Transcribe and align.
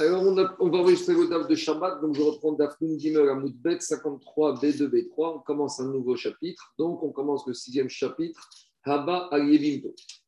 Alors, 0.00 0.22
on, 0.22 0.34
va 0.34 0.78
enregistrer 0.78 1.14
le 1.14 1.26
DAF 1.26 1.48
de 1.48 1.56
Shabbat. 1.56 2.00
Donc, 2.00 2.14
je 2.14 2.22
reprends 2.22 2.52
DAF 2.52 2.76
Gimel 2.80 3.28
à 3.28 3.34
Moudbet 3.34 3.80
53 3.80 4.60
B2 4.60 4.88
B3. 4.88 5.36
On 5.36 5.38
commence 5.40 5.80
un 5.80 5.90
nouveau 5.90 6.14
chapitre. 6.14 6.72
Donc, 6.78 7.02
on 7.02 7.10
commence 7.10 7.44
le 7.48 7.54
sixième 7.54 7.88
chapitre, 7.88 8.48
Haba 8.84 9.28
al 9.32 9.50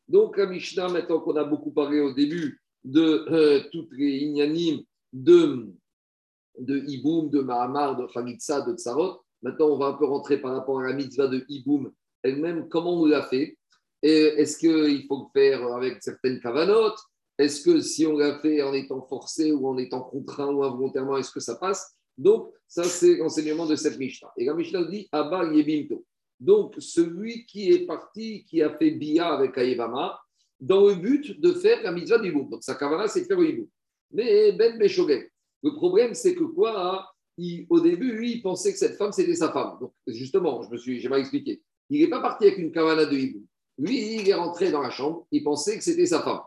Donc, 0.09 0.37
la 0.39 0.47
Mishnah, 0.47 0.89
maintenant 0.89 1.21
qu'on 1.21 1.37
a 1.37 1.45
beaucoup 1.45 1.71
parlé 1.71 2.01
au 2.01 2.13
début 2.13 2.61
de 2.83 3.27
euh, 3.31 3.63
toutes 3.71 3.93
les 3.93 4.19
inyanim 4.19 4.81
de, 5.13 5.69
de 6.59 6.79
Iboum, 6.89 7.31
de 7.31 7.41
Mahamar, 7.41 7.97
de 7.97 8.07
Khalitsa, 8.13 8.63
de 8.63 8.75
Tsarot, 8.75 9.21
maintenant, 9.41 9.69
on 9.69 9.79
va 9.79 9.87
un 9.87 9.95
peu 9.95 10.07
rentrer 10.07 10.41
par 10.41 10.53
rapport 10.53 10.81
à 10.81 10.89
la 10.89 10.95
mitzvah 10.95 11.29
de 11.29 11.45
Iboum 11.49 11.93
elle-même. 12.25 12.69
Comment 12.69 13.03
on 13.03 13.07
l'a 13.07 13.23
fait? 13.23 13.57
Est-ce 14.03 14.59
qu'il 14.59 15.07
faut 15.07 15.29
le 15.33 15.41
faire 15.41 15.65
avec 15.75 16.03
certaines 16.03 16.41
kavanotes? 16.41 16.99
Est-ce 17.41 17.63
que 17.63 17.81
si 17.81 18.07
on 18.07 18.17
l'a 18.17 18.39
fait 18.41 18.63
en 18.63 18.75
étant 18.75 19.03
forcé 19.03 19.53
ou 19.53 19.67
en 19.67 19.79
étant 19.79 20.03
contraint 20.03 20.53
ou 20.53 20.63
involontairement, 20.63 21.17
est-ce 21.17 21.33
que 21.33 21.41
ça 21.41 21.57
passe? 21.57 21.97
Donc, 22.19 22.53
ça, 22.69 22.85
c'est 22.85 23.17
l'enseignement 23.17 23.67
de 23.67 23.77
cette 23.77 23.99
Mishnah. 23.99 24.31
Et 24.37 24.45
la 24.45 24.55
Mishnah 24.55 24.85
dit 24.85 25.09
Abba 25.11 25.53
Yebimto. 25.53 26.05
Donc, 26.39 26.75
celui 26.79 27.47
qui 27.47 27.71
est 27.71 27.87
parti, 27.87 28.45
qui 28.45 28.63
a 28.63 28.77
fait 28.77 28.91
Bia 28.91 29.29
avec 29.29 29.57
Aïvama, 29.59 30.21
dans 30.61 30.87
le 30.87 30.95
but 30.95 31.41
de 31.41 31.53
faire 31.53 31.83
la 31.83 31.93
mitzvah 31.93 32.19
du 32.19 32.33
Donc, 32.33 32.63
sa 32.63 32.75
kavana, 32.75 33.09
c'est 33.09 33.23
de 33.23 33.27
faire 33.27 33.41
le 33.41 33.67
Mais 34.13 34.53
Ben 34.53 34.79
Beshogek, 34.79 35.33
le 35.63 35.75
problème, 35.75 36.15
c'est 36.15 36.35
que 36.35 36.45
quoi 36.45 37.11
Au 37.71 37.81
début, 37.81 38.13
lui, 38.13 38.33
il 38.35 38.43
pensait 38.43 38.73
que 38.73 38.79
cette 38.79 38.97
femme, 38.97 39.13
c'était 39.13 39.35
sa 39.35 39.53
femme. 39.53 39.79
Donc, 39.81 39.93
justement, 40.07 40.63
je 40.63 40.71
me 40.71 40.77
suis, 40.77 41.01
j'ai 41.01 41.09
mal 41.09 41.21
expliqué. 41.21 41.63
Il 41.89 42.03
n'est 42.03 42.11
pas 42.11 42.21
parti 42.21 42.47
avec 42.47 42.59
une 42.59 42.73
kavana 42.73 43.07
de 43.07 43.17
hibou. 43.17 43.45
Lui, 43.79 44.17
il 44.17 44.29
est 44.29 44.35
rentré 44.35 44.71
dans 44.71 44.83
la 44.83 44.91
chambre, 44.91 45.27
il 45.33 45.43
pensait 45.43 45.79
que 45.79 45.85
c'était 45.85 46.07
sa 46.07 46.21
femme. 46.21 46.41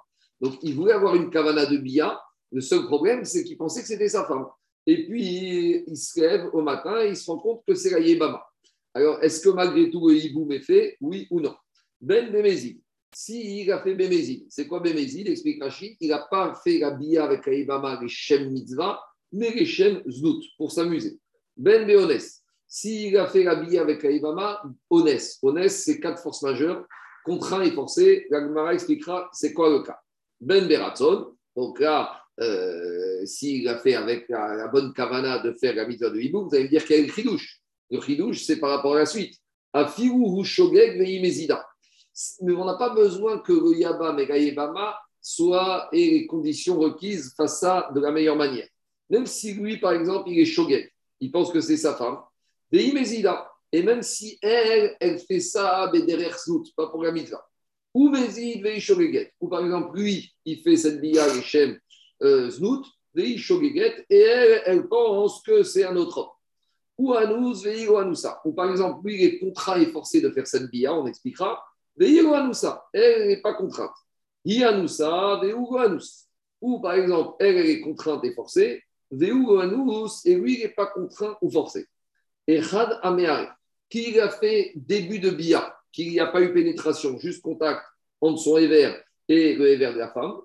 Donc, 0.44 0.56
il 0.62 0.76
voulait 0.76 0.92
avoir 0.92 1.16
une 1.16 1.30
kavana 1.30 1.66
de 1.66 1.78
bia. 1.78 2.22
Le 2.52 2.60
seul 2.60 2.84
problème, 2.88 3.24
c'est 3.24 3.46
qu'il 3.46 3.58
pensait 3.58 3.80
que 3.80 3.88
c'était 3.88 4.10
sa 4.10 4.26
femme. 4.26 4.46
Et 4.86 5.08
puis, 5.08 5.86
il 5.88 5.96
se 5.96 6.20
lève 6.20 6.50
au 6.52 6.62
matin 6.62 7.02
et 7.02 7.08
il 7.12 7.16
se 7.16 7.32
rend 7.32 7.38
compte 7.38 7.64
que 7.66 7.74
c'est 7.74 7.92
la 7.92 8.00
Yébama. 8.00 8.46
Alors, 8.94 9.24
est-ce 9.24 9.40
que 9.40 9.48
malgré 9.50 9.90
tout, 9.90 10.10
le 10.10 10.18
hiboum 10.18 10.52
est 10.52 10.60
fait? 10.60 10.98
Oui 11.00 11.28
ou 11.32 11.40
non? 11.40 11.56
Ben 12.02 12.30
Bémézid. 12.30 12.82
S'il 13.16 13.72
a 13.72 13.82
fait 13.82 13.96
Bémézid, 13.96 14.46
c'est 14.50 14.68
quoi 14.68 14.82
Bémézid 14.82 15.30
Explique 15.30 15.64
Rachid. 15.64 15.96
Il 16.02 16.10
n'a 16.10 16.28
pas 16.30 16.54
fait 16.62 16.80
la 16.80 16.92
bia 16.92 17.24
avec 17.24 17.46
la 17.46 17.54
Yébama, 17.54 18.00
les 18.02 18.10
Shem 18.10 18.52
Mitzvah, 18.52 19.02
mais 19.32 19.52
les 19.52 19.66
Shem 19.66 20.04
Znout, 20.10 20.44
pour 20.58 20.74
s'amuser. 20.74 21.22
Ben 21.56 21.88
Béones. 21.88 22.20
S'il 22.68 23.16
a 23.16 23.28
fait 23.28 23.44
la 23.44 23.56
bia 23.56 23.82
avec 23.82 24.04
la 24.04 24.12
Yébama, 24.12 24.62
Ones. 24.90 25.08
Ones, 25.42 25.70
c'est 25.70 26.02
quatre 26.02 26.22
forces 26.22 26.42
majeures, 26.42 26.86
contraint 27.24 27.62
et 27.62 27.72
forcé. 27.72 28.28
La 28.30 28.42
Gemara 28.42 28.74
expliquera 28.74 29.30
c'est 29.32 29.54
quoi 29.54 29.70
le 29.70 29.84
cas. 29.84 30.03
Ben 30.44 30.68
Beratzon. 30.68 31.36
Donc 31.56 31.80
là, 31.80 32.24
euh, 32.40 33.26
s'il 33.26 33.68
a 33.68 33.78
fait 33.78 33.96
avec 33.96 34.28
la, 34.30 34.68
bonne 34.68 34.94
kavana 34.94 35.40
de 35.40 35.54
faire 35.54 35.76
la 35.76 35.86
mitzvah 35.86 36.10
de 36.10 36.20
hibou, 36.20 36.48
vous 36.48 36.56
allez 36.56 36.66
me 36.66 36.70
dire 36.70 36.86
qu'il 36.86 36.98
y 36.98 37.00
a 37.00 37.06
le 37.06 37.12
chidouche. 37.12 37.62
Le 37.90 38.02
chidouche, 38.02 38.44
c'est 38.44 38.60
par 38.60 38.72
rapport 38.72 38.96
à 38.96 39.00
la 39.00 39.06
suite. 39.06 39.36
Afiru 39.72 40.44
shogeg 40.44 40.98
veimezida. 40.98 41.66
Mais 42.42 42.54
on 42.54 42.66
n'a 42.66 42.76
pas 42.76 42.94
besoin 42.94 43.40
que 43.40 43.54
le 43.54 43.78
yabam 43.78 44.20
et 44.20 44.44
yebama 44.44 44.96
soient 45.22 45.90
et 45.92 46.12
les 46.12 46.28
conditions 46.28 46.80
requises 46.80 47.34
fassent 47.36 47.60
ça 47.60 47.90
de 47.94 48.00
la 48.00 48.12
meilleure 48.12 48.36
manière. 48.36 48.68
Même 49.10 49.26
si 49.26 49.54
lui, 49.54 49.78
par 49.78 49.94
exemple, 49.94 50.30
il 50.30 50.40
est 50.40 50.46
shogeg, 50.46 50.92
il 51.20 51.32
pense 51.32 51.52
que 51.52 51.62
c'est 51.62 51.78
sa 51.78 51.96
femme, 51.96 52.18
veimezida. 52.72 53.50
Et 53.72 53.82
même 53.82 54.04
si 54.04 54.38
elle, 54.42 54.96
elle 55.00 55.18
fait 55.18 55.40
ça, 55.40 55.90
derrière 55.92 56.38
pas 56.76 56.88
pour 56.88 57.04
la 57.04 57.12
mitzvah. 57.12 57.44
Ou 57.94 58.12
Ou 59.40 59.48
par 59.48 59.64
exemple, 59.64 59.98
lui, 59.98 60.34
il 60.46 60.60
fait 60.60 60.78
cette 60.78 61.00
bia 61.00 61.30
Shem 61.42 61.78
euh, 62.22 62.50
Znout, 62.50 62.86
et 63.16 63.38
elle, 64.10 64.62
elle 64.66 64.88
pense 64.88 65.42
que 65.44 65.64
c'est 65.64 65.84
un 65.84 65.96
autre 65.96 66.18
homme. 66.18 66.30
Ou 66.98 67.14
Anous, 67.14 67.66
ou 67.88 67.98
Anoussa. 67.98 68.42
Ou 68.46 68.54
par 68.54 68.70
exemple, 68.72 69.06
lui, 69.06 69.16
il 69.16 69.26
est 69.26 69.40
contraint 69.40 69.80
et 69.80 69.88
forcé 69.88 70.22
de 70.22 70.30
faire 70.30 70.48
cette 70.48 70.70
bia, 70.70 70.94
on 70.94 71.06
expliquera. 71.06 71.64
ou 72.00 72.34
Anoussa. 72.34 72.86
Elle 72.94 73.28
n'est 73.28 73.42
pas 73.42 73.54
contrainte. 73.54 73.94
Yanoussa, 74.46 75.42
ou 75.56 75.78
Anous. 75.78 76.28
Ou 76.62 76.80
par 76.80 76.94
exemple, 76.94 77.36
elle, 77.40 77.58
elle 77.58 77.70
est 77.70 77.82
contrainte 77.82 78.24
et 78.26 78.34
forcée. 78.34 78.82
Anous, 79.12 80.26
et 80.26 80.36
lui, 80.36 80.56
il 80.56 80.60
n'est 80.62 80.70
pas 80.70 80.88
contraint 80.88 81.38
ou 81.42 81.52
forcé. 81.52 81.86
Et 82.48 82.60
Had 82.60 83.00
Ameare, 83.04 83.56
qui 83.90 84.20
a 84.20 84.30
fait 84.30 84.72
début 84.76 85.20
de 85.20 85.30
bia 85.30 85.76
qu'il 85.94 86.10
n'y 86.10 86.20
a 86.20 86.28
pas 86.28 86.42
eu 86.42 86.54
pénétration, 86.54 87.18
juste 87.20 87.42
contact 87.42 87.82
entre 88.20 88.40
son 88.40 88.58
éver 88.58 88.94
et 89.30 89.56
le 89.56 89.78
de 89.78 89.98
la 89.98 90.12
femme, 90.12 90.42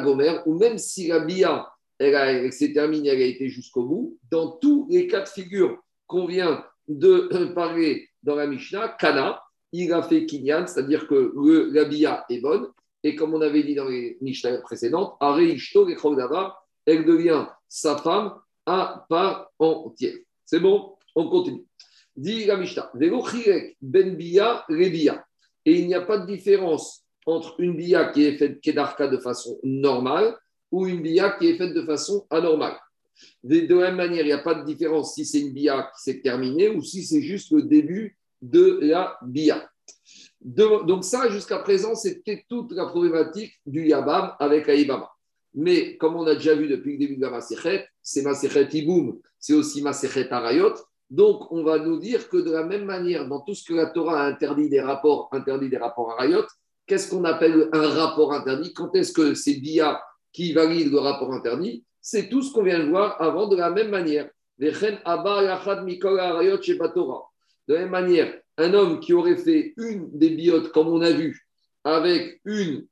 gomer, 0.00 0.40
ou 0.46 0.58
même 0.58 0.78
si 0.78 1.06
la 1.06 1.20
bia 1.20 1.68
elle, 1.98 2.52
s'est 2.52 2.72
terminée, 2.72 3.10
elle 3.10 3.22
a 3.22 3.26
été 3.26 3.48
jusqu'au 3.48 3.84
bout, 3.84 4.18
dans 4.30 4.52
tous 4.52 4.88
les 4.90 5.06
cas 5.06 5.20
de 5.20 5.28
figure 5.28 5.78
qu'on 6.06 6.26
vient 6.26 6.64
de 6.88 7.28
parler 7.54 8.08
dans 8.22 8.34
la 8.34 8.46
Mishnah, 8.46 8.96
Kana, 8.98 9.40
il 9.72 9.92
a 9.92 10.02
fait 10.02 10.26
Kinyan, 10.26 10.66
c'est-à-dire 10.66 11.06
que 11.06 11.32
le, 11.34 11.70
la 11.72 11.84
bia 11.84 12.24
est 12.28 12.40
bonne, 12.40 12.68
et 13.02 13.14
comme 13.14 13.34
on 13.34 13.40
avait 13.40 13.62
dit 13.62 13.74
dans 13.74 13.88
les 13.88 14.16
Mishnah 14.20 14.58
précédentes, 14.58 15.16
elle 15.20 17.04
devient 17.04 17.46
sa 17.68 17.96
femme 17.98 18.34
à 18.66 19.04
part 19.08 19.50
entière. 19.58 20.14
C'est 20.46 20.60
bon 20.60 20.96
On 21.14 21.28
continue. 21.28 21.64
Dit 22.16 22.44
la 22.44 22.56
Mishnah, 22.56 22.90
ben 22.94 23.12
rebia. 23.14 25.26
Et 25.66 25.78
il 25.78 25.86
n'y 25.86 25.94
a 25.94 26.02
pas 26.02 26.18
de 26.18 26.26
différence 26.26 27.04
entre 27.26 27.56
une 27.58 27.76
bia 27.76 28.06
qui 28.06 28.24
est 28.24 28.36
faite 28.36 28.60
kedarka 28.60 29.08
de 29.08 29.18
façon 29.18 29.58
normale 29.62 30.36
ou 30.70 30.86
une 30.86 31.02
bia 31.02 31.30
qui 31.30 31.48
est 31.48 31.56
faite 31.56 31.74
de 31.74 31.82
façon 31.82 32.26
anormale. 32.30 32.76
De 33.42 33.74
la 33.74 33.88
même 33.88 33.96
manière, 33.96 34.22
il 34.22 34.26
n'y 34.26 34.32
a 34.32 34.38
pas 34.38 34.54
de 34.54 34.64
différence 34.64 35.14
si 35.14 35.24
c'est 35.24 35.40
une 35.40 35.52
bia 35.52 35.90
qui 35.94 36.02
s'est 36.02 36.20
terminée 36.20 36.68
ou 36.68 36.82
si 36.82 37.04
c'est 37.04 37.22
juste 37.22 37.50
le 37.52 37.62
début 37.62 38.18
de 38.42 38.78
la 38.82 39.16
bia. 39.22 39.68
donc 40.40 41.04
ça, 41.04 41.30
jusqu'à 41.30 41.58
présent, 41.58 41.94
c'était 41.94 42.44
toute 42.48 42.72
la 42.72 42.86
problématique 42.86 43.54
du 43.64 43.86
Yabam 43.86 44.32
avec 44.38 44.68
Aïbama. 44.68 45.10
Mais 45.54 45.96
comme 45.96 46.16
on 46.16 46.26
a 46.26 46.34
déjà 46.34 46.54
vu 46.54 46.68
depuis 46.68 46.92
le 46.92 46.98
début 46.98 47.16
de 47.16 47.22
la 47.22 47.30
Maserhet, 47.30 47.88
c'est 48.02 48.22
Maserhet 48.22 48.68
Iboum, 48.72 49.20
c'est 49.38 49.54
aussi 49.54 49.82
Maserhet 49.82 50.30
Arayot, 50.30 50.74
donc, 51.10 51.52
on 51.52 51.62
va 51.62 51.78
nous 51.78 51.98
dire 51.98 52.28
que 52.28 52.38
de 52.38 52.50
la 52.50 52.64
même 52.64 52.84
manière, 52.84 53.28
dans 53.28 53.40
tout 53.40 53.54
ce 53.54 53.64
que 53.64 53.74
la 53.74 53.86
Torah 53.86 54.22
a 54.22 54.26
interdit 54.26 54.68
des 54.68 54.80
rapports, 54.80 55.28
interdit 55.32 55.68
des 55.68 55.76
rapports 55.76 56.12
à 56.12 56.22
Rayot, 56.22 56.44
qu'est-ce 56.86 57.10
qu'on 57.10 57.24
appelle 57.24 57.68
un 57.72 57.88
rapport 57.88 58.32
interdit? 58.32 58.72
Quand 58.72 58.94
est-ce 58.94 59.12
que 59.12 59.34
c'est 59.34 59.60
Bia 59.60 60.02
qui 60.32 60.52
valide 60.52 60.90
le 60.90 60.98
rapport 60.98 61.32
interdit? 61.32 61.84
C'est 62.00 62.28
tout 62.28 62.42
ce 62.42 62.52
qu'on 62.52 62.62
vient 62.62 62.82
de 62.84 62.88
voir 62.88 63.20
avant 63.20 63.48
de 63.48 63.56
la 63.56 63.70
même 63.70 63.90
manière. 63.90 64.28
De 64.58 64.70
la 67.68 67.78
même 67.78 67.90
manière, 67.90 68.40
un 68.56 68.74
homme 68.74 69.00
qui 69.00 69.12
aurait 69.12 69.36
fait 69.36 69.74
une 69.76 70.16
des 70.16 70.30
biotes, 70.30 70.70
comme 70.70 70.88
on 70.88 71.00
a 71.00 71.10
vu, 71.10 71.46
avec 71.82 72.40
une 72.44 72.86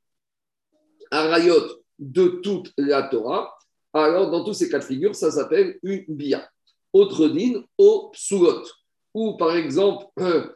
arayot 1.09 1.61
de 1.99 2.27
toute 2.43 2.71
la 2.77 3.03
Torah, 3.03 3.55
alors 3.93 4.29
dans 4.31 4.43
tous 4.43 4.53
ces 4.53 4.69
cas 4.69 4.79
de 4.79 4.83
figure, 4.83 5.15
ça 5.15 5.31
s'appelle 5.31 5.77
une 5.83 6.05
bia 6.07 6.49
autre 6.93 7.27
dîne 7.27 7.63
au 7.77 8.09
psugot. 8.13 8.63
Ou 9.13 9.37
par 9.37 9.55
exemple, 9.55 10.05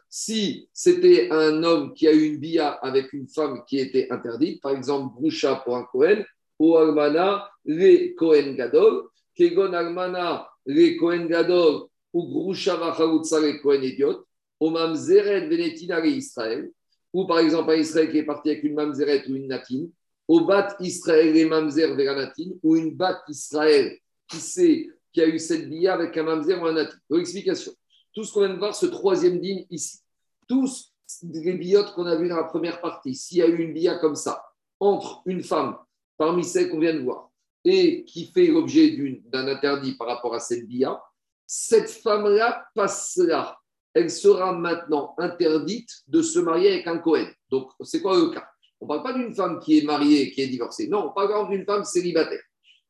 si 0.09 0.69
c'était 0.73 1.29
un 1.31 1.63
homme 1.63 1.93
qui 1.93 2.07
a 2.07 2.13
eu 2.13 2.23
une 2.23 2.37
bia 2.37 2.69
avec 2.69 3.13
une 3.13 3.27
femme 3.27 3.63
qui 3.67 3.79
était 3.79 4.07
interdite, 4.11 4.61
par 4.61 4.75
exemple, 4.75 5.13
Broucha 5.15 5.55
pour 5.57 5.75
un 5.77 5.83
Kohen, 5.83 6.25
ou 6.59 6.75
Almana, 6.75 7.49
les 7.65 8.15
Kohen 8.15 8.55
Gadol, 8.55 9.03
Kegon 9.35 9.73
Almana, 9.73 10.49
les 10.65 10.97
Kohen 10.97 11.27
Gadol, 11.27 11.83
ou 12.13 12.27
Broucha 12.27 12.75
Vachautsa, 12.75 13.39
les 13.39 13.59
Kohen 13.59 13.83
Idiot, 13.83 14.25
ou 14.59 14.71
Mamzeret 14.71 15.47
Venetina, 15.47 16.03
Israël, 16.03 16.71
ou 17.13 17.27
par 17.27 17.39
exemple 17.39 17.71
un 17.71 17.75
Israël 17.75 18.09
qui 18.09 18.17
est 18.17 18.25
parti 18.25 18.49
avec 18.49 18.63
une 18.63 18.73
Mamzeret 18.73 19.29
ou 19.29 19.35
une 19.35 19.47
Natine, 19.47 19.91
au 20.27 20.41
Bat 20.41 20.75
Israël, 20.79 21.33
les 21.33 21.45
Mamzer 21.45 21.95
Veranatine, 21.95 22.57
ou 22.63 22.75
une 22.75 22.95
Bat 22.95 23.21
Israël 23.29 23.97
qui 24.27 24.37
s'est 24.37 24.89
qui 25.13 25.21
a 25.21 25.27
eu 25.27 25.39
cette 25.39 25.69
bia 25.69 25.93
avec 25.93 26.15
un 26.17 26.23
mamzer 26.23 26.61
ou 26.61 26.65
un 26.65 26.73
natif. 26.73 26.99
Donc, 27.09 27.19
explication. 27.19 27.71
Tout 28.13 28.23
ce 28.23 28.33
qu'on 28.33 28.41
vient 28.41 28.53
de 28.53 28.59
voir, 28.59 28.75
ce 28.75 28.85
troisième 28.85 29.39
digne 29.39 29.65
ici, 29.69 29.99
tous 30.47 30.91
les 31.23 31.53
biotes 31.53 31.93
qu'on 31.93 32.05
a 32.05 32.15
vu 32.15 32.27
dans 32.27 32.37
la 32.37 32.43
première 32.43 32.81
partie, 32.81 33.15
s'il 33.15 33.37
y 33.37 33.41
a 33.41 33.47
eu 33.47 33.57
une 33.57 33.73
bia 33.73 33.97
comme 33.97 34.15
ça, 34.15 34.43
entre 34.79 35.21
une 35.25 35.43
femme, 35.43 35.77
parmi 36.17 36.43
celles 36.43 36.69
qu'on 36.69 36.79
vient 36.79 36.93
de 36.93 37.01
voir, 37.01 37.29
et 37.63 38.05
qui 38.05 38.25
fait 38.25 38.47
l'objet 38.47 38.97
d'un 39.25 39.47
interdit 39.47 39.95
par 39.95 40.07
rapport 40.07 40.33
à 40.33 40.39
cette 40.39 40.67
bia, 40.67 41.01
cette 41.45 41.89
femme-là 41.89 42.67
passe 42.75 43.17
là. 43.17 43.57
Elle 43.93 44.11
sera 44.11 44.53
maintenant 44.53 45.15
interdite 45.17 45.89
de 46.07 46.21
se 46.21 46.39
marier 46.39 46.73
avec 46.73 46.87
un 46.87 46.99
Cohen. 46.99 47.27
Donc, 47.49 47.71
c'est 47.81 48.01
quoi 48.01 48.17
le 48.17 48.29
cas? 48.29 48.47
On 48.79 48.85
ne 48.85 48.89
parle 48.89 49.03
pas 49.03 49.13
d'une 49.13 49.33
femme 49.33 49.59
qui 49.59 49.79
est 49.79 49.83
mariée, 49.83 50.31
qui 50.31 50.41
est 50.41 50.47
divorcée. 50.47 50.87
Non, 50.87 51.07
on 51.07 51.13
parle 51.13 51.49
d'une 51.49 51.65
femme 51.65 51.83
célibataire 51.83 52.41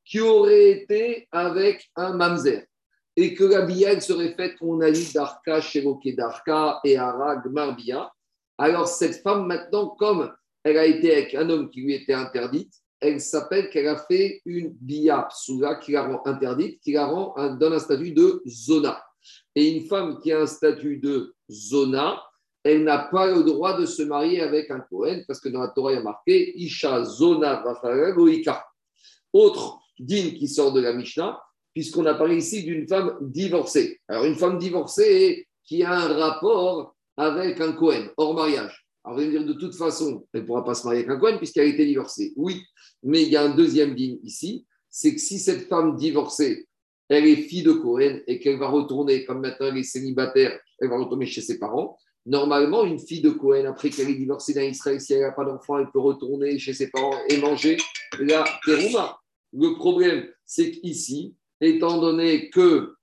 qui 0.07 0.21
aurait 0.21 0.69
été 0.69 1.27
avec 1.31 1.89
un 1.95 2.13
mamzer 2.13 2.65
et 3.15 3.33
que 3.33 3.43
la 3.43 3.63
bia 3.63 3.99
serait 3.99 4.33
faite, 4.35 4.55
on 4.61 4.79
a 4.79 4.91
dit, 4.91 5.11
d'Arka, 5.11 5.59
Sheroke 5.59 6.15
d'Arka 6.15 6.79
et 6.85 6.97
Arag 6.97 7.45
Marbia. 7.47 8.11
Alors 8.57 8.87
cette 8.87 9.21
femme, 9.21 9.47
maintenant, 9.47 9.87
comme 9.89 10.31
elle 10.63 10.77
a 10.77 10.85
été 10.85 11.11
avec 11.11 11.35
un 11.35 11.49
homme 11.49 11.69
qui 11.69 11.81
lui 11.81 11.95
était 11.95 12.13
interdite, 12.13 12.73
elle 12.99 13.19
s'appelle 13.19 13.69
qu'elle 13.69 13.87
a 13.87 13.97
fait 13.97 14.41
une 14.45 14.69
bia 14.69 15.27
psula 15.29 15.75
qui 15.75 15.91
la 15.91 16.03
rend 16.03 16.21
interdite, 16.25 16.79
qui 16.81 16.93
la 16.93 17.05
rend 17.05 17.55
donne 17.55 17.73
un 17.73 17.79
statut 17.79 18.11
de 18.11 18.41
zona. 18.47 19.03
Et 19.55 19.69
une 19.69 19.87
femme 19.87 20.19
qui 20.19 20.31
a 20.31 20.41
un 20.41 20.47
statut 20.47 20.97
de 20.97 21.35
zona, 21.49 22.21
elle 22.63 22.83
n'a 22.83 22.99
pas 22.99 23.27
le 23.27 23.43
droit 23.43 23.77
de 23.79 23.85
se 23.85 24.03
marier 24.03 24.41
avec 24.41 24.71
un 24.71 24.79
Kohen, 24.79 25.23
parce 25.27 25.39
que 25.39 25.49
dans 25.49 25.61
la 25.61 25.69
Torah, 25.69 25.91
il 25.91 25.95
y 25.95 25.99
a 25.99 26.03
marqué 26.03 26.57
Isha 26.57 27.03
Zona 27.03 27.63
Goïka. 28.15 28.65
Autre 29.33 29.79
digne 29.99 30.33
qui 30.33 30.47
sort 30.47 30.73
de 30.73 30.81
la 30.81 30.93
Mishnah, 30.93 31.39
puisqu'on 31.73 32.05
a 32.05 32.13
parlé 32.13 32.37
ici 32.37 32.63
d'une 32.63 32.87
femme 32.87 33.17
divorcée. 33.21 33.99
Alors, 34.07 34.25
une 34.25 34.35
femme 34.35 34.57
divorcée 34.57 35.47
qui 35.63 35.83
a 35.83 35.93
un 35.93 36.13
rapport 36.13 36.95
avec 37.17 37.59
un 37.61 37.73
Kohen, 37.73 38.09
hors 38.17 38.33
mariage. 38.33 38.85
Alors, 39.03 39.17
vous 39.17 39.23
allez 39.23 39.31
dire, 39.31 39.45
de 39.45 39.53
toute 39.53 39.75
façon, 39.75 40.25
elle 40.33 40.41
ne 40.41 40.45
pourra 40.45 40.63
pas 40.63 40.75
se 40.75 40.85
marier 40.85 41.01
avec 41.01 41.11
un 41.11 41.19
Cohen 41.19 41.37
puisqu'elle 41.37 41.65
a 41.65 41.69
été 41.69 41.85
divorcée. 41.85 42.33
Oui, 42.35 42.63
mais 43.03 43.23
il 43.23 43.29
y 43.29 43.35
a 43.35 43.43
un 43.43 43.55
deuxième 43.55 43.95
digne 43.95 44.17
ici, 44.23 44.65
c'est 44.89 45.13
que 45.13 45.21
si 45.21 45.39
cette 45.39 45.67
femme 45.67 45.95
divorcée, 45.95 46.67
elle 47.09 47.25
est 47.25 47.35
fille 47.35 47.63
de 47.63 47.73
Cohen 47.73 48.19
et 48.27 48.39
qu'elle 48.39 48.57
va 48.57 48.67
retourner, 48.67 49.25
comme 49.25 49.41
maintenant 49.41 49.67
elle 49.67 49.77
est 49.77 49.83
célibataire, 49.83 50.59
elle 50.79 50.89
va 50.89 50.97
retourner 50.97 51.25
chez 51.25 51.41
ses 51.41 51.57
parents, 51.57 51.97
normalement, 52.25 52.83
une 52.83 52.99
fille 52.99 53.21
de 53.21 53.29
Cohen, 53.29 53.65
après 53.65 53.89
qu'elle 53.89 54.09
est 54.09 54.15
divorcée 54.15 54.53
d'un 54.53 54.63
Israël, 54.63 54.99
si 54.99 55.13
elle 55.13 55.21
n'a 55.21 55.31
pas 55.31 55.45
d'enfant, 55.45 55.79
elle 55.79 55.89
peut 55.91 55.99
retourner 55.99 56.59
chez 56.59 56.73
ses 56.73 56.89
parents 56.89 57.17
et 57.29 57.37
manger 57.37 57.77
la 58.19 58.43
terouma. 58.65 59.17
Le 59.53 59.75
problème, 59.75 60.27
c'est 60.45 60.71
qu'ici, 60.71 61.35
étant 61.61 61.99
donné 61.99 62.49
que, 62.49 62.95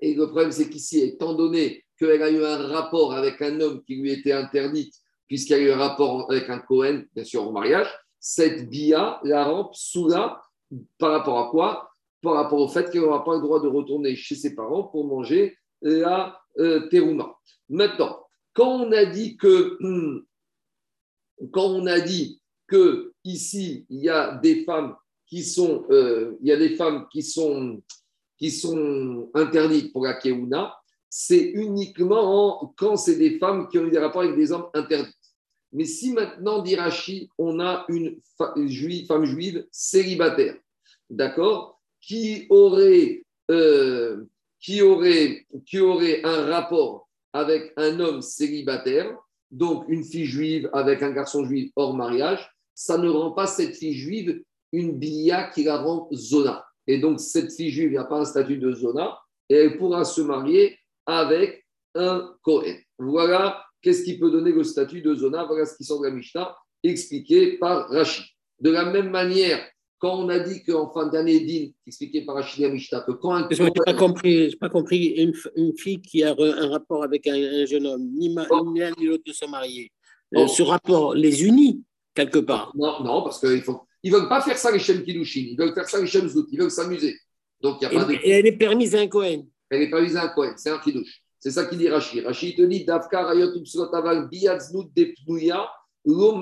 et 0.00 0.14
le 0.14 0.26
problème, 0.26 0.52
c'est 0.52 0.68
qu'ici, 0.68 1.00
étant 1.00 1.34
donné 1.34 1.84
qu'elle 1.98 2.22
a 2.22 2.30
eu 2.30 2.44
un 2.44 2.66
rapport 2.68 3.12
avec 3.14 3.40
un 3.40 3.60
homme 3.60 3.82
qui 3.84 3.96
lui 3.96 4.12
était 4.12 4.32
interdit, 4.32 4.90
puisqu'il 5.28 5.52
y 5.52 5.54
a 5.54 5.60
eu 5.60 5.70
un 5.70 5.76
rapport 5.76 6.30
avec 6.30 6.50
un 6.50 6.58
Cohen, 6.58 7.04
bien 7.14 7.24
sûr, 7.24 7.46
au 7.46 7.52
mariage, 7.52 7.88
cette 8.18 8.68
bia 8.68 9.20
la 9.24 9.44
rend 9.44 9.72
soula 9.72 10.42
par 10.98 11.10
rapport 11.10 11.38
à 11.38 11.50
quoi? 11.50 11.90
Par 12.20 12.34
rapport 12.34 12.60
au 12.60 12.68
fait 12.68 12.90
qu'elle 12.90 13.02
n'aura 13.02 13.24
pas 13.24 13.34
le 13.34 13.40
droit 13.40 13.60
de 13.60 13.68
retourner 13.68 14.14
chez 14.14 14.36
ses 14.36 14.54
parents 14.54 14.84
pour 14.84 15.06
manger 15.06 15.56
la 15.80 16.40
euh, 16.58 16.88
terouma. 16.88 17.36
Maintenant, 17.68 18.24
quand 18.52 18.68
on 18.68 18.92
a 18.92 19.06
dit 19.06 19.36
que, 19.36 19.78
quand 21.52 21.66
on 21.66 21.86
a 21.86 22.00
dit 22.00 22.40
que 22.66 23.12
ici 23.24 23.86
il 23.88 24.00
y 24.00 24.08
a 24.08 24.36
des 24.36 24.64
femmes 24.64 24.94
qui 25.32 25.44
sont, 25.44 25.86
euh, 25.88 26.36
il 26.42 26.48
y 26.48 26.52
a 26.52 26.58
des 26.58 26.76
femmes 26.76 27.06
qui 27.10 27.22
sont, 27.22 27.82
qui 28.36 28.50
sont 28.50 29.30
interdites 29.32 29.90
pour 29.90 30.04
la 30.04 30.12
keuna, 30.12 30.76
c'est 31.08 31.40
uniquement 31.54 32.74
quand 32.76 32.98
c'est 32.98 33.16
des 33.16 33.38
femmes 33.38 33.66
qui 33.68 33.78
ont 33.78 33.86
eu 33.86 33.90
des 33.90 33.98
rapports 33.98 34.20
avec 34.20 34.36
des 34.36 34.52
hommes 34.52 34.66
interdits. 34.74 35.16
Mais 35.72 35.86
si 35.86 36.12
maintenant, 36.12 36.60
d'Irachi, 36.60 37.30
on 37.38 37.60
a 37.60 37.86
une 37.88 38.20
femme 38.36 39.24
juive 39.24 39.66
célibataire, 39.72 40.58
d'accord, 41.08 41.80
qui 42.02 42.46
aurait, 42.50 43.24
euh, 43.50 44.26
qui, 44.60 44.82
aurait, 44.82 45.46
qui 45.64 45.80
aurait 45.80 46.22
un 46.24 46.44
rapport 46.44 47.08
avec 47.32 47.72
un 47.78 48.00
homme 48.00 48.20
célibataire, 48.20 49.16
donc 49.50 49.86
une 49.88 50.04
fille 50.04 50.26
juive 50.26 50.68
avec 50.74 51.02
un 51.02 51.10
garçon 51.10 51.42
juif 51.46 51.72
hors 51.74 51.96
mariage, 51.96 52.50
ça 52.74 52.98
ne 52.98 53.08
rend 53.08 53.30
pas 53.30 53.46
cette 53.46 53.76
fille 53.76 53.94
juive 53.94 54.42
une 54.72 54.98
bia 54.98 55.50
qui 55.50 55.64
la 55.64 55.78
rend 55.78 56.08
zona. 56.12 56.64
Et 56.86 56.98
donc, 56.98 57.20
cette 57.20 57.52
fille 57.52 57.70
juive 57.70 57.92
n'a 57.92 58.04
pas 58.04 58.20
un 58.20 58.24
statut 58.24 58.56
de 58.56 58.72
zona 58.72 59.18
et 59.48 59.54
elle 59.54 59.78
pourra 59.78 60.04
se 60.04 60.20
marier 60.20 60.78
avec 61.06 61.64
un 61.94 62.34
Kohen. 62.42 62.76
Voilà 62.98 63.62
qu'est-ce 63.82 64.04
qui 64.04 64.18
peut 64.18 64.30
donner 64.30 64.52
le 64.52 64.64
statut 64.64 65.02
de 65.02 65.14
Zona. 65.14 65.44
Voilà 65.44 65.66
ce 65.66 65.76
qui 65.76 65.84
sort 65.84 66.00
de 66.00 66.06
la 66.06 66.12
Mishnah, 66.12 66.56
expliqué 66.82 67.58
par 67.58 67.88
Rachid. 67.88 68.24
De 68.60 68.70
la 68.70 68.84
même 68.84 69.10
manière, 69.10 69.60
quand 69.98 70.18
on 70.18 70.28
a 70.28 70.38
dit 70.38 70.62
qu'en 70.62 70.90
fin 70.92 71.06
d'année 71.06 71.40
din, 71.40 71.70
expliqué 71.86 72.24
par 72.24 72.36
Rachid 72.36 72.64
et 72.64 72.70
Mishnah, 72.70 73.00
que 73.00 73.12
quand 73.12 73.32
un. 73.34 73.48
Je 73.50 73.62
n'ai 73.62 73.70
pas 73.70 73.94
compris, 73.94 74.54
pas 74.56 74.68
compris 74.68 75.32
une, 75.56 75.74
fille 75.76 76.00
qui 76.00 76.22
a 76.22 76.34
un 76.38 76.68
rapport 76.68 77.02
avec 77.02 77.26
un, 77.26 77.66
jeune 77.66 77.86
homme, 77.86 78.08
ni 78.14 78.34
l'un 78.34 78.92
ni 78.98 79.06
l'autre 79.06 79.24
de 79.26 79.32
se 79.32 79.44
marier. 79.46 79.90
Euh, 80.34 80.46
ce 80.46 80.62
rapport 80.62 81.14
les 81.14 81.44
unit 81.44 81.84
quelque 82.14 82.38
part. 82.38 82.72
Non, 82.74 83.02
non, 83.04 83.22
parce 83.22 83.40
qu'ils 84.02 84.12
ne 84.12 84.18
veulent 84.18 84.28
pas 84.28 84.42
faire 84.42 84.58
ça 84.58 84.70
les 84.70 84.78
Shem 84.78 85.02
Kiddushin, 85.02 85.46
ils 85.50 85.56
veulent 85.56 85.74
faire 85.74 85.88
ça 85.88 86.00
les 86.00 86.06
Shem 86.06 86.28
Zout, 86.28 86.46
ils 86.50 86.58
veulent 86.58 86.70
s'amuser. 86.70 87.18
Donc, 87.60 87.78
il 87.80 87.84
y 87.84 87.86
a 87.86 87.90
pas 87.90 88.04
de... 88.04 88.12
et 88.14 88.30
elle 88.30 88.46
est 88.46 88.52
permise 88.58 88.94
à 88.94 89.00
un 89.00 89.06
Cohen 89.06 89.46
elle 89.72 89.80
n'est 89.80 89.90
pas 89.90 90.02
visée 90.02 90.18
à 90.18 90.24
un 90.24 90.28
Kohen, 90.28 90.52
c'est 90.56 90.70
un 90.70 90.78
Kiddush. 90.78 91.22
C'est 91.40 91.50
ça 91.50 91.64
qu'il 91.64 91.78
dit 91.78 91.88
Rachid. 91.88 92.24
Rachid 92.24 92.56
te 92.56 92.62
dit 92.62 92.84
Davkar 92.84 93.30
ayot 93.30 93.52
aval 93.92 94.28
biatznout 94.28 94.90
de 94.94 95.14
pnouya, 95.14 95.68
lo 96.04 96.38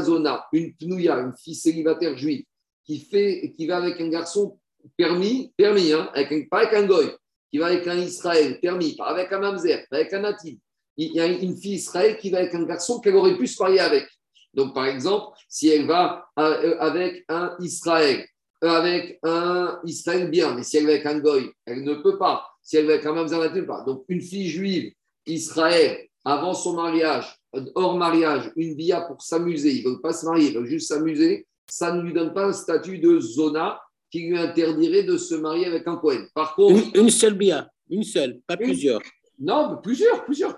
zona. 0.00 0.44
Une 0.52 0.74
pnouya, 0.74 1.18
une 1.20 1.32
fille 1.36 1.54
célibataire 1.54 2.16
juive, 2.18 2.44
qui, 2.84 2.98
fait, 2.98 3.52
qui 3.56 3.66
va 3.66 3.76
avec 3.76 4.00
un 4.00 4.08
garçon 4.08 4.58
permis, 4.96 5.52
permis, 5.56 5.92
hein, 5.92 6.10
avec 6.14 6.50
pas 6.50 6.58
avec 6.58 6.74
un 6.74 6.86
goy, 6.86 7.10
qui 7.50 7.58
va 7.58 7.66
avec 7.66 7.86
un 7.86 7.96
Israël, 7.96 8.58
permis, 8.60 8.96
pas 8.96 9.06
avec 9.06 9.32
un 9.32 9.38
mamzer, 9.38 9.86
pas 9.88 9.98
avec 9.98 10.12
un 10.12 10.20
natif. 10.20 10.58
Il 10.96 11.12
y 11.12 11.20
a 11.20 11.26
une 11.26 11.56
fille 11.56 11.74
Israël 11.74 12.18
qui 12.18 12.30
va 12.30 12.38
avec 12.38 12.54
un 12.54 12.64
garçon 12.64 13.00
qu'elle 13.00 13.14
aurait 13.14 13.38
pu 13.38 13.46
se 13.46 13.62
marier 13.62 13.80
avec. 13.80 14.06
Donc, 14.54 14.74
par 14.74 14.86
exemple, 14.86 15.36
si 15.48 15.68
elle 15.68 15.86
va 15.86 16.28
euh, 16.38 16.76
avec 16.78 17.24
un 17.28 17.54
Israël, 17.60 18.24
euh, 18.62 18.68
avec 18.68 19.18
un 19.22 19.80
Israël 19.84 20.30
bien, 20.30 20.54
mais 20.54 20.62
si 20.62 20.76
elle 20.76 20.86
va 20.86 20.92
avec 20.92 21.06
un 21.06 21.18
goy, 21.18 21.50
elle 21.66 21.84
ne 21.84 21.94
peut 21.94 22.18
pas 22.18 22.54
si 22.64 22.78
elle 22.78 22.86
va 22.86 22.98
quand 22.98 23.14
même 23.14 23.28
elle 23.30 23.66
pas. 23.66 23.82
Donc, 23.82 24.04
une 24.08 24.20
fille 24.20 24.48
juive, 24.48 24.92
Israël, 25.26 26.08
avant 26.24 26.54
son 26.54 26.72
mariage, 26.72 27.38
hors 27.74 27.96
mariage, 27.96 28.50
une 28.56 28.74
bia 28.74 29.02
pour 29.02 29.22
s'amuser, 29.22 29.80
il 29.80 29.84
ne 29.84 29.90
veut 29.90 30.00
pas 30.00 30.14
se 30.14 30.24
marier, 30.24 30.48
il 30.48 30.58
veut 30.58 30.64
juste 30.64 30.88
s'amuser, 30.88 31.46
ça 31.68 31.92
ne 31.92 32.02
lui 32.02 32.12
donne 32.12 32.32
pas 32.32 32.46
un 32.46 32.52
statut 32.52 32.98
de 32.98 33.20
zona 33.20 33.80
qui 34.10 34.28
lui 34.28 34.38
interdirait 34.38 35.02
de 35.02 35.18
se 35.18 35.34
marier 35.34 35.66
avec 35.66 35.86
un 35.86 35.96
Cohen. 35.96 36.26
Par 36.34 36.54
contre. 36.54 36.96
Une, 36.98 37.10
seule 37.10 37.34
bia, 37.34 37.68
une 37.90 38.02
seule, 38.02 38.40
pas 38.46 38.56
plusieurs. 38.56 39.00
Non, 39.38 39.78
plusieurs, 39.82 40.24
plusieurs, 40.24 40.56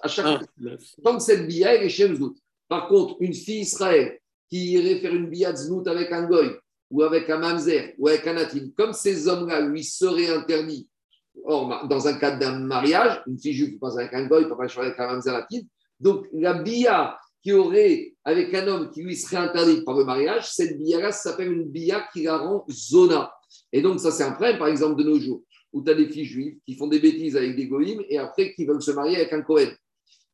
à 0.00 0.08
chaque 0.08 0.26
ah, 0.26 0.70
Tant 1.04 1.16
que 1.16 1.22
cette 1.22 1.46
bia, 1.46 1.74
elle 1.74 1.84
est 1.84 1.88
chez 1.90 2.08
Par 2.68 2.88
contre, 2.88 3.16
une 3.20 3.34
fille 3.34 3.60
Israël 3.60 4.18
qui 4.48 4.72
irait 4.72 5.00
faire 5.00 5.14
une 5.14 5.28
bia 5.28 5.52
de 5.52 5.88
avec 5.88 6.12
un 6.12 6.26
goy, 6.26 6.50
ou 6.90 7.02
avec 7.02 7.28
un 7.30 7.38
mamzer, 7.38 7.94
ou 7.98 8.08
avec 8.08 8.26
un 8.26 8.34
natin, 8.34 8.68
comme 8.76 8.92
ces 8.92 9.26
hommes-là 9.28 9.60
lui 9.62 9.82
seraient 9.82 10.30
interdits 10.30 10.88
Or, 11.42 11.86
dans 11.88 12.06
un 12.06 12.14
cadre 12.14 12.38
d'un 12.38 12.60
mariage, 12.60 13.22
une 13.26 13.38
fille 13.38 13.52
juive 13.52 13.78
passe 13.78 13.98
avec 13.98 14.14
un 14.14 14.26
goy, 14.26 14.48
pas 14.48 14.54
avec 14.54 14.98
un 14.98 15.06
mamzeratine. 15.08 15.66
Donc, 15.98 16.26
la 16.32 16.54
bia 16.54 17.18
qui 17.42 17.52
aurait 17.52 18.14
avec 18.24 18.54
un 18.54 18.66
homme 18.68 18.90
qui 18.90 19.02
lui 19.02 19.16
serait 19.16 19.36
interdite 19.36 19.84
par 19.84 19.96
le 19.98 20.04
mariage, 20.04 20.50
cette 20.50 20.78
bia-là 20.78 21.12
s'appelle 21.12 21.52
une 21.52 21.68
bia 21.68 22.06
qui 22.12 22.22
la 22.22 22.38
rend 22.38 22.64
zona. 22.70 23.32
Et 23.72 23.82
donc, 23.82 24.00
ça, 24.00 24.10
c'est 24.10 24.22
un 24.22 24.32
problème, 24.32 24.58
par 24.58 24.68
exemple, 24.68 25.02
de 25.02 25.08
nos 25.08 25.18
jours, 25.18 25.42
où 25.72 25.82
tu 25.82 25.90
as 25.90 25.94
des 25.94 26.08
filles 26.08 26.24
juives 26.24 26.56
qui 26.64 26.76
font 26.76 26.86
des 26.86 27.00
bêtises 27.00 27.36
avec 27.36 27.56
des 27.56 27.66
goïms 27.66 28.02
et 28.08 28.18
après 28.18 28.54
qui 28.54 28.64
veulent 28.64 28.82
se 28.82 28.92
marier 28.92 29.16
avec 29.16 29.32
un 29.32 29.42
Cohen. 29.42 29.70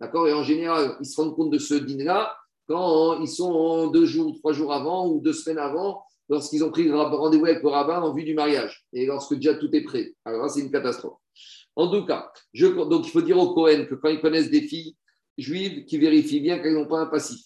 D'accord? 0.00 0.26
Et 0.28 0.32
en 0.32 0.42
général, 0.42 0.96
ils 1.00 1.06
se 1.06 1.20
rendent 1.20 1.34
compte 1.34 1.50
de 1.50 1.58
ce 1.58 1.74
dîner-là 1.74 2.34
quand 2.66 3.20
ils 3.20 3.28
sont 3.28 3.88
deux 3.88 4.06
jours, 4.06 4.34
trois 4.38 4.52
jours 4.52 4.72
avant 4.72 5.08
ou 5.08 5.20
deux 5.20 5.32
semaines 5.32 5.58
avant 5.58 6.04
lorsqu'ils 6.28 6.62
ont 6.62 6.70
pris 6.70 6.90
rendez-vous 6.90 7.46
avec 7.46 7.62
le 7.62 7.68
rabbin 7.68 8.00
en 8.00 8.14
vue 8.14 8.22
du 8.22 8.34
mariage 8.34 8.86
et 8.92 9.06
lorsque 9.06 9.34
déjà 9.34 9.54
tout 9.54 9.68
est 9.74 9.82
prêt. 9.82 10.14
Alors 10.24 10.42
là, 10.42 10.48
c'est 10.48 10.60
une 10.60 10.70
catastrophe. 10.70 11.18
En 11.74 11.90
tout 11.90 12.06
cas, 12.06 12.30
donc 12.54 13.06
il 13.06 13.10
faut 13.10 13.22
dire 13.22 13.38
au 13.38 13.52
Cohen 13.54 13.86
que 13.88 13.96
quand 13.96 14.08
ils 14.08 14.20
connaissent 14.20 14.50
des 14.50 14.62
filles 14.62 14.96
juives, 15.36 15.84
qu'ils 15.84 16.00
vérifient 16.00 16.40
bien 16.40 16.60
qu'elles 16.60 16.74
n'ont 16.74 16.86
pas 16.86 17.00
un 17.00 17.06
passif. 17.06 17.40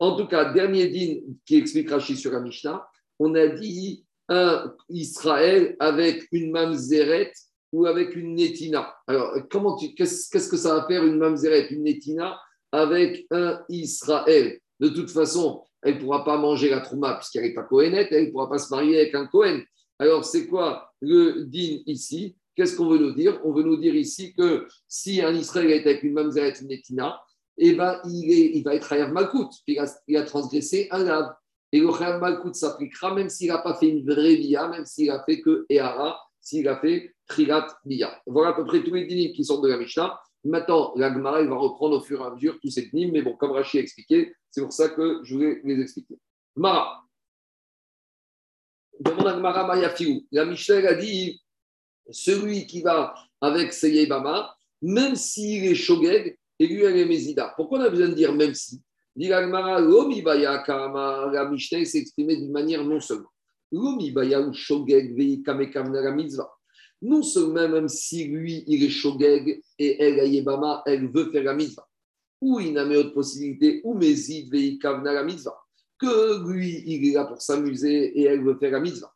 En 0.00 0.16
tout 0.16 0.26
cas, 0.26 0.52
dernier 0.52 0.88
din 0.88 1.20
qui 1.46 1.56
explique 1.56 1.90
Rachid 1.90 2.16
sur 2.16 2.32
la 2.32 2.40
Mishnah, 2.40 2.86
on 3.18 3.34
a 3.34 3.46
dit 3.48 4.04
un 4.28 4.74
Israël 4.88 5.76
avec 5.78 6.26
une 6.32 6.50
mamzeret 6.50 7.32
ou 7.72 7.86
avec 7.86 8.16
une 8.16 8.34
netina. 8.34 8.94
Alors, 9.06 9.36
comment 9.50 9.76
tu, 9.76 9.94
qu'est-ce, 9.94 10.28
que 10.28 10.56
ça 10.56 10.74
va 10.74 10.86
faire 10.86 11.04
une 11.04 11.18
mamzeret, 11.18 11.68
une 11.70 11.84
netina 11.84 12.40
avec 12.72 13.26
un 13.30 13.60
Israël? 13.68 14.58
De 14.80 14.88
toute 14.88 15.10
façon, 15.10 15.62
elle 15.82 15.96
ne 15.96 16.00
pourra 16.00 16.24
pas 16.24 16.38
manger 16.38 16.70
la 16.70 16.80
trouma 16.80 17.14
puisqu'elle 17.14 17.44
n'est 17.44 17.54
pas 17.54 17.64
Kohenette, 17.64 18.08
elle 18.10 18.26
ne 18.26 18.30
pourra 18.30 18.48
pas 18.48 18.58
se 18.58 18.70
marier 18.70 19.00
avec 19.00 19.14
un 19.14 19.26
Kohen. 19.26 19.62
Alors, 19.98 20.24
c'est 20.24 20.46
quoi 20.46 20.92
le 21.00 21.44
din 21.44 21.78
ici? 21.86 22.36
Qu'est-ce 22.54 22.76
qu'on 22.76 22.88
veut 22.88 22.98
nous 22.98 23.12
dire? 23.12 23.40
On 23.44 23.52
veut 23.52 23.62
nous 23.62 23.76
dire 23.76 23.94
ici 23.94 24.34
que 24.34 24.66
si 24.86 25.20
un 25.20 25.34
Israël 25.34 25.70
est 25.70 25.86
avec 25.86 26.02
une 26.02 26.12
mamzeret 26.12 26.54
netina, 26.62 27.20
eh 27.58 27.74
ben, 27.74 28.00
il, 28.04 28.62
va 28.62 28.74
être 28.74 28.92
Hayab 28.92 29.12
Malkout. 29.12 29.50
Il 29.66 30.16
a, 30.16 30.22
transgressé 30.22 30.88
un 30.90 31.04
lave. 31.04 31.32
Et 31.72 31.80
le 31.80 31.88
Hayab 31.88 32.20
Malkout 32.20 32.54
s'appliquera 32.54 33.14
même 33.14 33.28
s'il 33.28 33.48
n'a 33.48 33.58
pas 33.58 33.74
fait 33.74 33.88
une 33.88 34.04
vraie 34.04 34.36
via, 34.36 34.68
même 34.68 34.86
s'il 34.86 35.10
a 35.10 35.22
fait 35.24 35.40
que 35.40 35.66
Ehara, 35.68 36.18
s'il 36.48 36.66
a 36.68 36.80
fait 36.80 37.14
Trilat 37.26 37.66
Bia. 37.84 38.22
Voilà 38.26 38.50
à 38.50 38.54
peu 38.54 38.64
près 38.64 38.82
tous 38.82 38.94
les 38.94 39.04
dinim 39.04 39.32
qui 39.34 39.44
sortent 39.44 39.62
de 39.62 39.68
la 39.68 39.76
Mishnah. 39.76 40.18
Maintenant, 40.44 40.94
la 40.96 41.12
Gemara, 41.12 41.42
va 41.42 41.56
reprendre 41.56 41.96
au 41.98 42.00
fur 42.00 42.22
et 42.22 42.24
à 42.24 42.30
mesure 42.30 42.58
tous 42.62 42.70
ces 42.70 42.86
dîmes, 42.86 43.12
mais 43.12 43.20
bon, 43.22 43.36
comme 43.36 43.50
Rachid 43.50 43.80
a 43.80 43.82
expliqué, 43.82 44.32
c'est 44.50 44.62
pour 44.62 44.72
ça 44.72 44.88
que 44.88 45.20
je 45.24 45.34
voulais 45.34 45.60
les 45.62 45.82
expliquer. 45.82 46.18
Mara. 46.56 47.04
Demande 48.98 49.26
à 49.26 49.34
Gemara 49.34 49.66
Mayafiou. 49.66 50.26
La 50.32 50.46
Michel 50.46 50.86
a 50.86 50.94
dit 50.94 51.42
celui 52.10 52.66
qui 52.66 52.80
va 52.80 53.14
avec 53.40 53.72
Seyebama, 53.72 54.56
même 54.80 55.16
s'il 55.16 55.66
est 55.66 55.74
Shogeg, 55.74 56.38
et 56.60 56.66
lui, 56.66 56.82
elle 56.82 56.96
est 56.96 57.04
Mézida. 57.04 57.52
Pourquoi 57.56 57.78
on 57.78 57.82
a 57.82 57.90
besoin 57.90 58.08
de 58.08 58.14
dire 58.14 58.32
même 58.32 58.54
si? 58.54 58.80
La 59.16 59.46
Mishnah 61.50 61.84
s'est 61.84 61.98
exprimée 61.98 62.36
d'une 62.36 62.52
manière 62.52 62.82
non 62.84 63.00
seulement. 63.00 63.28
Non 67.00 67.22
seulement 67.22 67.68
même 67.68 67.88
si 67.88 68.24
lui, 68.24 68.64
il 68.66 68.84
est 68.84 68.88
shogeg 68.88 69.62
et 69.78 70.02
elle, 70.02 70.20
Ayebama, 70.20 70.82
elle 70.86 71.08
veut 71.08 71.30
faire 71.30 71.44
la 71.44 71.54
mitzvah. 71.54 71.86
Ou 72.40 72.60
il 72.60 72.72
n'a 72.72 72.86
pas 72.86 72.96
autre 72.96 73.14
possibilité, 73.14 73.80
ou 73.84 73.94
Mezid 73.94 74.50
veikavna 74.50 75.12
la 75.12 75.22
mitzvah. 75.22 75.58
Que 75.98 76.48
lui, 76.48 76.82
il 76.86 77.08
est 77.08 77.14
là 77.14 77.24
pour 77.24 77.42
s'amuser 77.42 78.18
et 78.18 78.24
elle 78.24 78.42
veut 78.42 78.56
faire 78.56 78.72
la 78.72 78.80
mitzvah. 78.80 79.12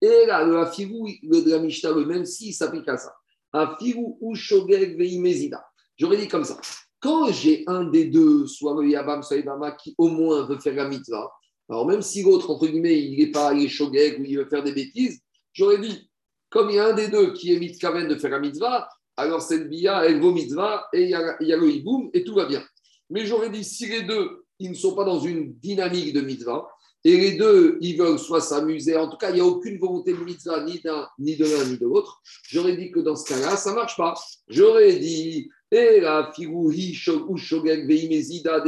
Et 0.00 0.26
là, 0.26 0.44
le 0.44 0.58
afirou, 0.58 1.08
le 1.22 1.58
Mishnah, 1.58 1.92
le 1.92 2.04
même 2.04 2.26
s'il 2.26 2.52
s'applique 2.52 2.88
à 2.88 2.96
ça. 2.98 3.14
Afirou 3.52 4.18
ou 4.20 4.34
shogeg 4.34 4.98
veimezida. 4.98 5.64
J'aurais 5.96 6.18
dit 6.18 6.28
comme 6.28 6.44
ça. 6.44 6.58
Quand 7.00 7.32
j'ai 7.32 7.64
un 7.66 7.84
des 7.84 8.06
deux, 8.06 8.46
soit 8.46 8.80
le 8.80 8.88
Yabam, 8.88 9.22
soit 9.22 9.36
Yabama, 9.38 9.72
qui 9.72 9.94
au 9.98 10.08
moins 10.08 10.46
veut 10.46 10.58
faire 10.58 10.74
la 10.74 10.88
mitzvah, 10.88 11.30
alors 11.68 11.86
même 11.86 12.02
si 12.02 12.22
l'autre, 12.22 12.50
entre 12.50 12.66
guillemets, 12.66 13.00
il 13.00 13.18
n'est 13.18 13.30
pas, 13.30 13.52
il 13.52 13.64
est 13.64 13.68
shogeg 13.68 14.20
ou 14.20 14.24
il 14.24 14.38
veut 14.38 14.46
faire 14.46 14.62
des 14.62 14.72
bêtises, 14.72 15.20
j'aurais 15.52 15.78
dit, 15.78 16.08
comme 16.48 16.70
il 16.70 16.76
y 16.76 16.78
a 16.78 16.86
un 16.86 16.92
des 16.92 17.08
deux 17.08 17.32
qui 17.32 17.52
est 17.52 17.58
mitzkaven 17.58 18.08
de 18.08 18.14
faire 18.16 18.30
la 18.30 18.40
mitzvah, 18.40 18.88
alors 19.16 19.42
cette 19.42 19.68
bia, 19.68 20.04
elle 20.04 20.20
vaut 20.20 20.32
mitzvah 20.32 20.86
et 20.92 21.02
il 21.02 21.10
y 21.10 21.14
a, 21.14 21.56
le 21.56 21.70
hiboum 21.70 22.10
et 22.12 22.22
tout 22.22 22.34
va 22.34 22.46
bien. 22.46 22.62
Mais 23.10 23.26
j'aurais 23.26 23.50
dit, 23.50 23.64
si 23.64 23.86
les 23.86 24.02
deux, 24.02 24.44
ils 24.58 24.70
ne 24.70 24.74
sont 24.74 24.94
pas 24.94 25.04
dans 25.04 25.20
une 25.20 25.54
dynamique 25.54 26.12
de 26.12 26.20
mitzvah, 26.20 26.68
et 27.04 27.16
les 27.16 27.32
deux, 27.36 27.78
ils 27.80 27.96
veulent 27.96 28.18
soit 28.18 28.40
s'amuser, 28.40 28.96
en 28.96 29.08
tout 29.08 29.16
cas, 29.16 29.30
il 29.30 29.34
n'y 29.34 29.40
a 29.40 29.44
aucune 29.44 29.78
volonté 29.78 30.12
de 30.12 30.18
mitzvah, 30.18 30.64
ni 30.64 30.80
d'un, 30.80 31.08
ni 31.18 31.36
de 31.36 31.44
l'un, 31.44 31.64
ni 31.66 31.78
de 31.78 31.84
l'autre, 31.84 32.20
j'aurais 32.48 32.76
dit 32.76 32.90
que 32.90 33.00
dans 33.00 33.16
ce 33.16 33.28
cas-là, 33.28 33.56
ça 33.56 33.70
ne 33.70 33.76
marche 33.76 33.96
pas. 33.96 34.14
J'aurais 34.48 34.96
dit, 34.96 35.48
et 35.70 36.00
la 36.00 36.32
ou 36.48 37.36
shogeg 37.36 37.86
veimezida 37.86 38.64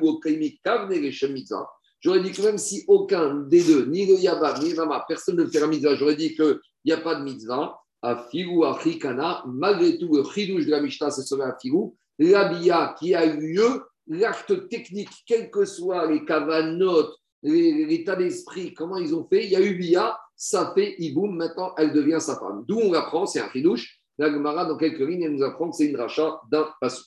ou 0.00 0.20
kavne 0.20 1.00
mitzvah. 1.32 1.68
J'aurais 2.00 2.20
dit 2.20 2.32
que 2.32 2.42
même 2.42 2.58
si 2.58 2.84
aucun 2.86 3.34
des 3.34 3.62
deux, 3.64 3.86
ni 3.86 4.06
le 4.06 4.14
Yabam, 4.14 4.62
ni 4.62 4.70
le 4.70 4.76
Mama, 4.76 5.04
personne 5.08 5.36
ne 5.36 5.46
fait 5.46 5.60
la 5.60 5.66
mitzvah, 5.66 5.96
j'aurais 5.96 6.16
dit 6.16 6.34
qu'il 6.34 6.58
n'y 6.84 6.92
a 6.92 6.98
pas 6.98 7.16
de 7.16 7.24
mitzvah, 7.24 7.78
à 8.02 8.28
Figu, 8.30 8.64
à 8.64 8.72
Rikana, 8.74 9.42
malgré 9.46 9.98
tout, 9.98 10.14
le 10.14 10.22
chidouche 10.22 10.66
de 10.66 10.70
la 10.70 10.80
Mishnah, 10.80 11.10
ce 11.10 11.22
serait 11.22 11.44
à 11.44 11.56
Figu, 11.60 11.90
l'abia 12.18 12.94
qui 12.98 13.14
a 13.14 13.26
eu 13.26 13.54
lieu, 13.54 13.82
l'acte 14.06 14.68
technique, 14.68 15.10
quels 15.26 15.50
que 15.50 15.64
soient 15.64 16.06
les 16.06 16.24
kavanotes, 16.24 17.16
l'état 17.42 18.16
d'esprit, 18.16 18.74
comment 18.74 18.96
ils 18.96 19.14
ont 19.14 19.26
fait, 19.28 19.44
il 19.44 19.50
y 19.50 19.56
a 19.56 19.60
eu 19.60 19.76
bia, 19.76 20.18
ça 20.36 20.72
fait 20.74 20.94
iboum, 20.98 21.36
maintenant 21.36 21.74
elle 21.76 21.92
devient 21.92 22.20
sa 22.20 22.38
femme. 22.38 22.64
D'où 22.66 22.78
on 22.78 22.92
l'apprend, 22.92 23.26
c'est 23.26 23.40
un 23.40 23.50
chidouche. 23.50 23.98
La 24.18 24.30
Gemara, 24.32 24.64
dans 24.64 24.76
quelques 24.76 25.00
lignes, 25.00 25.22
elle 25.22 25.34
nous 25.34 25.44
apprend 25.44 25.70
que 25.70 25.76
c'est 25.76 25.86
une 25.86 25.96
rachat 25.96 26.40
d'un 26.50 26.68
passage. 26.80 27.04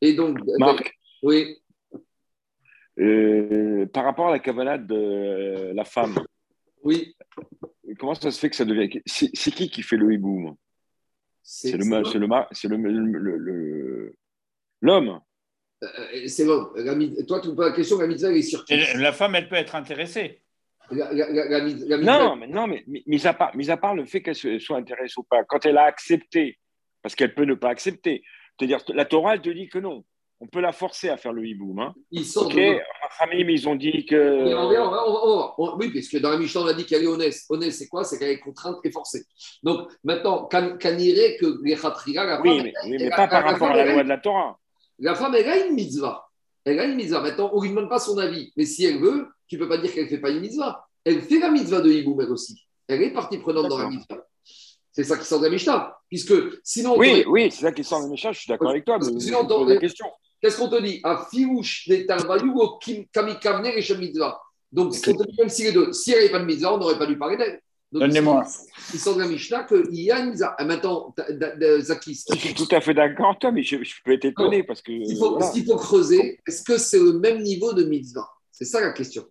Et 0.00 0.14
donc, 0.14 0.38
Marc, 0.58 0.94
oui. 1.22 1.56
Euh, 2.98 3.86
par 3.86 4.04
rapport 4.04 4.28
à 4.28 4.30
la 4.30 4.38
cavalade 4.38 4.86
de 4.86 5.72
la 5.74 5.84
femme, 5.84 6.18
oui. 6.82 7.14
Comment 7.98 8.14
ça 8.14 8.30
se 8.30 8.38
fait 8.38 8.48
que 8.48 8.56
ça 8.56 8.64
devient. 8.64 8.88
C'est 9.06 9.30
qui 9.30 9.68
qui 9.68 9.82
fait 9.82 9.96
le 9.96 10.12
hibou 10.12 10.56
C'est 11.42 11.72
le 11.76 11.84
c'est 12.04 12.18
le 12.18 12.28
c'est 12.52 12.68
le 12.68 14.14
l'homme. 14.80 15.20
Euh, 15.82 16.26
c'est 16.26 16.44
l'homme. 16.44 16.72
Toi, 17.26 17.40
tu 17.40 17.48
me 17.48 17.54
poses 17.54 17.70
la 17.70 17.72
question, 17.72 17.98
la 17.98 18.06
mitzvah 18.06 18.30
est 18.30 18.42
sur 18.42 18.64
La 18.96 19.12
femme, 19.12 19.34
elle 19.34 19.48
peut 19.48 19.56
être 19.56 19.74
intéressée. 19.74 20.42
non, 20.90 22.36
mais, 22.36 22.46
non, 22.46 22.66
mais 22.66 22.84
mis 22.86 23.26
à, 23.26 23.34
part, 23.34 23.54
mis 23.56 23.70
à 23.70 23.76
part 23.76 23.94
le 23.94 24.04
fait 24.06 24.22
qu'elle 24.22 24.36
soit 24.36 24.76
intéressée 24.76 25.14
ou 25.18 25.24
pas, 25.24 25.44
quand 25.44 25.66
elle 25.66 25.78
a 25.78 25.84
accepté, 25.84 26.58
parce 27.02 27.14
qu'elle 27.14 27.34
peut 27.34 27.44
ne 27.44 27.54
pas 27.54 27.70
accepter, 27.70 28.22
c'est-à-dire 28.58 28.80
la 28.88 29.04
Torah, 29.04 29.34
elle 29.34 29.42
te 29.42 29.50
dit 29.50 29.68
que 29.68 29.78
non 29.78 30.04
on 30.40 30.46
peut 30.46 30.60
la 30.60 30.72
forcer 30.72 31.08
à 31.08 31.16
faire 31.16 31.32
le 31.32 31.46
hiboum. 31.46 31.78
Hein. 31.78 31.94
Ils 32.10 32.26
sont 32.26 32.46
ok, 32.46 32.58
Ramim, 33.18 33.48
ils 33.48 33.68
ont 33.68 33.74
dit 33.74 34.04
que. 34.04 34.44
Oui, 35.78 35.90
parce 35.92 36.08
que 36.08 36.18
dans 36.18 36.30
la 36.30 36.36
Mishnah, 36.36 36.60
on 36.60 36.66
a 36.66 36.74
dit 36.74 36.84
qu'elle 36.84 37.04
est 37.04 37.06
honnête. 37.06 37.34
Honnête, 37.48 37.72
c'est 37.72 37.88
quoi? 37.88 38.04
C'est 38.04 38.18
qu'elle 38.18 38.30
est 38.30 38.40
contrainte 38.40 38.76
et 38.84 38.90
forcée. 38.90 39.24
Donc 39.62 39.88
maintenant, 40.04 40.48
irait 40.52 41.36
que 41.40 41.62
les 41.62 41.76
Khatriga, 41.76 42.24
la 42.24 42.40
oui, 42.42 42.62
mais, 42.62 42.72
oui, 42.84 42.96
mais 42.98 43.10
pas 43.10 43.28
par 43.28 43.44
rapport 43.44 43.70
à 43.70 43.76
la 43.76 43.92
loi 43.92 44.02
de 44.04 44.08
la 44.08 44.18
Torah. 44.18 44.58
La 44.98 45.14
femme, 45.14 45.34
elle 45.34 45.48
a 45.48 45.66
une 45.66 45.74
mitzvah. 45.74 46.26
Elle 46.64 46.80
a 46.80 46.84
une 46.84 46.96
mitzvah. 46.96 47.20
Maintenant, 47.20 47.50
on 47.52 47.58
ne 47.58 47.62
lui 47.62 47.70
demande 47.70 47.88
pas 47.88 47.98
son 47.98 48.18
avis. 48.18 48.52
Mais 48.56 48.64
si 48.64 48.84
elle 48.84 48.98
veut, 48.98 49.28
tu 49.46 49.56
ne 49.56 49.60
peux 49.60 49.68
pas 49.68 49.78
dire 49.78 49.92
qu'elle 49.92 50.04
ne 50.04 50.08
fait 50.08 50.18
pas 50.18 50.30
une 50.30 50.40
mitzvah. 50.40 50.86
Elle 51.04 51.22
fait 51.22 51.38
la 51.38 51.50
mitzvah 51.50 51.80
de 51.80 51.90
hiboum, 51.90 52.20
elle 52.20 52.30
aussi. 52.30 52.60
Elle 52.88 53.02
est 53.02 53.12
partie 53.12 53.38
prenante 53.38 53.68
dans 53.68 53.78
la 53.78 53.88
mitzvah. 53.88 54.26
C'est 54.90 55.04
ça 55.04 55.16
qui 55.18 55.24
sort 55.24 55.40
de 55.40 55.44
la 55.44 55.50
Mishnah. 55.50 55.96
Puisque 56.08 56.32
sinon. 56.64 56.96
Oui, 56.96 57.24
oui, 57.28 57.50
c'est 57.50 57.62
ça 57.62 57.72
qui 57.72 57.84
sort 57.84 58.00
de 58.00 58.04
la 58.04 58.10
Mishnah, 58.10 58.32
je 58.32 58.40
suis 58.40 58.48
d'accord 58.48 58.70
avec 58.70 58.84
toi. 58.84 58.98
Mais 58.98 59.20
sinon, 59.20 59.64
la 59.66 59.76
question. 59.76 60.06
Qu'est-ce 60.40 60.58
qu'on 60.58 60.68
te 60.68 60.80
dit? 60.82 61.00
À 61.02 61.26
Firouche 61.30 61.88
des 61.88 62.06
Tarvayu 62.06 62.50
ou 62.50 62.78
Kamikavne 63.12 63.66
et 63.66 63.94
mitzvah. 63.96 64.40
Donc, 64.72 64.94
on 65.06 65.12
te 65.12 65.26
dit 65.26 65.36
même 65.38 65.48
si 65.48 65.64
les 65.64 65.72
deux, 65.72 65.92
si 65.92 66.12
elle 66.12 66.18
n'avait 66.18 66.30
pas 66.30 66.38
de 66.40 66.44
mitzvah, 66.44 66.74
on 66.74 66.78
n'aurait 66.78 66.98
pas 66.98 67.06
dû 67.06 67.18
parler 67.18 67.36
d'elle. 67.36 67.60
Donnez-moi. 67.92 68.44
Il 68.92 69.00
semble 69.00 69.20
la 69.20 69.28
Mishnah 69.28 69.64
qu'il 69.64 70.02
y 70.02 70.10
a 70.10 70.18
une 70.18 70.30
mitzvah. 70.30 70.54
Ah, 70.58 70.64
maintenant, 70.64 71.14
Zakis. 71.80 72.24
Je 72.32 72.38
suis 72.38 72.54
tout 72.54 72.68
à 72.70 72.80
fait 72.80 72.94
d'accord, 72.94 73.38
toi, 73.38 73.52
mais 73.52 73.62
je, 73.62 73.76
peux 74.04 74.12
être 74.12 74.24
étonné 74.24 74.64
parce 74.64 74.82
que. 74.82 74.92
Il 74.92 75.16
faut, 75.16 75.40
Ce 75.40 75.52
qu'il 75.52 75.64
faut 75.64 75.76
creuser, 75.76 76.40
est-ce 76.46 76.62
que 76.62 76.78
c'est 76.78 76.98
le 76.98 77.18
même 77.18 77.42
niveau 77.42 77.72
de 77.72 77.84
mitzvah? 77.84 78.28
C'est 78.50 78.64
ça 78.64 78.80
la 78.80 78.92
question. 78.92 79.24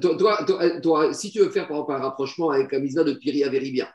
Toi, 0.00 0.46
toi, 0.82 1.14
si 1.14 1.30
tu 1.30 1.40
veux 1.40 1.50
faire 1.50 1.66
par 1.66 1.78
exemple 1.78 1.92
un 1.92 1.98
rapprochement 1.98 2.50
avec 2.50 2.70
la 2.72 2.80
mitzvah 2.80 3.04
de 3.04 3.14
Piri 3.14 3.44
Averibia, 3.44 3.92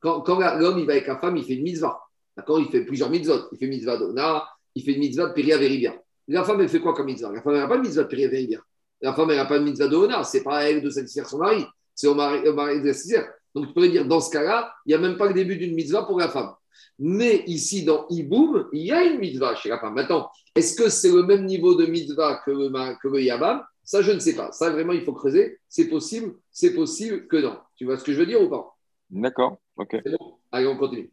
quand, 0.00 0.22
quand 0.22 0.38
l'homme 0.56 0.78
il 0.78 0.86
va 0.86 0.92
avec 0.92 1.06
la 1.06 1.18
femme, 1.18 1.36
il 1.36 1.44
fait 1.44 1.54
une 1.54 1.62
mitzvah. 1.62 2.00
D'accord 2.36 2.58
Il 2.58 2.68
fait 2.68 2.84
plusieurs 2.84 3.10
mitzvot. 3.10 3.48
Il 3.52 3.58
fait 3.58 3.66
mitzvah 3.66 3.96
d'Ona, 3.96 4.44
il 4.74 4.82
fait 4.84 4.92
une 4.92 5.00
mitzvah 5.00 5.28
de 5.28 5.32
Péria 5.32 5.58
Véribia. 5.58 5.94
La 6.28 6.44
femme, 6.44 6.60
elle 6.60 6.68
fait 6.68 6.80
quoi 6.80 6.94
comme 6.94 7.06
mitzvah? 7.06 7.32
La 7.32 7.42
femme, 7.42 7.54
elle 7.54 7.60
n'a 7.60 7.68
pas 7.68 7.76
de 7.76 7.82
mitzvah 7.82 8.04
de 8.04 8.08
Péria 8.08 8.28
Véribia. 8.28 8.60
La 9.00 9.14
femme, 9.14 9.30
elle 9.30 9.36
n'a 9.36 9.46
pas 9.46 9.58
de 9.58 9.64
mitzvah 9.64 9.88
de 9.88 9.96
Ona. 9.96 10.24
Ce 10.24 10.36
n'est 10.36 10.42
pas 10.42 10.58
à 10.58 10.62
elle 10.64 10.82
de 10.82 10.90
satisfaire 10.90 11.28
son 11.28 11.38
mari. 11.38 11.64
C'est 11.94 12.06
au 12.06 12.14
mari, 12.14 12.48
au 12.48 12.54
mari 12.54 12.80
de 12.80 12.92
satisfaire. 12.92 13.28
Donc, 13.54 13.66
tu 13.66 13.72
pourrais 13.72 13.88
dire, 13.88 14.06
dans 14.06 14.20
ce 14.20 14.30
cas-là, 14.30 14.72
il 14.86 14.90
n'y 14.90 14.94
a 14.94 14.98
même 14.98 15.16
pas 15.16 15.26
le 15.26 15.34
début 15.34 15.56
d'une 15.56 15.74
mitzvah 15.74 16.04
pour 16.04 16.18
la 16.18 16.28
femme. 16.28 16.52
Mais 16.98 17.42
ici, 17.46 17.84
dans 17.84 18.06
Iboum, 18.08 18.68
il 18.72 18.82
y 18.82 18.92
a 18.92 19.02
une 19.04 19.18
mitzvah 19.18 19.54
chez 19.56 19.70
la 19.70 19.78
femme. 19.78 19.94
Maintenant, 19.94 20.30
est-ce 20.54 20.76
que 20.76 20.88
c'est 20.88 21.10
le 21.10 21.22
même 21.22 21.46
niveau 21.46 21.74
de 21.74 21.86
mitzvah 21.86 22.42
que 22.44 22.50
le, 22.50 22.70
que 23.00 23.08
le 23.08 23.22
Yabam? 23.22 23.62
Ça, 23.82 24.02
je 24.02 24.12
ne 24.12 24.18
sais 24.20 24.36
pas. 24.36 24.52
Ça, 24.52 24.70
vraiment, 24.70 24.92
il 24.92 25.02
faut 25.02 25.12
creuser. 25.12 25.58
C'est 25.68 25.88
possible, 25.88 26.34
c'est 26.52 26.74
possible 26.74 27.26
que 27.26 27.38
non. 27.38 27.58
Tu 27.76 27.86
vois 27.86 27.98
ce 27.98 28.04
que 28.04 28.12
je 28.12 28.18
veux 28.18 28.26
dire 28.26 28.40
ou 28.40 28.48
pas? 28.48 28.76
D'accord. 29.08 29.58
OK. 29.76 29.96
Bon. 30.04 30.36
Allez, 30.52 30.66
on 30.66 30.76
continue. 30.76 31.10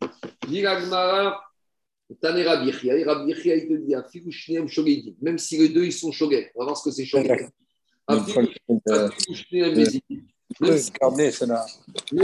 Tane 2.15 2.41
Rabbi 2.41 2.71
Et 2.83 3.03
Rabbi 3.03 3.31
il 3.31 3.67
te 3.67 3.73
dit, 3.73 3.93
Afigu 3.95 4.31
Shneem 4.31 4.67
Shogegim. 4.67 5.13
Même 5.21 5.37
si 5.37 5.57
les 5.57 5.69
deux, 5.69 5.85
ils 5.85 5.93
sont 5.93 6.11
Shogeg. 6.11 6.51
On 6.55 6.59
va 6.59 6.65
voir 6.65 6.77
ce 6.77 6.89
que 6.89 6.95
c'est 6.95 7.05
Shneem 7.05 7.27
Mézid. 9.75 10.01
Même 10.61 10.77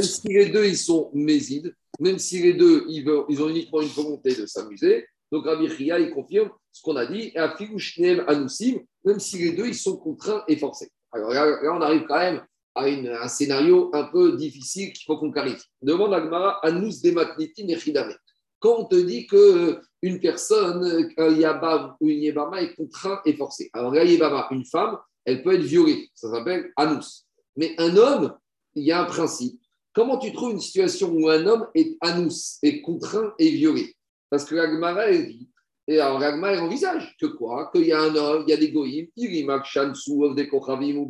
si 0.03 0.27
les 0.29 0.49
deux, 0.49 0.65
ils 0.65 0.77
sont 0.77 1.11
Mézid, 1.13 1.75
même 1.99 2.17
si 2.17 2.41
les 2.41 2.53
deux, 2.53 2.85
ils, 2.87 3.03
veulent, 3.03 3.25
ils 3.29 3.41
ont 3.41 3.49
uniquement 3.49 3.81
une 3.81 3.89
volonté 3.89 4.33
de 4.33 4.45
s'amuser, 4.45 5.05
donc 5.31 5.45
Rabbi 5.45 5.69
Chia, 5.69 5.99
il 5.99 6.11
confirme 6.11 6.49
ce 6.71 6.81
qu'on 6.81 6.95
a 6.95 7.05
dit, 7.05 7.31
et 7.35 7.37
Afigu 7.37 7.77
Shneem 7.77 8.23
Anousim, 8.27 8.79
même 9.03 9.19
si 9.19 9.37
les 9.37 9.51
deux, 9.51 9.67
ils 9.67 9.75
sont 9.75 9.97
contraints 9.97 10.43
et 10.47 10.55
forcés. 10.55 10.89
Alors 11.11 11.31
là, 11.31 11.45
là 11.45 11.73
on 11.75 11.81
arrive 11.81 12.05
quand 12.07 12.17
même 12.17 12.41
à 12.75 12.87
une, 12.87 13.09
un 13.09 13.27
scénario 13.27 13.91
un 13.93 14.05
peu 14.05 14.37
difficile 14.37 14.93
qu'il 14.93 15.05
faut 15.05 15.17
qu'on 15.17 15.31
clarifie. 15.31 15.65
Demande 15.81 16.13
à 16.13 16.21
Gmara, 16.21 16.65
Anous 16.65 17.01
Dematnitin 17.03 17.67
et 17.67 17.77
Chidame 17.77 18.15
quand 18.63 18.79
on 18.79 18.85
te 18.85 18.95
dit 18.95 19.27
qu'une 19.27 20.21
personne, 20.21 21.11
un 21.17 21.29
Yabam 21.29 21.97
ou 21.99 22.09
une 22.09 22.21
Yebama 22.21 22.61
est 22.61 22.73
contraint 22.73 23.19
et 23.25 23.33
forcé. 23.33 23.69
Alors, 23.73 23.93
la 23.93 24.05
Yebama, 24.05 24.47
une 24.51 24.63
femme, 24.63 24.97
elle 25.25 25.43
peut 25.43 25.55
être 25.55 25.63
violée. 25.63 26.09
Ça 26.15 26.31
s'appelle 26.31 26.71
Anous. 26.77 27.25
Mais 27.57 27.75
un 27.77 27.97
homme, 27.97 28.33
il 28.75 28.85
y 28.85 28.93
a 28.93 29.01
un 29.01 29.05
principe. 29.05 29.59
Comment 29.93 30.17
tu 30.17 30.31
trouves 30.31 30.53
une 30.53 30.61
situation 30.61 31.11
où 31.11 31.27
un 31.27 31.45
homme 31.45 31.67
est 31.75 31.97
Anous, 31.99 32.57
est 32.63 32.81
contraint 32.81 33.33
et 33.37 33.49
violé? 33.49 33.93
Parce 34.29 34.45
que 34.45 34.55
l'Agmara, 34.55 35.07
elle 35.07 35.27
dit, 35.27 35.49
et 35.89 35.99
alors 35.99 36.19
l'Agmara, 36.19 36.53
elle 36.53 36.59
envisage 36.61 37.17
que 37.19 37.25
quoi? 37.25 37.69
Qu'il 37.75 37.85
y 37.85 37.91
a 37.91 37.99
un 37.99 38.15
homme, 38.15 38.45
il 38.47 38.51
y 38.51 38.53
a 38.53 38.57
des 38.57 38.71
goïms, 38.71 39.09
des 39.17 39.43
ou 39.43 41.09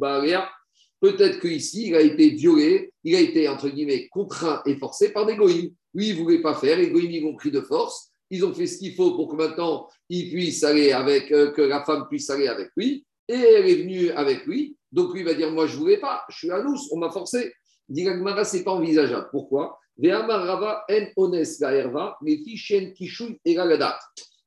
Peut-être 1.00 1.40
qu'ici, 1.40 1.90
il 1.90 1.96
a 1.96 2.02
été 2.02 2.30
violé, 2.32 2.92
il 3.04 3.16
a 3.16 3.20
été, 3.20 3.48
entre 3.48 3.70
guillemets, 3.70 4.08
contraint 4.08 4.64
et 4.66 4.76
forcé 4.78 5.14
par 5.14 5.28
des 5.28 5.36
goïms. 5.36 5.72
Lui, 5.94 6.10
il 6.10 6.18
ne 6.18 6.22
voulait 6.22 6.42
pas 6.42 6.56
faire. 6.56 6.78
Les 6.78 6.90
goïms, 6.90 7.12
ils 7.12 7.26
ont 7.26 7.36
pris 7.36 7.52
de 7.52 7.62
force. 7.62 8.12
Ils 8.30 8.44
ont 8.46 8.54
fait 8.54 8.66
ce 8.68 8.80
qu'il 8.80 8.96
faut 8.96 9.16
pour 9.16 9.30
que 9.30 9.36
maintenant, 9.36 9.88
il 10.10 10.32
puisse 10.32 10.64
aller 10.64 10.92
avec, 10.92 11.32
euh, 11.32 11.52
que 11.52 11.62
la 11.62 11.84
femme 11.84 12.08
puisse 12.10 12.30
aller 12.30 12.48
avec 12.48 12.70
lui. 12.76 13.06
Et 13.28 13.34
elle 13.34 13.70
est 13.70 13.76
venue 13.76 14.10
avec 14.12 14.46
lui. 14.46 14.76
Donc, 14.92 15.14
lui 15.14 15.24
va 15.24 15.34
dire 15.34 15.52
Moi, 15.52 15.68
je 15.68 15.76
ne 15.76 15.80
voulais 15.80 15.98
pas. 15.98 16.24
Je 16.30 16.38
suis 16.38 16.52
à 16.52 16.62
nous. 16.62 16.76
On 16.92 16.98
m'a 16.98 17.10
forcé. 17.10 17.54
Dit 17.90 18.06
ce 18.06 18.58
n'est 18.58 18.64
pas 18.64 18.72
envisageable. 18.72 19.28
Pourquoi? 19.32 19.78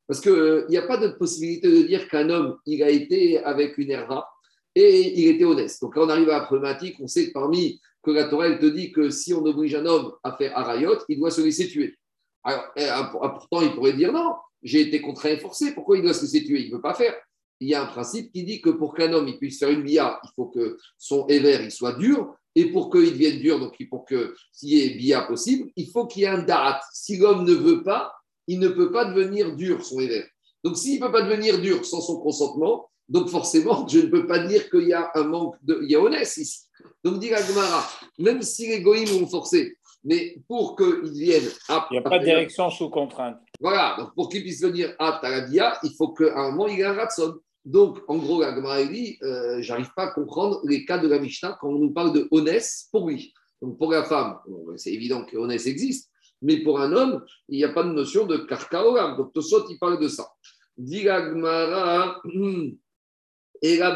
Parce 0.09 0.21
qu'il 0.21 0.33
euh, 0.33 0.67
n'y 0.69 0.77
a 0.77 0.83
pas 0.83 0.97
de 0.97 1.09
possibilité 1.09 1.69
de 1.69 1.83
dire 1.87 2.09
qu'un 2.09 2.31
homme, 2.31 2.59
il 2.67 2.83
a 2.83 2.91
été 2.91 3.39
avec 3.39 3.79
une 3.79 3.91
herva 3.91 4.27
et 4.75 5.21
il 5.21 5.29
était 5.29 5.45
honnête. 5.45 5.73
Donc, 5.81 5.95
quand 5.95 6.07
on 6.07 6.09
arrive 6.09 6.31
à 6.31 6.39
la 6.39 6.45
problématique, 6.45 6.97
on 7.01 7.07
sait 7.07 7.29
que 7.29 7.33
parmi 7.33 7.81
que 8.07 8.13
la 8.13 8.29
Torah 8.29 8.55
te 8.55 8.67
dit 8.67 8.93
que 8.93 9.11
si 9.11 9.35
on 9.35 9.45
oblige 9.45 9.75
un 9.75 9.85
homme 9.85 10.13
à 10.23 10.37
faire 10.37 10.57
arayot, 10.57 10.99
il 11.09 11.19
doit 11.19 11.33
se 11.33 11.41
laisser 11.41 11.67
tuer. 11.67 11.99
Alors, 12.45 12.65
ah, 12.79 13.13
ah, 13.21 13.29
pourtant, 13.31 13.61
il 13.63 13.75
pourrait 13.75 13.95
dire 13.95 14.13
non, 14.13 14.37
j'ai 14.63 14.83
été 14.83 15.01
contraint 15.01 15.31
et 15.31 15.39
forcé, 15.39 15.75
pourquoi 15.75 15.97
il 15.97 16.05
doit 16.05 16.15
se 16.15 16.23
laisser 16.23 16.45
tuer? 16.45 16.61
Il 16.61 16.71
ne 16.71 16.77
veut 16.77 16.81
pas 16.81 16.95
faire. 16.95 17.15
il 17.59 17.69
y 17.69 17.75
a 17.75 17.83
un 17.83 17.87
principe 17.87 18.31
qui 18.33 18.45
dit 18.45 18.61
que 18.61 18.71
pour 18.71 18.95
qu'un 18.95 19.13
homme 19.13 19.37
puisse 19.39 19.59
faire 19.59 19.71
une 19.71 19.83
bia, 19.83 20.21
il 20.23 20.31
faut 20.37 20.47
que 20.47 20.79
son 20.97 21.27
éver 21.27 21.69
soit 21.71 21.95
dur. 21.95 22.33
Et 22.55 22.67
pour 22.67 22.91
qu'il 22.91 23.11
devienne 23.11 23.41
dur, 23.41 23.59
donc 23.59 23.77
pour 23.91 24.07
qu'il 24.07 24.33
y 24.63 24.81
ait 24.81 24.95
bia 24.95 25.23
possible, 25.23 25.69
il 25.75 25.91
faut 25.91 26.07
qu'il 26.07 26.23
y 26.23 26.25
ait 26.27 26.29
un 26.29 26.43
da'at. 26.43 26.81
Si 26.93 27.19
l'homme 27.19 27.45
ne 27.45 27.53
veut 27.53 27.83
pas, 27.83 28.15
il 28.47 28.61
ne 28.61 28.69
peut 28.69 28.93
pas 28.93 29.05
devenir 29.05 29.57
dur, 29.57 29.85
son 29.85 29.99
éver. 29.99 30.25
Donc 30.63 30.79
s'il 30.79 31.01
ne 31.01 31.05
peut 31.05 31.13
pas 31.13 31.23
devenir 31.23 31.61
dur 31.61 31.85
sans 31.85 32.01
son 32.01 32.21
consentement, 32.21 32.89
donc 33.09 33.29
forcément, 33.29 33.87
je 33.89 34.01
ne 34.01 34.07
peux 34.07 34.27
pas 34.27 34.41
dire 34.41 34.69
qu'il 34.71 34.89
y 34.89 34.93
a 34.93 35.11
un 35.15 35.25
manque 35.25 35.57
de 35.63 35.81
yaonès 35.83 36.37
ici. 36.37 36.61
Donc 37.05 37.21
dit 37.21 37.29
Gemara, 37.29 37.89
même 38.19 38.43
si 38.43 38.69
les 38.69 38.83
goïms 38.83 39.23
ont 39.23 39.27
forcé, 39.27 39.77
mais 40.05 40.37
pour 40.49 40.77
qu'ils 40.77 41.13
viennent 41.13 41.51
à. 41.69 41.87
Il 41.91 41.95
n'y 41.95 41.99
a 41.99 42.03
pas 42.03 42.19
de 42.19 42.25
direction 42.25 42.71
sous 42.71 42.91
contrainte. 42.91 43.39
Voilà, 43.61 43.97
donc 43.99 44.15
pour 44.15 44.29
qu'ils 44.29 44.43
puissent 44.43 44.63
venir 44.63 44.95
à 44.99 45.19
Tarabia, 45.21 45.79
il 45.83 45.93
faut 45.97 46.13
qu'à 46.13 46.37
un 46.37 46.51
moment, 46.51 46.69
il 46.69 46.79
y 46.79 46.81
ait 46.81 46.85
un 46.85 46.95
ratson. 46.95 47.39
Donc, 47.65 47.99
en 48.07 48.17
gros, 48.17 48.41
la 48.41 48.55
Gemara 48.55 48.85
dit 48.85 49.19
euh, 49.23 49.61
j'arrive 49.61 49.91
pas 49.97 50.05
à 50.05 50.11
comprendre 50.13 50.61
les 50.65 50.85
cas 50.85 50.99
de 50.99 51.09
la 51.09 51.19
Mishnah 51.19 51.59
quand 51.61 51.69
on 51.69 51.79
nous 51.79 51.93
parle 51.93 52.13
de 52.13 52.29
honès 52.31 52.89
pour 52.93 53.09
lui. 53.09 53.35
Donc, 53.61 53.79
pour 53.79 53.91
la 53.91 54.05
femme, 54.05 54.39
c'est 54.77 54.93
évident 54.93 55.25
que 55.25 55.37
honès 55.37 55.67
existe, 55.67 56.11
mais 56.43 56.59
pour 56.59 56.79
un 56.79 56.93
homme, 56.93 57.25
il 57.49 57.59
n'y 57.59 57.65
a 57.65 57.71
pas 57.71 57.83
de 57.83 57.91
notion 57.91 58.27
de 58.27 58.37
karkaolam. 58.37 59.17
Donc, 59.17 59.33
Tosot, 59.33 59.69
il 59.69 59.79
parle 59.79 60.01
de 60.01 60.07
ça. 60.07 60.29
Dit 60.77 61.03
la 61.03 61.29
Gemara, 61.29 62.23
et 63.63 63.77
la 63.77 63.95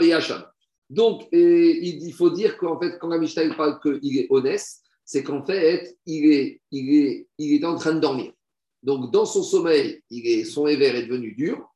Donc, 0.89 1.29
il 1.33 2.13
faut 2.13 2.31
dire 2.31 2.57
qu'en 2.57 2.79
fait, 2.81 2.99
quand 2.99 3.09
la 3.09 3.19
Mishnah 3.19 3.55
parle 3.55 3.81
qu'il 3.81 4.19
est 4.19 4.27
honnête, 4.31 4.65
c'est 5.05 5.23
qu'en 5.23 5.45
fait, 5.45 5.97
il 6.07 6.33
est, 6.33 6.61
il, 6.71 6.95
est, 6.95 7.29
il 7.39 7.61
est 7.61 7.65
en 7.65 7.77
train 7.77 7.95
de 7.95 8.01
dormir. 8.01 8.33
Donc, 8.83 9.13
dans 9.13 9.27
son 9.27 9.43
sommeil, 9.43 10.03
son 10.45 10.67
éver 10.67 10.87
est 10.87 11.07
devenu 11.07 11.35
dur. 11.35 11.69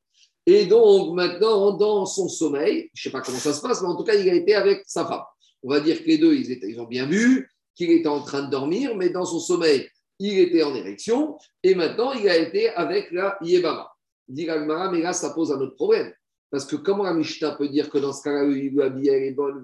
Et 0.46 0.66
donc, 0.66 1.14
maintenant, 1.14 1.72
dans 1.72 2.06
son 2.06 2.28
sommeil, 2.28 2.90
je 2.92 3.00
ne 3.00 3.02
sais 3.02 3.10
pas 3.10 3.22
comment 3.22 3.38
ça 3.38 3.52
se 3.52 3.60
passe, 3.60 3.80
mais 3.82 3.88
en 3.88 3.96
tout 3.96 4.04
cas, 4.04 4.14
il 4.14 4.28
a 4.28 4.34
été 4.34 4.54
avec 4.54 4.84
sa 4.86 5.06
femme. 5.06 5.22
On 5.62 5.70
va 5.70 5.80
dire 5.80 6.02
que 6.02 6.06
les 6.06 6.18
deux, 6.18 6.34
ils, 6.34 6.50
étaient, 6.52 6.68
ils 6.68 6.80
ont 6.80 6.86
bien 6.86 7.06
vu 7.06 7.50
qu'il 7.74 7.90
était 7.90 8.08
en 8.08 8.20
train 8.22 8.42
de 8.42 8.50
dormir, 8.50 8.94
mais 8.96 9.08
dans 9.08 9.24
son 9.24 9.40
sommeil, 9.40 9.88
il 10.18 10.38
était 10.38 10.62
en 10.62 10.74
érection. 10.74 11.38
Et 11.62 11.74
maintenant, 11.74 12.12
il 12.12 12.28
a 12.28 12.36
été 12.36 12.68
avec 12.70 13.10
la 13.10 13.38
Yébama. 13.42 13.90
Dit 14.28 14.46
mais 14.46 15.00
là, 15.00 15.12
ça 15.12 15.30
pose 15.30 15.52
un 15.52 15.60
autre 15.60 15.76
problème. 15.76 16.12
Parce 16.54 16.66
que 16.66 16.76
comment 16.76 17.02
la 17.02 17.14
Mishnah 17.14 17.56
peut 17.56 17.68
dire 17.68 17.90
que 17.90 17.99
dans 17.99 18.12
ce 18.12 18.23
cas-là, 18.23 18.44
il 18.44 18.66
est 18.66 19.32
bonne, 19.32 19.61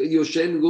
Yoshen, 0.00 0.62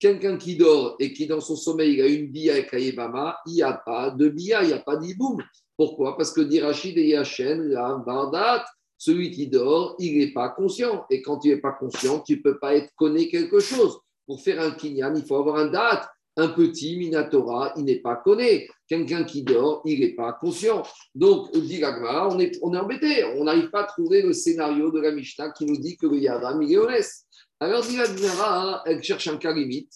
Quelqu'un 0.00 0.36
qui 0.36 0.56
dort 0.56 0.96
et 0.98 1.12
qui 1.12 1.28
dans 1.28 1.40
son 1.40 1.54
sommeil 1.54 1.92
il 1.92 2.00
a 2.00 2.06
une 2.08 2.26
bia 2.32 2.54
avec 2.54 2.74
Ayebama, 2.74 3.38
il 3.46 3.52
n'y 3.52 3.62
a 3.62 3.74
pas 3.74 4.10
de 4.10 4.28
bia, 4.28 4.64
il 4.64 4.66
n'y 4.66 4.72
a 4.72 4.80
pas 4.80 4.96
d'iboum. 4.96 5.40
Pourquoi? 5.76 6.16
Parce 6.16 6.32
que 6.32 6.40
dit 6.40 6.58
Rachid 6.58 6.98
et 6.98 7.06
Yashen, 7.06 7.62
la 7.68 7.94
Bardat, 8.04 8.64
celui 8.98 9.30
qui 9.30 9.46
dort, 9.46 9.94
il 10.00 10.18
n'est 10.18 10.32
pas 10.32 10.48
conscient. 10.48 11.06
Et 11.08 11.22
quand 11.22 11.38
tu 11.38 11.50
n'es 11.50 11.58
pas 11.58 11.76
conscient, 11.78 12.18
tu 12.18 12.38
ne 12.38 12.42
peux 12.42 12.58
pas 12.58 12.74
être 12.74 12.90
connu 12.96 13.28
quelque 13.28 13.60
chose. 13.60 14.00
Pour 14.26 14.42
faire 14.42 14.60
un 14.60 14.72
kinyan, 14.72 15.14
il 15.14 15.24
faut 15.24 15.36
avoir 15.36 15.58
un 15.58 15.66
date. 15.66 16.08
Un 16.38 16.48
petit 16.48 16.98
Minatora, 16.98 17.72
il 17.76 17.84
n'est 17.84 18.00
pas 18.00 18.16
connu. 18.16 18.68
Quelqu'un 18.86 19.24
qui 19.24 19.42
dort, 19.42 19.80
il 19.86 20.00
n'est 20.00 20.14
pas 20.14 20.34
conscient. 20.34 20.82
Donc, 21.14 21.50
dit 21.52 21.82
on 21.82 22.38
est, 22.38 22.58
on 22.62 22.74
est 22.74 22.78
embêté. 22.78 23.24
On 23.38 23.44
n'arrive 23.44 23.70
pas 23.70 23.82
à 23.82 23.84
trouver 23.84 24.20
le 24.20 24.32
scénario 24.34 24.90
de 24.90 25.00
la 25.00 25.12
Mishnah 25.12 25.50
qui 25.52 25.64
nous 25.64 25.78
dit 25.78 25.96
que 25.96 26.06
le 26.06 26.18
Yadam, 26.18 26.60
il 26.60 26.72
est 26.74 27.24
Alors, 27.60 27.82
dit 27.82 27.96
elle 28.84 29.02
cherche 29.02 29.28
un 29.28 29.38
cas 29.38 29.52
limite. 29.52 29.92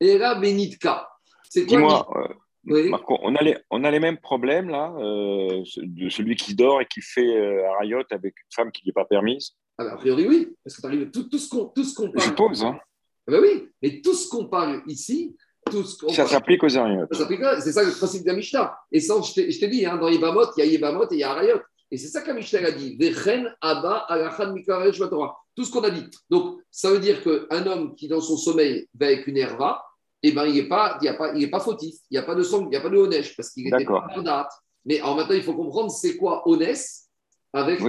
Et 0.00 0.16
là, 0.16 0.34
Benitka. 0.34 1.08
C'est 1.48 1.66
quoi 1.66 1.76
Dis-moi, 1.76 2.08
euh, 2.16 2.88
Marco, 2.88 3.18
on 3.22 3.34
a, 3.34 3.42
les, 3.42 3.56
on 3.70 3.84
a 3.84 3.90
les 3.90 4.00
mêmes 4.00 4.18
problèmes 4.18 4.70
là, 4.70 4.94
euh, 4.96 5.62
de 5.76 6.08
celui 6.08 6.36
qui 6.36 6.54
dort 6.54 6.80
et 6.80 6.86
qui 6.86 7.02
fait 7.02 7.36
euh, 7.36 7.62
un 7.80 8.02
avec 8.10 8.34
une 8.36 8.52
femme 8.54 8.72
qui 8.72 8.86
n'est 8.86 8.92
pas 8.92 9.04
permise? 9.04 9.52
Ah 9.76 9.84
bah, 9.84 9.92
a 9.92 9.96
priori, 9.96 10.26
oui. 10.26 10.56
Parce 10.64 10.76
que 10.76 10.80
tu 10.80 10.86
arrives, 10.86 11.10
tout, 11.10 11.24
tout 11.24 11.38
ce 11.38 11.48
qu'on 11.48 11.66
parle. 11.66 12.12
Je 12.16 12.20
suppose. 12.20 12.64
Hein. 12.64 12.78
Bah 13.26 13.38
oui, 13.40 13.68
mais 13.80 14.00
tout 14.00 14.14
ce 14.14 14.28
qu'on 14.28 14.46
parle 14.46 14.82
ici, 14.86 15.36
ça 16.10 16.26
s'applique 16.26 16.62
aux 16.62 16.76
Ariotes. 16.76 17.08
C'est 17.12 17.72
ça 17.72 17.82
le 17.82 17.90
principe 17.90 18.22
de 18.22 18.28
la 18.28 18.34
Mishnah. 18.34 18.76
Et 18.90 19.00
ça, 19.00 19.14
je 19.22 19.58
t'ai 19.58 19.68
dit, 19.68 19.86
hein, 19.86 19.96
dans 19.96 20.08
Yébamot, 20.08 20.46
il 20.56 20.60
y 20.60 20.62
a 20.62 20.66
Yébamot 20.66 21.04
et 21.04 21.14
il 21.14 21.18
y 21.18 21.22
a 21.22 21.30
Arayot. 21.30 21.60
Et 21.90 21.98
c'est 21.98 22.08
ça 22.08 22.22
que 22.22 22.28
la 22.28 22.34
Mishnah 22.34 22.66
a 22.66 22.70
dit. 22.70 22.96
Tout 25.54 25.64
ce 25.64 25.70
qu'on 25.70 25.82
a 25.84 25.90
dit. 25.90 26.04
Donc, 26.30 26.60
ça 26.70 26.90
veut 26.90 26.98
dire 26.98 27.22
qu'un 27.22 27.66
homme 27.66 27.94
qui, 27.94 28.08
dans 28.08 28.20
son 28.20 28.36
sommeil, 28.36 28.88
va 28.98 29.06
avec 29.06 29.26
une 29.26 29.36
herva, 29.36 29.84
eh 30.22 30.32
ben, 30.32 30.46
il 30.46 30.54
n'est 30.54 30.68
pas, 30.68 30.98
il 31.02 31.16
pas, 31.16 31.32
il 31.34 31.50
pas 31.50 31.60
fautif. 31.60 31.96
Il 32.10 32.14
n'y 32.14 32.18
a 32.18 32.22
pas 32.22 32.34
de 32.34 32.42
sang, 32.42 32.62
il 32.62 32.68
n'y 32.68 32.76
a 32.76 32.80
pas 32.80 32.88
de 32.88 32.96
honèche, 32.96 33.36
parce 33.36 33.50
qu'il 33.50 33.66
était 33.66 33.84
pas 33.84 34.06
en 34.16 34.22
date. 34.22 34.50
Mais 34.84 35.00
en 35.02 35.14
même 35.14 35.26
temps, 35.26 35.34
il 35.34 35.42
faut 35.42 35.54
comprendre 35.54 35.90
c'est 35.90 36.16
quoi 36.16 36.48
honès 36.48 37.08
avec, 37.52 37.80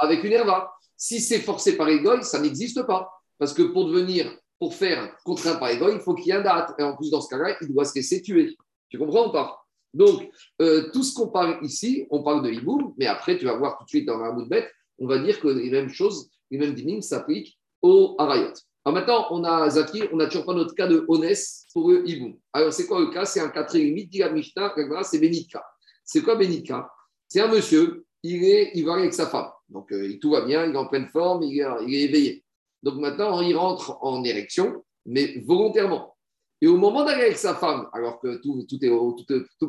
avec 0.00 0.24
une 0.24 0.32
herva. 0.32 0.72
Si 0.96 1.20
c'est 1.20 1.40
forcé 1.40 1.76
par 1.76 1.88
Egoï, 1.88 2.24
ça 2.24 2.40
n'existe 2.40 2.82
pas. 2.84 3.10
Parce 3.38 3.52
que 3.52 3.62
pour 3.62 3.86
devenir 3.86 4.34
pour 4.58 4.74
faire 4.74 5.16
contraint 5.24 5.56
par 5.56 5.70
ego, 5.70 5.90
il 5.92 6.00
faut 6.00 6.14
qu'il 6.14 6.28
y 6.28 6.30
ait 6.30 6.34
un 6.38 6.42
date. 6.42 6.74
Et 6.78 6.82
en 6.82 6.96
plus, 6.96 7.10
dans 7.10 7.20
ce 7.20 7.28
cas-là, 7.28 7.56
il 7.60 7.72
doit 7.72 7.84
se 7.84 7.94
laisser 7.94 8.22
tuer. 8.22 8.56
Tu 8.88 8.98
comprends 8.98 9.28
ou 9.28 9.32
pas? 9.32 9.66
Donc, 9.92 10.30
euh, 10.60 10.90
tout 10.92 11.02
ce 11.02 11.14
qu'on 11.14 11.28
parle 11.28 11.58
ici, 11.62 12.06
on 12.10 12.22
parle 12.22 12.42
de 12.42 12.50
hiboum, 12.50 12.94
mais 12.98 13.06
après, 13.06 13.38
tu 13.38 13.46
vas 13.46 13.56
voir 13.56 13.78
tout 13.78 13.84
de 13.84 13.88
suite 13.88 14.06
dans 14.06 14.18
la 14.18 14.32
bête, 14.32 14.70
on 14.98 15.06
va 15.06 15.18
dire 15.18 15.40
que 15.40 15.48
les 15.48 15.70
mêmes 15.70 15.88
choses, 15.88 16.30
les 16.50 16.58
mêmes 16.58 16.74
dynimes 16.74 17.02
s'appliquent 17.02 17.58
au 17.82 18.14
harayot. 18.18 18.52
Alors 18.84 18.98
maintenant, 18.98 19.26
on 19.30 19.42
a 19.42 19.68
Zaki, 19.68 20.04
on 20.12 20.16
n'a 20.16 20.26
toujours 20.26 20.44
pas 20.44 20.54
notre 20.54 20.74
cas 20.74 20.86
de 20.86 21.04
honest 21.08 21.66
pour 21.72 21.90
le. 21.90 22.04
Alors, 22.52 22.72
c'est 22.72 22.86
quoi 22.86 23.00
le 23.00 23.08
cas? 23.08 23.24
C'est 23.24 23.40
un 23.40 23.48
cas 23.48 23.64
très 23.64 23.78
limite, 23.78 24.10
dit 24.10 24.18
la 24.18 24.30
Mishnah, 24.30 24.74
c'est 25.02 25.18
Benitka. 25.18 25.64
C'est 26.04 26.22
quoi 26.22 26.36
Benitka 26.36 26.88
C'est 27.26 27.40
un 27.40 27.48
monsieur, 27.48 28.04
il, 28.22 28.44
est, 28.44 28.72
il 28.74 28.84
va 28.84 28.94
avec 28.94 29.12
sa 29.12 29.26
femme. 29.26 29.48
Donc, 29.68 29.90
euh, 29.92 30.16
tout 30.20 30.30
va 30.30 30.42
bien, 30.42 30.66
il 30.66 30.74
est 30.74 30.78
en 30.78 30.86
pleine 30.86 31.08
forme, 31.08 31.42
il 31.42 31.60
est 31.60 32.02
éveillé. 32.02 32.44
Donc 32.86 33.00
maintenant, 33.00 33.40
il 33.40 33.56
rentre 33.56 33.98
en 34.00 34.22
érection, 34.22 34.84
mais 35.06 35.42
volontairement. 35.44 36.16
Et 36.60 36.68
au 36.68 36.76
moment 36.76 37.04
d'aller 37.04 37.24
avec 37.24 37.36
sa 37.36 37.56
femme, 37.56 37.88
alors 37.92 38.20
que 38.20 38.36
tout, 38.36 38.64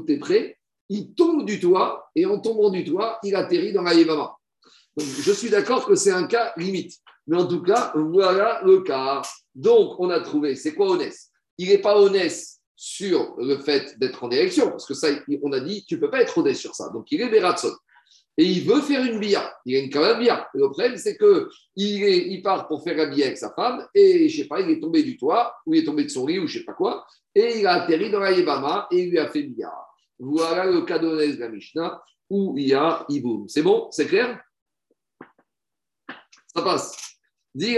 est, 0.07 0.17
prêt, 0.19 0.59
il 0.89 1.15
tombe 1.15 1.43
du 1.43 1.59
toit, 1.59 2.11
et 2.13 2.27
en 2.27 2.39
tombant 2.39 2.69
du 2.69 2.85
toit, 2.85 3.17
il 3.23 3.35
atterrit 3.35 3.73
dans 3.73 3.81
la 3.81 3.95
Yémama. 3.95 4.35
Donc, 4.95 5.07
je 5.07 5.31
suis 5.31 5.49
d'accord 5.49 5.87
que 5.87 5.95
c'est 5.95 6.11
un 6.11 6.27
cas 6.27 6.53
limite. 6.57 6.93
Mais 7.25 7.37
en 7.37 7.47
tout 7.47 7.63
cas, 7.63 7.91
voilà 7.95 8.61
le 8.63 8.81
cas. 8.81 9.23
Donc, 9.55 9.99
on 9.99 10.11
a 10.11 10.19
trouvé, 10.19 10.55
c'est 10.55 10.75
quoi 10.75 10.87
honnête 10.87 11.17
Il 11.57 11.69
n'est 11.69 11.79
pas 11.79 11.99
honnête 11.99 12.39
sur 12.75 13.33
le 13.39 13.57
fait 13.57 13.97
d'être 13.97 14.23
en 14.23 14.29
érection, 14.29 14.69
parce 14.69 14.85
que 14.85 14.93
ça, 14.93 15.07
on 15.41 15.53
a 15.53 15.59
dit, 15.59 15.83
tu 15.87 15.95
ne 15.95 16.01
peux 16.01 16.11
pas 16.11 16.21
être 16.21 16.37
honnête 16.37 16.55
sur 16.55 16.75
ça. 16.75 16.89
Donc, 16.89 17.11
il 17.11 17.19
est 17.19 17.29
Beratson 17.29 17.73
et 18.37 18.43
il 18.43 18.67
veut 18.67 18.81
faire 18.81 19.03
une 19.03 19.19
bia. 19.19 19.51
Il 19.65 19.75
a 19.75 19.79
une 19.79 19.89
même 19.93 20.19
bia. 20.19 20.47
Le 20.53 20.69
problème, 20.69 20.95
c'est 20.97 21.17
qu'il 21.17 21.47
il 21.75 22.41
part 22.43 22.67
pour 22.67 22.83
faire 22.83 22.99
un 22.99 23.09
bia 23.09 23.25
avec 23.25 23.37
sa 23.37 23.51
femme 23.53 23.87
et, 23.95 24.29
je 24.29 24.43
sais 24.43 24.47
pas, 24.47 24.61
il 24.61 24.69
est 24.69 24.79
tombé 24.79 25.01
du 25.01 25.17
toit, 25.17 25.55
ou 25.65 25.73
il 25.73 25.81
est 25.81 25.85
tombé 25.85 26.03
de 26.03 26.09
son 26.09 26.27
lit, 26.27 26.39
ou 26.39 26.47
je 26.47 26.59
sais 26.59 26.65
pas 26.65 26.73
quoi, 26.73 27.05
et 27.33 27.59
il 27.59 27.67
a 27.67 27.83
atterri 27.83 28.11
dans 28.11 28.19
la 28.19 28.31
Yébama 28.31 28.87
et 28.91 29.03
il 29.03 29.09
lui 29.09 29.19
a 29.19 29.27
fait 29.27 29.43
bia. 29.43 29.71
Voilà 30.19 30.65
le 30.65 30.81
cas 30.81 30.99
de 30.99 31.39
la 31.39 31.49
Mishnah 31.49 32.01
où 32.29 32.55
il 32.57 32.67
y 32.67 32.73
a 32.73 33.05
Iboum. 33.09 33.47
C'est 33.47 33.63
bon? 33.63 33.87
C'est 33.91 34.07
clair? 34.07 34.39
Ça 36.47 36.61
passe. 36.61 37.17
Dis 37.53 37.77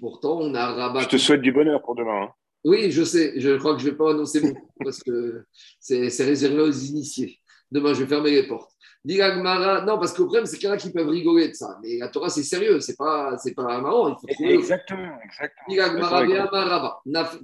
Pourtant, 0.00 0.38
on 0.40 0.54
a 0.54 0.66
Rabat. 0.72 1.00
Je 1.00 1.08
te 1.08 1.16
souhaite 1.18 1.42
du 1.42 1.52
bonheur 1.52 1.82
pour 1.82 1.94
demain. 1.94 2.22
Hein. 2.22 2.32
Oui, 2.64 2.90
je 2.90 3.02
sais. 3.02 3.34
Je 3.40 3.56
crois 3.56 3.74
que 3.74 3.80
je 3.80 3.86
ne 3.86 3.90
vais 3.90 3.96
pas 3.96 4.10
annoncer 4.10 4.40
mon 4.40 4.54
parce 4.82 5.02
que 5.02 5.44
c'est 5.80 6.24
réservé 6.24 6.60
aux 6.60 6.70
initiés. 6.70 7.38
Demain, 7.70 7.94
je 7.94 8.00
vais 8.00 8.06
fermer 8.06 8.30
les 8.30 8.46
portes. 8.46 8.70
non, 9.04 9.98
parce 9.98 10.12
que 10.12 10.20
le 10.20 10.26
problème, 10.26 10.46
c'est 10.46 10.58
qu'il 10.58 10.68
y 10.68 10.70
en 10.70 10.74
a 10.74 10.76
qui 10.76 10.92
peuvent 10.92 11.08
rigoler 11.08 11.48
de 11.48 11.54
ça. 11.54 11.78
Mais 11.82 11.98
la 11.98 12.08
Torah, 12.08 12.28
c'est 12.28 12.42
sérieux, 12.42 12.80
c'est 12.80 12.96
pas, 12.96 13.36
c'est 13.38 13.54
pas 13.54 13.80
marrant. 13.80 14.16
Il 14.28 14.36
faut 14.36 14.44
exactement, 14.44 15.18
exactement. 15.24 15.66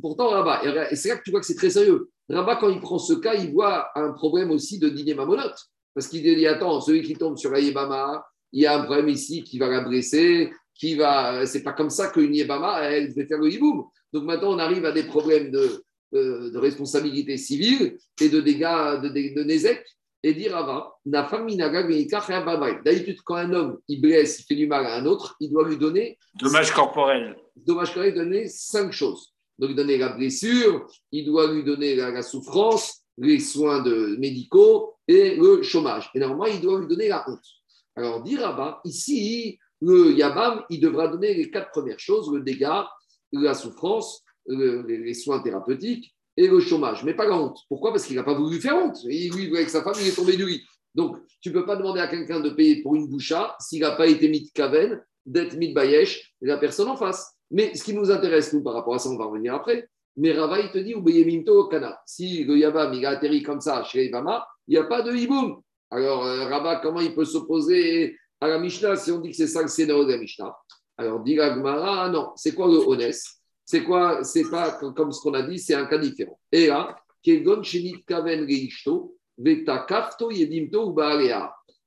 Pourtant, 0.00 0.28
Rabat, 0.28 0.90
et 0.90 0.96
c'est 0.96 1.08
là 1.08 1.16
que 1.16 1.22
tu 1.22 1.30
vois 1.30 1.40
que 1.40 1.46
c'est 1.46 1.56
très 1.56 1.70
sérieux. 1.70 2.10
Rabat, 2.28 2.56
quand 2.56 2.68
il 2.68 2.80
prend 2.80 2.98
ce 2.98 3.14
cas, 3.14 3.34
il 3.34 3.52
voit 3.52 3.88
un 3.96 4.12
problème 4.12 4.50
aussi 4.50 4.78
de 4.78 4.88
dîner 4.88 5.14
mamonote. 5.14 5.58
Parce 5.94 6.06
qu'il 6.06 6.22
dit 6.22 6.46
attends, 6.46 6.80
celui 6.80 7.02
qui 7.02 7.14
tombe 7.14 7.36
sur 7.36 7.52
Aïbama, 7.52 8.24
il 8.52 8.62
y 8.62 8.66
a 8.66 8.78
un 8.78 8.84
problème 8.84 9.08
ici 9.08 9.42
qui 9.42 9.58
va 9.58 9.68
la 9.68 9.80
blesser, 9.80 10.52
qui 10.78 10.94
va. 10.94 11.44
C'est 11.44 11.62
pas 11.62 11.72
comme 11.72 11.90
ça 11.90 12.08
qu'une 12.08 12.34
Yébama, 12.34 12.80
elle 12.82 13.10
devait 13.10 13.26
faire 13.26 13.38
le 13.38 13.52
hiboum. 13.52 13.84
Donc 14.12 14.24
maintenant, 14.24 14.54
on 14.54 14.58
arrive 14.58 14.86
à 14.86 14.92
des 14.92 15.04
problèmes 15.04 15.50
de, 15.50 15.84
de, 16.12 16.58
responsabilité 16.58 17.36
civile 17.36 17.98
et 18.20 18.28
de 18.28 18.40
dégâts 18.40 19.00
de, 19.02 19.34
de, 19.34 19.44
Nézek. 19.44 19.84
Et 20.24 20.34
dire 20.34 20.52
Rava, 20.52 20.96
d'habitude, 21.06 21.62
quand 23.24 23.36
un 23.36 23.52
homme 23.52 23.78
il 23.86 24.00
blesse, 24.00 24.40
il 24.40 24.44
fait 24.46 24.56
du 24.56 24.66
mal 24.66 24.84
à 24.84 24.96
un 24.96 25.06
autre, 25.06 25.36
il 25.38 25.48
doit 25.48 25.68
lui 25.68 25.76
donner. 25.76 26.18
Dommage 26.34 26.72
corporel. 26.72 27.36
Dommage 27.54 27.94
corporel, 27.94 28.14
donner 28.14 28.48
cinq 28.48 28.90
choses. 28.90 29.32
Donc, 29.60 29.76
donner 29.76 29.96
la 29.96 30.08
blessure, 30.08 30.88
il 31.12 31.24
doit 31.24 31.52
lui 31.52 31.62
donner 31.62 31.94
la, 31.94 32.22
souffrance, 32.22 33.04
les 33.16 33.38
soins 33.38 33.80
de, 33.80 34.16
médicaux 34.18 34.96
et 35.06 35.36
le 35.36 35.62
chômage. 35.62 36.10
Et 36.14 36.18
normalement, 36.18 36.46
il 36.46 36.60
doit 36.60 36.80
lui 36.80 36.88
donner 36.88 37.08
la 37.08 37.24
honte. 37.28 37.46
Alors, 37.94 38.24
Rabat, 38.24 38.80
ici, 38.84 39.56
le 39.80 40.12
Yabam, 40.12 40.62
il 40.70 40.80
devra 40.80 41.08
donner 41.08 41.34
les 41.34 41.50
quatre 41.50 41.70
premières 41.70 42.00
choses 42.00 42.32
le 42.32 42.40
dégât, 42.40 42.88
la 43.32 43.54
souffrance, 43.54 44.24
les 44.46 45.14
soins 45.14 45.40
thérapeutiques 45.40 46.14
et 46.38 46.46
le 46.46 46.60
chômage, 46.60 47.02
mais 47.02 47.14
pas 47.14 47.26
la 47.26 47.36
honte. 47.36 47.58
Pourquoi? 47.68 47.90
Parce 47.90 48.06
qu'il 48.06 48.14
n'a 48.14 48.22
pas 48.22 48.34
voulu 48.34 48.60
faire 48.60 48.76
honte. 48.76 49.02
Il, 49.04 49.32
lui, 49.32 49.54
avec 49.56 49.68
sa 49.68 49.82
femme, 49.82 49.94
il 50.00 50.06
est 50.06 50.14
tombé 50.14 50.36
du 50.36 50.46
lit. 50.46 50.62
Donc, 50.94 51.16
tu 51.40 51.48
ne 51.50 51.54
peux 51.54 51.66
pas 51.66 51.74
demander 51.74 52.00
à 52.00 52.06
quelqu'un 52.06 52.40
de 52.40 52.50
payer 52.50 52.80
pour 52.80 52.94
une 52.94 53.08
boucha 53.08 53.56
s'il 53.60 53.80
n'a 53.80 53.90
pas 53.90 54.06
été 54.06 54.28
mis 54.28 54.44
de 54.44 54.50
kaven, 54.54 55.02
d'être 55.26 55.56
mis 55.56 55.70
de 55.70 55.74
bayesh, 55.74 56.32
la 56.40 56.56
personne 56.56 56.88
en 56.88 56.96
face. 56.96 57.34
Mais 57.50 57.74
ce 57.74 57.82
qui 57.82 57.92
nous 57.92 58.10
intéresse, 58.10 58.52
nous, 58.52 58.62
par 58.62 58.74
rapport 58.74 58.94
à 58.94 58.98
ça, 59.00 59.08
on 59.08 59.16
va 59.16 59.24
revenir 59.24 59.54
après. 59.54 59.88
Mais 60.16 60.32
Rava, 60.32 60.60
il 60.60 60.70
te 60.70 60.78
dit, 60.78 60.94
au 60.94 61.68
kana. 61.68 62.00
Si 62.06 62.44
le 62.44 62.56
Yabam, 62.56 62.94
il 62.94 63.04
a 63.04 63.10
atterri 63.10 63.42
comme 63.42 63.60
ça 63.60 63.82
chez 63.82 64.06
Ibama, 64.06 64.46
il 64.66 64.72
n'y 64.72 64.78
a 64.78 64.84
pas 64.84 65.02
de 65.02 65.12
hiboum. 65.12 65.60
Alors, 65.90 66.24
euh, 66.24 66.44
Rava, 66.44 66.76
comment 66.82 67.00
il 67.00 67.14
peut 67.14 67.24
s'opposer 67.24 68.16
à 68.40 68.48
la 68.48 68.58
Mishnah 68.58 68.96
si 68.96 69.10
on 69.10 69.18
dit 69.18 69.30
que 69.30 69.36
c'est 69.36 69.46
ça 69.46 69.62
le 69.62 69.68
scénario 69.68 70.04
de 70.04 70.12
la 70.12 70.18
Mishnah 70.18 70.56
Alors, 70.96 71.20
dit 71.20 71.34
la 71.34 71.56
non, 72.08 72.32
c'est 72.36 72.54
quoi 72.54 72.66
le 72.68 72.78
Honest 72.78 73.38
c'est 73.68 73.84
quoi 73.84 74.24
C'est 74.24 74.48
pas 74.50 74.78
comme 74.96 75.12
ce 75.12 75.20
qu'on 75.20 75.34
a 75.34 75.42
dit, 75.42 75.58
c'est 75.58 75.74
un 75.74 75.84
cas 75.84 75.98
différent. 75.98 76.40
Et 76.50 76.68
là, 76.68 76.96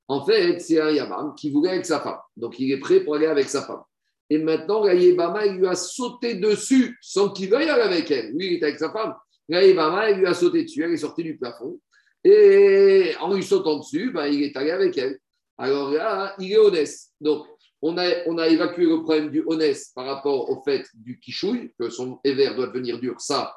En 0.06 0.24
fait, 0.24 0.60
c'est 0.60 0.80
un 0.80 0.90
Yabam 0.90 1.34
qui 1.34 1.50
voulait 1.50 1.70
avec 1.70 1.84
sa 1.84 1.98
femme. 1.98 2.18
Donc, 2.36 2.60
il 2.60 2.70
est 2.70 2.78
prêt 2.78 3.00
pour 3.00 3.16
aller 3.16 3.26
avec 3.26 3.48
sa 3.48 3.62
femme. 3.62 3.82
Et 4.30 4.38
maintenant, 4.38 4.84
la 4.84 4.94
il 4.94 5.16
lui 5.56 5.66
a 5.66 5.74
sauté 5.74 6.36
dessus 6.36 6.96
sans 7.00 7.30
qu'il 7.30 7.50
veuille 7.50 7.68
aller 7.68 7.82
avec 7.82 8.08
elle. 8.12 8.30
Lui, 8.30 8.46
il 8.46 8.52
était 8.54 8.66
avec 8.66 8.78
sa 8.78 8.92
femme. 8.92 9.14
La 9.48 9.66
il 9.66 9.74
lui 10.18 10.26
a 10.26 10.34
sauté 10.34 10.62
dessus. 10.62 10.84
Elle 10.84 10.92
est 10.92 10.98
sortie 10.98 11.24
du 11.24 11.36
plafond. 11.36 11.80
Et 12.22 13.12
en 13.20 13.34
lui 13.34 13.42
sautant 13.42 13.80
dessus, 13.80 14.12
ben, 14.12 14.26
il 14.26 14.44
est 14.44 14.56
allé 14.56 14.70
avec 14.70 14.96
elle. 14.98 15.18
Alors 15.62 15.92
là, 15.92 16.34
il 16.40 16.50
est 16.50 16.58
honnête. 16.58 16.92
Donc, 17.20 17.46
on 17.82 17.96
a, 17.96 18.48
évacué 18.48 18.84
le 18.84 19.00
problème 19.04 19.30
du 19.30 19.44
honnête 19.46 19.80
par 19.94 20.06
rapport 20.06 20.50
au 20.50 20.60
fait 20.64 20.84
du 20.92 21.20
kichouille, 21.20 21.72
que 21.78 21.88
son 21.88 22.18
éver 22.24 22.52
doit 22.56 22.66
devenir 22.66 22.98
dur. 22.98 23.20
Ça, 23.20 23.54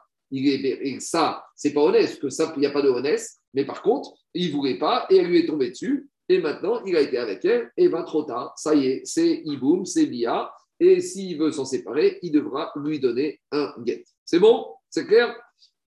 ça, 1.00 1.46
c'est 1.56 1.74
pas 1.74 1.82
honnête, 1.82 2.20
que 2.20 2.30
ça, 2.30 2.54
il 2.56 2.60
n'y 2.60 2.68
a 2.68 2.70
pas 2.70 2.84
de 2.84 2.90
honnête. 2.90 3.28
Mais 3.56 3.66
par 3.66 3.82
contre, 3.82 4.14
il 4.36 4.52
voulait 4.52 4.78
pas 4.78 5.08
et 5.10 5.18
elle 5.18 5.26
lui 5.26 5.40
est 5.40 5.48
tombée 5.48 5.72
dessus. 5.72 6.08
Et 6.30 6.40
maintenant, 6.40 6.84
il 6.86 6.96
a 6.96 7.02
été 7.02 7.18
avec 7.18 7.44
elle. 7.44 7.72
Et 7.76 7.90
bien, 7.90 8.04
trop 8.04 8.22
tard, 8.22 8.54
ça 8.56 8.76
y 8.76 8.86
est, 8.86 9.02
c'est 9.04 9.42
Iboum, 9.44 9.88
c'est 9.88 10.06
Bia. 10.06 10.52
Et 10.80 11.02
s'il 11.02 11.40
veut 11.40 11.52
s'en 11.52 11.66
séparer, 11.66 12.20
il 12.22 12.32
devra 12.32 12.72
lui 12.76 13.00
donner 13.00 13.42
un 13.52 13.74
guet. 13.80 14.04
C'est 14.24 14.40
bon? 14.40 14.68
C'est 14.92 15.08
clair? 15.08 15.36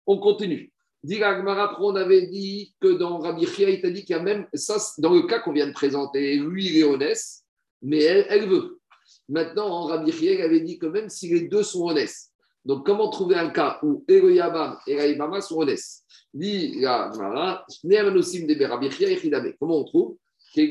On 0.06 0.18
continue. 0.18 0.71
On 1.04 1.96
avait 1.96 2.26
dit 2.26 2.74
que 2.80 2.88
dans 2.88 3.18
Rabbi 3.18 3.46
Chia, 3.46 3.70
il 3.70 3.80
t'a 3.80 3.90
dit 3.90 4.04
qu'il 4.04 4.16
y 4.16 4.18
a 4.18 4.22
même 4.22 4.46
ça, 4.54 4.76
dans 4.98 5.12
le 5.14 5.22
cas 5.22 5.40
qu'on 5.40 5.52
vient 5.52 5.66
de 5.66 5.72
présenter, 5.72 6.36
lui, 6.36 6.66
il 6.66 6.78
est 6.78 6.84
honnête 6.84 7.18
mais 7.82 8.02
elle, 8.02 8.48
veut. 8.48 8.80
Maintenant, 9.28 9.84
Rabbi 9.86 10.12
Chiel 10.12 10.40
avait 10.40 10.60
dit 10.60 10.78
que 10.78 10.86
même 10.86 11.08
si 11.08 11.28
les 11.28 11.48
deux 11.48 11.64
sont 11.64 11.88
honnêtes, 11.88 12.16
donc 12.64 12.86
comment 12.86 13.10
trouver 13.10 13.34
un 13.34 13.50
cas 13.50 13.80
où 13.82 14.04
Eroyabam 14.06 14.78
et 14.86 14.96
Raïbama 14.96 15.40
sont 15.40 15.58
honnêtes? 15.58 15.82
Dit 16.32 16.80
Comment 19.60 19.78
on 19.78 19.84
trouve? 19.84 20.16
C'est 20.54 20.70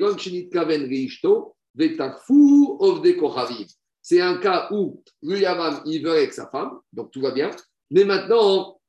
un 4.21 4.37
cas 4.37 4.69
où 4.71 5.03
Yabam 5.21 5.81
il 5.85 6.03
veut 6.03 6.11
avec 6.11 6.33
sa 6.33 6.47
femme, 6.47 6.79
donc 6.93 7.11
tout 7.11 7.21
va 7.21 7.31
bien. 7.31 7.51
Mais 7.89 8.05
maintenant, 8.05 8.79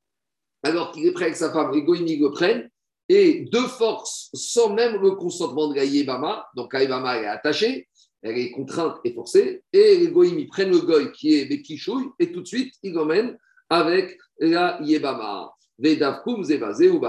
alors 0.62 0.92
qu'il 0.92 1.06
est 1.06 1.12
prêt 1.12 1.26
avec 1.26 1.36
sa 1.36 1.52
femme, 1.52 1.72
les 1.72 1.82
Goïm 1.82 2.06
le 2.06 2.30
prennent, 2.30 2.68
et 3.08 3.46
de 3.50 3.58
force, 3.58 4.30
sans 4.32 4.72
même 4.74 5.00
le 5.00 5.12
consentement 5.12 5.68
de 5.68 5.74
Gaïbama, 5.74 6.46
donc 6.56 6.72
Gaïbama 6.72 7.18
est 7.18 7.26
attaché, 7.26 7.88
elle 8.22 8.38
est 8.38 8.52
contrainte 8.52 8.98
et 9.04 9.12
forcée, 9.12 9.64
et 9.72 9.96
les 9.96 10.08
goïms, 10.08 10.38
ils 10.38 10.46
prennent 10.46 10.70
le 10.70 10.78
goy 10.78 11.10
qui 11.12 11.34
est 11.34 11.46
Bekishouille, 11.46 12.10
et 12.18 12.30
tout 12.30 12.40
de 12.40 12.46
suite, 12.46 12.74
ils 12.82 12.92
l'emmènent 12.92 13.36
avec 13.68 14.16
la 14.38 14.78
Yebama. 14.82 15.52
Vedavkum 15.78 16.44
zevazé 16.44 16.88
ou 16.90 17.00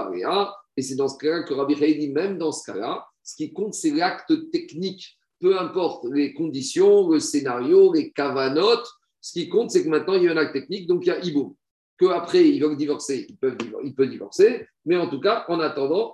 et 0.76 0.82
c'est 0.82 0.96
dans 0.96 1.08
ce 1.08 1.16
cas-là 1.18 1.44
que 1.44 1.54
Rabbi 1.54 1.76
dit, 1.76 2.10
même 2.10 2.36
dans 2.36 2.50
ce 2.50 2.70
cas-là, 2.70 3.06
ce 3.22 3.36
qui 3.36 3.52
compte, 3.52 3.74
c'est 3.74 3.92
l'acte 3.92 4.50
technique, 4.50 5.16
peu 5.40 5.58
importe 5.58 6.04
les 6.12 6.34
conditions, 6.34 7.08
le 7.08 7.20
scénario, 7.20 7.92
les 7.92 8.10
cavanotes, 8.10 8.88
ce 9.20 9.32
qui 9.32 9.48
compte, 9.48 9.70
c'est 9.70 9.84
que 9.84 9.88
maintenant, 9.88 10.14
il 10.14 10.24
y 10.24 10.28
a 10.28 10.32
un 10.32 10.36
acte 10.36 10.52
technique, 10.52 10.88
donc 10.88 11.06
il 11.06 11.08
y 11.08 11.12
a 11.12 11.24
Iboum. 11.24 11.54
Qu'après, 11.98 12.48
ils 12.48 12.60
veulent 12.60 12.76
divorcer, 12.76 13.26
ils 13.28 13.36
peuvent, 13.36 14.08
divorcer, 14.10 14.66
mais 14.84 14.96
en 14.96 15.08
tout 15.08 15.20
cas, 15.20 15.44
en 15.48 15.60
attendant, 15.60 16.12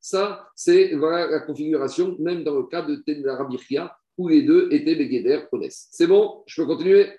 ça, 0.00 0.48
c'est 0.54 0.92
la 0.92 1.40
configuration, 1.40 2.16
même 2.18 2.42
dans 2.42 2.56
le 2.56 2.64
cas 2.64 2.82
de 2.82 2.96
Tenarabichia, 2.96 3.96
où 4.18 4.28
les 4.28 4.42
deux 4.42 4.68
étaient 4.70 4.96
Begeder 4.96 5.44
Ones. 5.52 5.68
C'est 5.70 6.06
bon 6.06 6.42
Je 6.46 6.60
peux 6.60 6.66
continuer? 6.66 7.12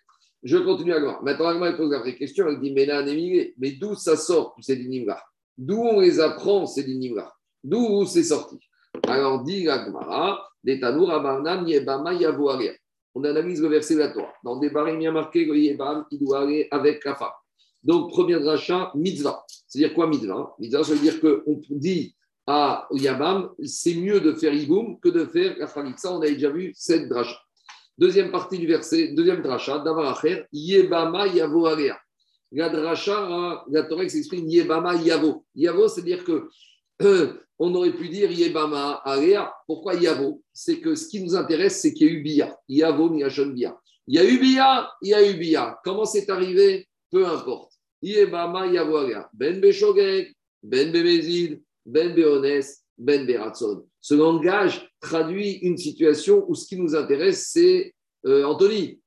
Je 0.43 0.57
continue 0.57 0.93
à 0.93 0.99
voir. 0.99 1.23
Maintenant, 1.23 1.47
Agma 1.47 1.73
pose 1.73 1.91
la 1.91 1.99
vraie 1.99 2.15
question. 2.15 2.47
Elle 2.47 2.59
dit 2.59 2.71
Mais, 2.71 3.53
mais 3.57 3.71
d'où 3.71 3.95
ça 3.95 4.15
sort 4.15 4.53
tous 4.55 4.61
ces 4.61 4.75
dynimes-là 4.75 5.19
D'où 5.57 5.81
on 5.81 6.01
les 6.01 6.19
apprend, 6.19 6.67
ces 6.67 6.83
dynimes-là 6.83 7.33
D'où 7.63 8.05
c'est 8.05 8.23
sorti? 8.23 8.59
Alors, 9.07 9.43
dit 9.43 9.67
Agmara, 9.67 10.47
Detanour 10.63 11.11
Abarnam 11.11 11.67
Yebama 11.67 12.13
Yavoaria. 12.13 12.73
On 13.15 13.23
analyse 13.23 13.62
le 13.62 13.69
verset 13.69 13.95
de 13.95 13.99
la 13.99 14.10
Torah. 14.10 14.34
Dans 14.43 14.58
des 14.58 14.69
barils, 14.69 14.95
il 14.95 15.04
y 15.04 15.08
a 15.08 15.12
marqué 15.12 15.47
que 15.47 15.54
Yebam, 15.54 16.06
il 16.12 16.19
doit 16.19 16.41
aller 16.41 16.67
avec 16.69 17.04
la 17.06 17.15
femme. 17.15 17.30
Donc, 17.82 18.12
premier 18.12 18.36
rachat, 18.36 18.91
mitzvah. 18.93 19.45
C'est-à-dire 19.47 19.93
quoi 19.93 20.08
mitzvah 20.08 20.54
Mitzvah, 20.60 20.84
ça 20.84 20.93
veut 20.93 20.99
dire 20.99 21.21
qu'on 21.21 21.62
dit 21.69 22.13
à 22.45 22.88
Yabam, 22.91 23.51
c'est 23.63 23.95
mieux 23.95 24.19
de 24.19 24.34
faire 24.34 24.54
Iboum 24.54 24.99
que 24.99 25.10
de 25.10 25.25
faire 25.25 25.56
la 25.58 25.67
Ça, 25.67 26.13
On 26.13 26.21
avait 26.21 26.34
déjà 26.34 26.49
vu 26.49 26.73
cette 26.75 27.08
dracha. 27.08 27.39
Deuxième 27.97 28.32
partie 28.32 28.60
du 28.60 28.67
verset, 28.67 29.13
deuxième 29.13 29.41
dracha, 29.41 29.80
Davaracher, 29.80 30.45
Yebama 30.51 31.28
Yavo 31.28 31.65
Alea. 31.65 31.97
La 32.51 32.69
dracha, 32.69 33.63
la 33.69 33.84
Torah 33.84 34.10
s'exprime 34.10 34.49
Yebama 34.49 34.95
Yavo. 34.95 35.45
Yavo, 35.56 35.88
c'est-à-dire 35.88 36.23
que 36.25 36.49
euh, 37.01 37.34
on 37.59 37.73
aurait 37.75 37.93
pu 37.93 38.09
dire 38.09 38.31
Yebama 38.31 39.01
Alea. 39.05 39.53
Pourquoi 39.67 39.95
Yavo? 39.95 40.41
C'est 40.53 40.79
que 40.79 40.95
ce 40.95 41.07
qui 41.07 41.23
nous 41.23 41.35
intéresse, 41.35 41.81
c'est 41.81 41.93
qu'il 41.93 42.07
y 42.07 42.09
a 42.09 42.13
eu 42.13 42.21
Bia. 42.21 42.57
Yavo, 42.67 43.09
Miyashon 43.09 43.47
Bia. 43.47 43.77
Il 44.07 44.15
y 44.15 44.19
a 44.19 44.25
eu 44.25 44.39
Bia, 44.39 44.91
il 45.01 45.09
y 45.09 45.13
a 45.13 45.29
eu 45.29 45.35
Bia. 45.35 45.79
Comment 45.83 46.05
c'est 46.05 46.29
arrivé? 46.29 46.87
Peu 47.11 47.25
importe. 47.25 47.73
Yebama 48.01 48.67
Yavo 48.67 48.97
Alea. 48.97 49.29
Ben 49.33 49.59
Beshogeg, 49.59 50.33
Ben 50.61 50.91
Bemezid, 50.91 51.61
ben 51.85 52.13
Beones, 52.13 52.63
Ben 52.97 53.25
Beratson. 53.25 53.85
Ce 54.01 54.13
langage 54.13 54.89
traduit 54.99 55.53
une 55.61 55.77
situation 55.77 56.45
où 56.47 56.55
ce 56.55 56.67
qui 56.67 56.77
nous 56.77 56.95
intéresse, 56.95 57.49
c'est 57.51 57.93
euh, 58.25 58.43
Anthony. 58.43 58.99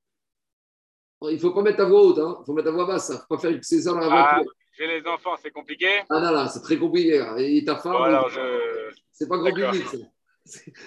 Il 1.23 1.35
ne 1.35 1.39
faut 1.39 1.53
pas 1.53 1.63
mettre 1.63 1.81
à 1.81 1.85
voix 1.85 2.03
haute, 2.03 2.19
hein. 2.19 2.37
il 2.41 2.47
faut 2.47 2.53
mettre 2.53 2.69
à 2.69 2.73
voix 2.73 2.87
basse. 2.87 3.09
Il 3.09 3.15
ne 3.15 3.19
faut 3.19 3.27
pas 3.29 3.39
faire 3.39 3.59
c'est 3.63 3.83
ça 3.83 3.93
dans 3.93 3.99
la 3.99 4.07
ah, 4.07 4.35
voiture. 4.35 4.53
J'ai 4.79 4.87
les 4.87 5.05
enfants, 5.09 5.35
c'est 5.43 5.51
compliqué 5.51 5.89
Ah 6.09 6.21
non, 6.21 6.33
non, 6.33 6.49
c'est 6.49 6.61
très 6.61 6.79
compliqué. 6.79 7.21
Et 7.39 7.65
ta 7.65 7.77
femme, 7.77 8.23
je... 8.31 8.95
c'est 9.11 9.29
pas 9.29 9.39
grand 9.39 9.51
public. 9.51 9.87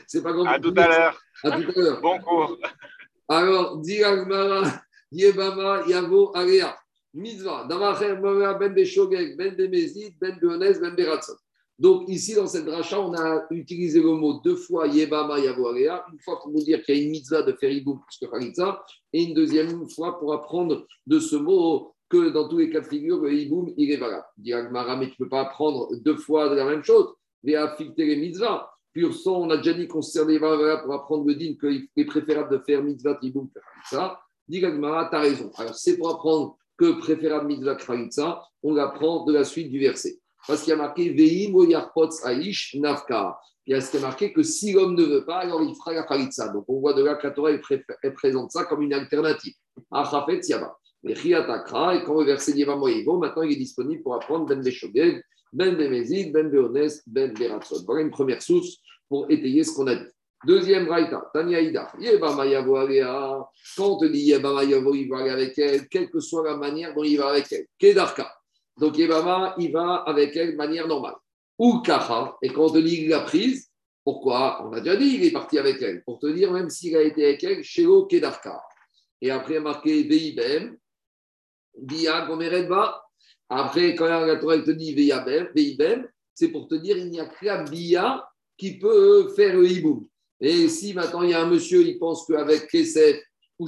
C'est 0.08 0.24
pas 0.24 0.32
grand 0.32 0.46
à 0.46 0.60
Tout 0.60 0.74
à 0.78 0.88
l'heure. 0.88 1.22
À 1.44 1.52
tout 1.52 1.72
à 1.78 1.82
l'heure. 1.82 2.02
Bon 2.02 2.18
cours. 2.20 2.58
Alors, 3.28 3.78
dit 3.80 4.02
Agmara, 4.02 4.64
Yebama, 5.12 5.84
Yavo, 5.88 6.32
Alea. 6.34 6.78
Mitzvah, 7.14 7.66
Damacher, 7.68 8.16
Ben 8.16 8.74
Beshogeg, 8.74 9.38
Ben 9.38 9.56
Bemezid, 9.56 10.16
Ben 10.22 10.40
Beones, 10.42 10.80
Ben 10.80 10.96
Beratson. 10.96 11.36
Donc, 11.78 12.08
ici, 12.08 12.34
dans 12.36 12.48
cette 12.48 12.66
dracha, 12.66 13.00
on 13.00 13.14
a 13.14 13.46
utilisé 13.50 14.00
le 14.02 14.14
mot 14.14 14.40
deux 14.42 14.56
fois 14.56 14.88
Yebama 14.88 15.40
Yavoarea, 15.40 16.06
une 16.14 16.20
fois 16.20 16.40
pour 16.40 16.52
vous 16.52 16.64
dire 16.64 16.82
qu'il 16.84 16.96
y 16.96 17.00
a 17.00 17.04
une 17.04 17.10
mitzvah 17.10 17.42
de 17.42 17.52
faire 17.54 17.72
Iboum 17.72 18.00
plus 18.08 18.26
que 18.26 18.32
Khalitza, 18.32 18.86
et 19.12 19.24
une 19.24 19.34
deuxième 19.34 19.90
fois 19.90 20.18
pour 20.18 20.34
apprendre 20.34 20.88
de 21.08 21.20
ce 21.20 21.36
mot 21.36 21.94
que 22.12 22.30
dans 22.30 22.48
tous 22.50 22.58
les 22.58 22.70
cas 22.70 22.82
de 22.82 22.86
figure, 22.86 23.22
le 23.22 23.34
Iboum, 23.34 23.74
il 23.78 23.92
est 23.92 23.98
valable. 23.98 24.26
Diragmara, 24.38 24.98
mais 24.98 25.08
tu 25.08 25.14
ne 25.14 25.26
peux 25.26 25.30
pas 25.30 25.42
apprendre 25.42 25.88
deux 26.02 26.18
fois 26.18 26.50
de 26.50 26.56
la 26.56 26.66
même 26.66 26.84
chose. 26.84 27.14
Les 27.44 27.56
affecter 27.56 28.06
les 28.06 28.18
mitzvahs. 28.18 28.70
Pur 28.94 29.14
sang, 29.14 29.44
on 29.44 29.50
a 29.50 29.58
déjà 29.58 29.74
dit 29.74 29.88
qu'on 29.88 30.02
sert 30.02 30.26
des 30.26 30.38
pour 30.38 30.94
apprendre 30.94 31.26
le 31.26 31.36
din 31.36 31.56
qu'il 31.58 31.88
est 31.96 32.06
préférable 32.06 32.52
de 32.52 32.62
faire 32.64 32.84
mitzvah 32.84 33.18
Iboum 33.22 33.50
que 33.50 33.60
Khalitza. 33.60 34.20
Diragmara, 34.48 35.10
tu 35.10 35.16
as 35.16 35.20
raison. 35.22 35.52
Alors, 35.58 35.76
c'est 35.76 35.98
pour 35.98 36.10
apprendre 36.10 36.58
que 36.78 37.00
préférable 37.00 37.48
mitzvah 37.48 37.76
Khalitza, 37.76 38.44
on 38.62 38.74
l'apprend 38.74 39.24
de 39.24 39.32
la 39.32 39.46
suite 39.46 39.72
du 39.72 39.80
verset. 39.80 40.20
Parce 40.46 40.64
qu'il 40.64 40.72
y 40.72 40.74
a 40.74 40.78
marqué 40.78 41.10
Veim 41.12 41.56
Aish 42.26 42.76
Nafka. 42.76 43.40
Il 43.66 43.74
y 43.74 43.76
a 43.76 43.80
ce 43.80 43.92
qui 43.92 43.98
est 43.98 44.02
marqué 44.02 44.34
que 44.34 44.44
si 44.44 44.74
l'homme 44.74 44.96
ne 44.96 45.04
veut 45.04 45.24
pas, 45.24 45.38
alors 45.38 45.62
il 45.62 45.76
fera 45.76 45.94
la. 45.94 46.48
Donc 46.52 46.66
on 46.68 46.80
voit 46.80 46.94
de 46.94 47.04
là 47.04 47.16
que 47.16 47.28
la 47.28 47.34
Torah 47.34 47.52
elle 47.52 48.14
présente 48.14 48.52
ça 48.52 48.66
comme 48.66 48.82
une 48.82 48.94
alternative. 48.94 49.54
Achafet 49.92 50.42
Yaba. 50.48 50.76
Et 51.04 51.14
quand 51.16 52.20
le 52.20 52.26
verset 52.26 52.52
Yeva 52.52 52.76
Moïvo, 52.76 53.18
maintenant 53.18 53.42
il 53.42 53.54
est 53.54 53.58
disponible 53.58 54.04
pour 54.04 54.14
apprendre 54.14 54.46
Ben 54.46 54.62
Beshogeg, 54.62 55.24
Ben 55.52 55.76
Bemezid, 55.76 56.32
Ben 56.32 56.50
Beones, 56.50 56.92
Ben 57.08 57.34
Beratson. 57.34 57.84
Voilà 57.86 58.04
une 58.04 58.12
première 58.12 58.42
source 58.42 58.78
pour 59.10 59.26
étayer 59.30 59.64
ce 59.64 59.74
qu'on 59.74 59.88
a 59.88 59.96
dit. 59.96 60.10
Deuxième 60.46 60.88
raïta, 60.88 61.30
Tanya 61.34 61.60
Ida, 61.60 61.92
Yebama 62.00 62.46
Yavo 62.46 62.76
Alea. 62.76 63.48
Quand 63.78 63.90
on 63.90 63.98
te 63.98 64.06
dit 64.06 64.22
Yebama 64.22 64.64
Yavo, 64.64 64.96
il 64.96 65.08
va 65.10 65.20
aller 65.20 65.30
avec 65.30 65.58
elle, 65.58 65.88
quelle 65.88 66.10
que 66.10 66.20
soit 66.20 66.44
la 66.44 66.58
manière 66.58 66.94
dont 66.96 67.04
il 67.04 67.18
va 67.18 67.30
avec 67.30 67.52
elle. 67.52 67.66
Kedarka. 67.78 68.32
Donc 68.80 68.98
Yebama, 68.98 69.56
il 69.60 69.72
va 69.72 70.04
avec 70.08 70.36
elle 70.36 70.54
de 70.54 70.58
manière 70.58 70.88
normale. 70.88 71.16
Ou 71.60 71.80
Kacha, 71.80 72.38
et 72.42 72.50
quand 72.50 72.66
on 72.66 72.70
te 72.70 72.80
dit 72.80 72.98
qu'il 72.98 73.10
l'a 73.10 73.20
prise, 73.22 73.70
pourquoi? 74.04 74.66
On 74.66 74.74
a 74.74 74.82
déjà 74.82 74.96
dit 74.96 75.16
il 75.16 75.26
est 75.26 75.32
parti 75.32 75.60
avec 75.60 75.80
elle. 75.82 76.04
Pour 76.04 76.18
te 76.18 76.26
dire, 76.28 76.52
même 76.52 76.70
s'il 76.70 76.96
a 76.96 77.02
été 77.02 77.24
avec 77.24 77.44
elle, 77.44 77.64
Shelo 77.64 78.06
Kedarka. 78.06 78.60
Et 79.22 79.30
après, 79.30 79.54
il 79.54 79.58
a 79.58 79.62
marqué 79.62 80.04
Veibem, 80.04 80.76
Bia 81.78 82.28
Après, 83.50 83.96
quand 83.96 84.08
la 84.08 84.36
Torah 84.38 84.60
te 84.60 84.72
dit 84.72 84.94
Veibem, 84.94 86.08
c'est 86.34 86.50
pour 86.50 86.68
te 86.68 86.76
dire 86.76 86.98
il 86.98 87.10
n'y 87.10 87.20
a 87.20 87.26
que 87.26 87.46
la 87.46 87.64
Bia 87.64 88.28
qui 88.58 88.78
peut 88.78 89.30
faire 89.36 89.56
le 89.56 89.70
hiboum. 89.70 90.08
Et 90.40 90.68
si 90.70 90.94
maintenant 90.94 91.22
il 91.22 91.32
y 91.32 91.34
a 91.34 91.42
un 91.42 91.50
monsieur, 91.50 91.82
il 91.82 92.00
pense 92.00 92.26
qu'avec 92.26 92.68
Kesef 92.68 93.22
ou 93.60 93.68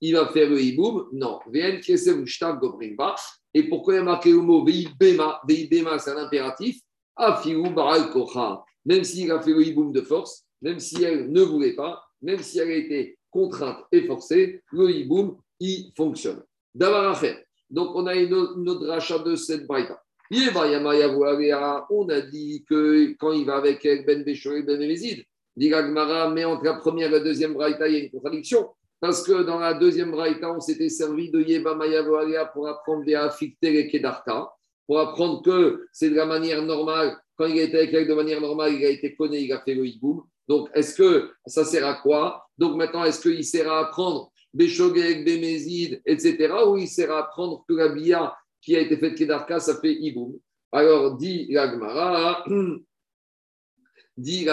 il 0.00 0.14
va 0.14 0.28
faire 0.28 0.50
le 0.50 0.60
hiboum, 0.60 1.08
non. 1.12 1.38
Vn 1.46 1.80
Kesef 1.80 2.16
ou 2.16 2.58
Gobrimba. 2.58 3.14
Et 3.54 3.68
pourquoi 3.68 3.94
il 3.94 3.96
y 3.98 4.00
a 4.00 4.04
marqué 4.04 4.30
le 4.30 4.38
mot 4.38 4.64
Veibema 4.64 5.40
Veibema, 5.46 5.98
c'est 5.98 6.10
un 6.10 6.16
impératif. 6.16 6.80
Afirou 7.14 7.70
Baral 7.70 8.10
Kocha. 8.10 8.64
Même 8.84 9.04
s'il 9.04 9.30
a 9.30 9.40
fait 9.40 9.52
le 9.52 9.64
hiboum 9.64 9.92
de 9.92 10.00
force, 10.00 10.44
même 10.60 10.80
si 10.80 11.04
elle 11.04 11.30
ne 11.30 11.42
voulait 11.42 11.74
pas, 11.74 12.02
même 12.20 12.40
si 12.40 12.58
elle 12.58 12.70
a 12.70 12.74
été 12.74 13.18
contrainte 13.30 13.84
et 13.92 14.06
forcée, 14.06 14.62
le 14.72 14.90
hiboum, 14.90 15.36
il 15.60 15.92
fonctionne. 15.96 16.42
D'avoir 16.74 17.10
à 17.10 17.14
faire. 17.14 17.38
Donc, 17.70 17.94
on 17.94 18.06
a 18.06 18.14
une 18.14 18.32
autre, 18.34 18.86
rachat 18.86 19.18
de 19.18 19.34
cette 19.36 19.66
braïta. 19.66 20.02
On 20.30 22.08
a 22.08 22.20
dit 22.20 22.64
que 22.68 23.12
quand 23.18 23.32
il 23.32 23.44
va 23.44 23.56
avec 23.56 23.82
Ben 24.06 24.22
Béchor 24.24 24.54
et 24.54 24.62
Ben 24.62 24.78
Mézid, 24.78 25.24
dit 25.56 25.70
mais 25.70 26.44
entre 26.44 26.64
la 26.64 26.74
première 26.74 27.08
et 27.08 27.12
la 27.12 27.20
deuxième 27.20 27.54
braïta, 27.54 27.88
il 27.88 27.94
y 27.94 27.96
a 27.96 28.04
une 28.04 28.10
contradiction. 28.10 28.68
Parce 29.00 29.22
que 29.22 29.42
dans 29.42 29.58
la 29.58 29.74
deuxième 29.74 30.12
braïta, 30.12 30.52
on 30.52 30.60
s'était 30.60 30.88
servi 30.88 31.30
de 31.30 31.40
Yeba 31.40 31.74
Mayavoaria 31.74 32.46
pour 32.46 32.68
apprendre 32.68 33.04
des 33.04 33.16
affecter 33.16 33.72
les 33.72 33.88
Kedarka, 33.88 34.48
pour 34.86 35.00
apprendre 35.00 35.42
que 35.42 35.86
c'est 35.92 36.10
de 36.10 36.14
la 36.14 36.24
manière 36.24 36.62
normale. 36.62 37.18
Quand 37.36 37.46
il 37.46 37.58
était 37.58 37.78
avec 37.78 37.92
elle 37.92 38.06
de 38.06 38.14
manière 38.14 38.40
normale, 38.40 38.74
il 38.74 38.84
a 38.84 38.90
été 38.90 39.14
connu, 39.16 39.38
il 39.38 39.52
a 39.52 39.60
fait 39.60 39.74
le 39.74 39.86
hiboum. 39.86 40.22
Donc, 40.48 40.68
est-ce 40.74 40.94
que 40.94 41.32
ça 41.46 41.64
sert 41.64 41.86
à 41.86 41.94
quoi? 41.94 42.46
Donc, 42.56 42.76
maintenant, 42.76 43.04
est-ce 43.04 43.20
qu'il 43.20 43.44
sert 43.44 43.70
à 43.70 43.80
apprendre 43.80 44.30
Béchogeg, 44.54 45.24
Bémézid, 45.24 46.02
etc. 46.04 46.52
Ou 46.66 46.76
il 46.76 46.88
sert 46.88 47.12
à 47.12 47.20
apprendre 47.20 47.64
que 47.68 47.74
la 47.74 47.88
bia 47.88 48.34
qui 48.60 48.76
a 48.76 48.80
été 48.80 48.96
faite 48.96 49.16
Kedarka, 49.16 49.60
ça 49.60 49.80
fait 49.80 49.94
Iboum. 49.94 50.38
Alors, 50.70 51.16
dit 51.16 51.46
l'Agmara, 51.50 52.44
dit 54.16 54.46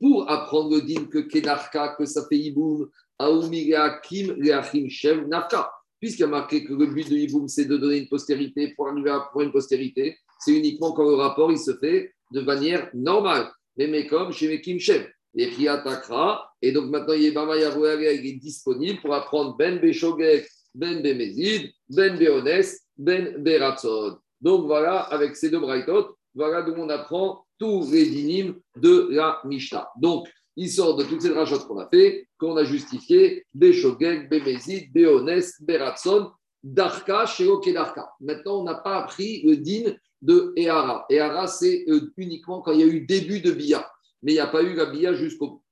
pour 0.00 0.30
apprendre 0.30 0.74
le 0.74 0.82
din 0.82 1.04
que 1.04 1.18
Kedarka, 1.18 1.94
que 1.96 2.04
ça 2.04 2.26
fait 2.28 2.38
Iboum, 2.38 2.88
Aoumigakim, 3.18 4.34
Leachim 4.38 4.88
Shem, 4.88 5.28
Nafka. 5.28 5.70
Puisqu'il 6.00 6.22
y 6.22 6.24
a 6.24 6.28
marqué 6.28 6.64
que 6.64 6.74
le 6.74 6.86
but 6.86 7.08
de 7.08 7.16
Iboum, 7.16 7.48
c'est 7.48 7.64
de 7.64 7.76
donner 7.76 7.98
une 7.98 8.08
postérité 8.08 8.74
pour 8.74 8.88
arriver 8.88 9.10
à 9.10 9.20
pour 9.32 9.42
une 9.42 9.52
postérité, 9.52 10.18
c'est 10.40 10.52
uniquement 10.52 10.92
quand 10.92 11.08
le 11.08 11.14
rapport 11.14 11.50
il 11.50 11.58
se 11.58 11.76
fait 11.78 12.12
de 12.32 12.40
manière 12.40 12.90
normale. 12.92 13.50
Mais, 13.76 14.06
comme 14.06 14.32
chez 14.32 14.48
Mekim 14.48 14.78
Shem 14.78 15.04
les 15.34 15.50
Takra, 15.66 16.52
et 16.62 16.72
donc 16.72 16.90
maintenant 16.90 17.14
Yebama 17.14 17.56
il 17.56 18.26
est 18.26 18.38
disponible 18.40 19.00
pour 19.00 19.14
apprendre 19.14 19.56
Ben 19.56 19.80
Beshogek, 19.80 20.48
Ben 20.74 21.02
Bemezid, 21.02 21.70
Ben 21.88 22.16
Beones, 22.16 22.64
Ben 22.96 23.36
Beratzon. 23.38 24.18
Donc 24.40 24.66
voilà, 24.66 25.00
avec 25.00 25.36
ces 25.36 25.50
deux 25.50 25.58
braïtot, 25.58 26.16
voilà 26.34 26.62
d'où 26.62 26.74
on 26.76 26.88
apprend 26.88 27.44
tous 27.58 27.90
les 27.92 28.06
dynimes 28.06 28.56
de 28.76 29.08
la 29.10 29.40
Mishnah. 29.44 29.88
Donc, 29.96 30.28
il 30.56 30.70
sort 30.70 30.96
de 30.96 31.04
toutes 31.04 31.22
ces 31.22 31.30
rachotes 31.30 31.66
qu'on 31.66 31.78
a 31.78 31.88
fait, 31.88 32.28
qu'on 32.38 32.56
a 32.56 32.64
justifié 32.64 33.44
Beshogek, 33.54 34.28
Bemezid, 34.28 34.92
Beones, 34.92 35.42
Beratson, 35.60 36.30
Darka, 36.62 37.26
Sheoke 37.26 37.72
Darka. 37.72 38.08
Maintenant, 38.20 38.60
on 38.60 38.64
n'a 38.64 38.76
pas 38.76 38.98
appris 38.98 39.42
le 39.42 39.56
din 39.56 39.94
de 40.22 40.52
Ehara. 40.56 41.04
Ehara, 41.10 41.46
c'est 41.46 41.84
euh, 41.88 42.12
uniquement 42.16 42.62
quand 42.62 42.72
il 42.72 42.80
y 42.80 42.82
a 42.82 42.86
eu 42.86 43.00
début 43.00 43.40
de 43.40 43.52
Bia 43.52 43.86
mais 44.24 44.32
il 44.32 44.34
n'y 44.34 44.40
a 44.40 44.48
pas 44.48 44.62
eu 44.62 44.74
la 44.74 44.86
bia 44.86 45.12
jusqu'au 45.12 45.48
bout. 45.48 45.62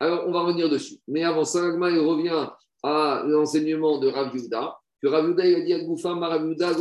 Alors, 0.00 0.24
on 0.26 0.32
va 0.32 0.40
revenir 0.40 0.68
dessus. 0.68 0.96
Mais 1.08 1.24
avant 1.24 1.44
ça, 1.44 1.60
il 1.60 1.98
revient 1.98 2.48
à 2.82 3.22
l'enseignement 3.26 3.98
de 3.98 4.08
Rav 4.08 4.32
que 5.02 5.08
Rav 5.08 5.34
il 5.38 5.54
a 5.54 5.60
dit 5.60 5.72
à 5.72 5.80
Goufa, 5.80 6.12
Rav 6.12 6.46
Yuda, 6.46 6.72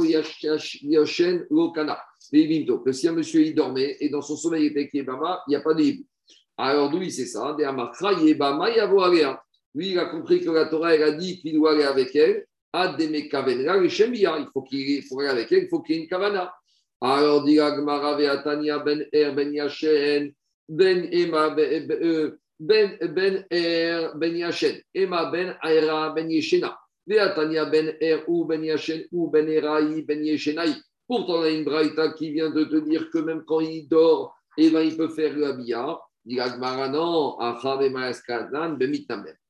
Yashen, 0.81 1.45
Lokana, 1.49 1.99
que 2.31 2.91
si 2.91 3.07
un 3.07 3.13
monsieur 3.13 3.41
il 3.41 3.55
dormait 3.55 3.95
et 4.01 4.09
dans 4.09 4.21
son 4.21 4.35
sommeil 4.35 4.65
il 4.65 4.77
était 4.77 4.89
Yebama, 4.97 5.41
il 5.47 5.51
n'y 5.51 5.55
a 5.55 5.61
pas 5.61 5.73
de 5.73 5.83
hibou. 5.83 6.03
Alors, 6.57 6.89
d'où 6.89 7.01
il 7.01 7.11
ça? 7.11 7.55
Yebama, 7.57 8.69
Lui, 9.73 9.91
il 9.91 9.99
a 9.99 10.05
compris 10.05 10.41
que 10.41 10.49
la 10.49 10.65
Torah, 10.65 10.95
elle 10.95 11.03
a 11.03 11.11
dit 11.11 11.39
qu'il 11.39 11.55
doit 11.55 11.71
aller 11.71 11.83
avec 11.83 12.13
elle. 12.15 12.45
Il 12.73 14.49
faut 14.53 14.61
qu'il 14.63 15.03
faut 15.03 15.19
aller 15.21 15.29
avec 15.29 15.51
elle, 15.51 15.63
il 15.63 15.69
faut 15.69 15.81
qu'il 15.81 15.95
y 15.95 15.99
ait 15.99 16.01
une 16.01 16.09
kavana. 16.09 16.53
Alors, 17.01 17.43
dit 17.45 17.59
Agmara, 17.59 18.17
Veatania, 18.17 18.79
Ben 18.79 19.07
Er, 19.13 19.31
Ben 19.31 19.53
Yashen, 19.53 20.33
ben 20.69 21.09
Emma 21.11 21.49
Ben 21.49 21.87
Ben 22.59 23.45
Er 23.49 24.11
Ben 24.15 24.35
Yashen, 24.35 24.81
Emma 24.93 25.31
Ben 25.31 25.55
Aira 25.63 26.13
Ben 26.15 26.29
Yeshena, 26.29 26.77
Veatania 27.07 27.65
Ben 27.65 27.95
Er 27.99 28.23
Ben 28.47 28.63
Yashen 28.63 29.05
ou 29.11 29.29
Ben 29.29 29.47
Erai 29.49 30.01
Ben 30.03 30.23
Yeshenai. 30.23 30.75
Pourtant, 31.07 31.39
on 31.39 31.41
a 31.41 31.49
une 31.49 31.63
braïta 31.63 32.13
qui 32.13 32.31
vient 32.31 32.51
de 32.51 32.65
te 32.65 32.75
dire 32.75 33.09
que 33.09 33.17
même 33.17 33.43
quand 33.43 33.61
il 33.61 33.87
dort, 33.87 34.35
eh 34.57 34.69
ben, 34.69 34.81
il 34.81 34.95
peut 34.95 35.09
faire 35.09 35.33
le 35.33 35.53
bia. 35.53 35.99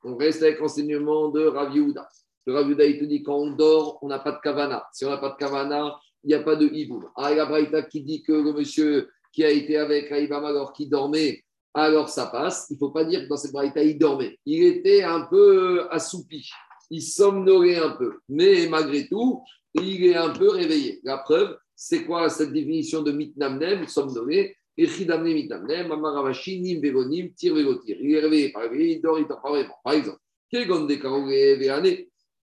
On 0.04 0.16
reste 0.16 0.44
avec 0.44 0.60
l'enseignement 0.60 1.30
de 1.30 1.46
Rav 1.48 1.76
Yehuda. 1.76 2.08
Le 2.46 2.54
Rav 2.54 2.68
Yehuda, 2.68 2.86
il 2.86 3.00
te 3.00 3.04
dit 3.06 3.24
quand 3.24 3.36
on 3.36 3.52
dort, 3.52 4.00
on 4.02 4.08
n'a 4.08 4.20
pas 4.20 4.32
de 4.32 4.40
kavana. 4.42 4.88
Si 4.94 5.04
on 5.04 5.10
n'a 5.10 5.18
pas 5.18 5.32
de 5.32 5.36
kavana, 5.36 6.00
il 6.24 6.28
n'y 6.28 6.34
a 6.36 6.40
pas 6.44 6.56
de 6.56 6.68
hiboum. 6.68 7.10
Ah, 7.16 7.32
il 7.32 7.38
y 7.38 7.40
a 7.40 7.44
la 7.44 7.50
braïta 7.50 7.82
qui 7.82 8.04
dit 8.04 8.22
que 8.24 8.32
le 8.32 8.54
monsieur 8.54 9.10
qui 9.32 9.44
a 9.44 9.50
été 9.50 9.78
avec 9.78 10.12
Aïbam 10.12 10.44
alors 10.46 10.74
qu'il 10.74 10.90
dormait, 10.90 11.44
alors 11.74 12.10
ça 12.10 12.28
passe. 12.28 12.68
Il 12.70 12.74
ne 12.74 12.80
faut 12.80 12.92
pas 12.92 13.06
dire 13.06 13.22
que 13.22 13.28
dans 13.28 13.38
cette 13.38 13.52
braïta, 13.52 13.84
il 13.84 13.98
dormait. 13.98 14.38
Il 14.46 14.64
était 14.64 15.04
un 15.04 15.22
peu 15.22 15.88
assoupi. 15.92 16.50
Il 16.90 17.02
somnolait 17.02 17.78
un 17.78 17.92
peu. 17.92 18.20
Mais 18.28 18.68
malgré 18.68 19.08
tout, 19.08 19.44
il 19.76 20.06
est 20.06 20.16
un 20.16 20.32
peu 20.32 20.50
réveillé. 20.50 21.00
La 21.04 21.20
preuve, 21.20 21.56
c'est 21.76 22.04
quoi 22.06 22.30
cette 22.30 22.52
définition 22.52 23.02
de 23.04 23.12
mitnamnem, 23.12 23.88
somnolé 23.88 24.56
Echidamne 24.78 25.34
mitnamnem, 25.34 25.92
amaravashi, 25.92 26.62
nim 26.62 26.82
vevonim, 26.82 27.34
tir 27.34 27.54
vevotir. 27.54 27.98
Il 28.00 28.16
est 28.16 28.22
réveillé, 28.22 28.52
pas 28.52 28.62
réveillé, 28.62 28.96
il 28.96 29.02
dort, 29.02 29.20
il 29.20 29.28
dort 29.28 29.42
pas. 29.42 29.52
Par 29.84 29.94
exemple, 29.94 30.20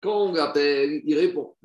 quand 0.02 0.28
on 0.28 0.32
l'appelle, 0.32 1.02
il 1.04 1.18
répond. 1.18 1.56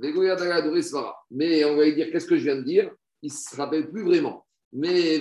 Mais 1.29 1.65
on 1.65 1.75
va 1.75 1.85
lui 1.85 1.93
dire 1.93 2.09
qu'est-ce 2.11 2.25
que 2.25 2.37
je 2.37 2.43
viens 2.43 2.55
de 2.55 2.63
dire? 2.63 2.89
Il 3.21 3.31
ne 3.31 3.35
se 3.35 3.55
rappelle 3.55 3.91
plus 3.91 4.03
vraiment. 4.03 4.45
Mais 4.73 5.19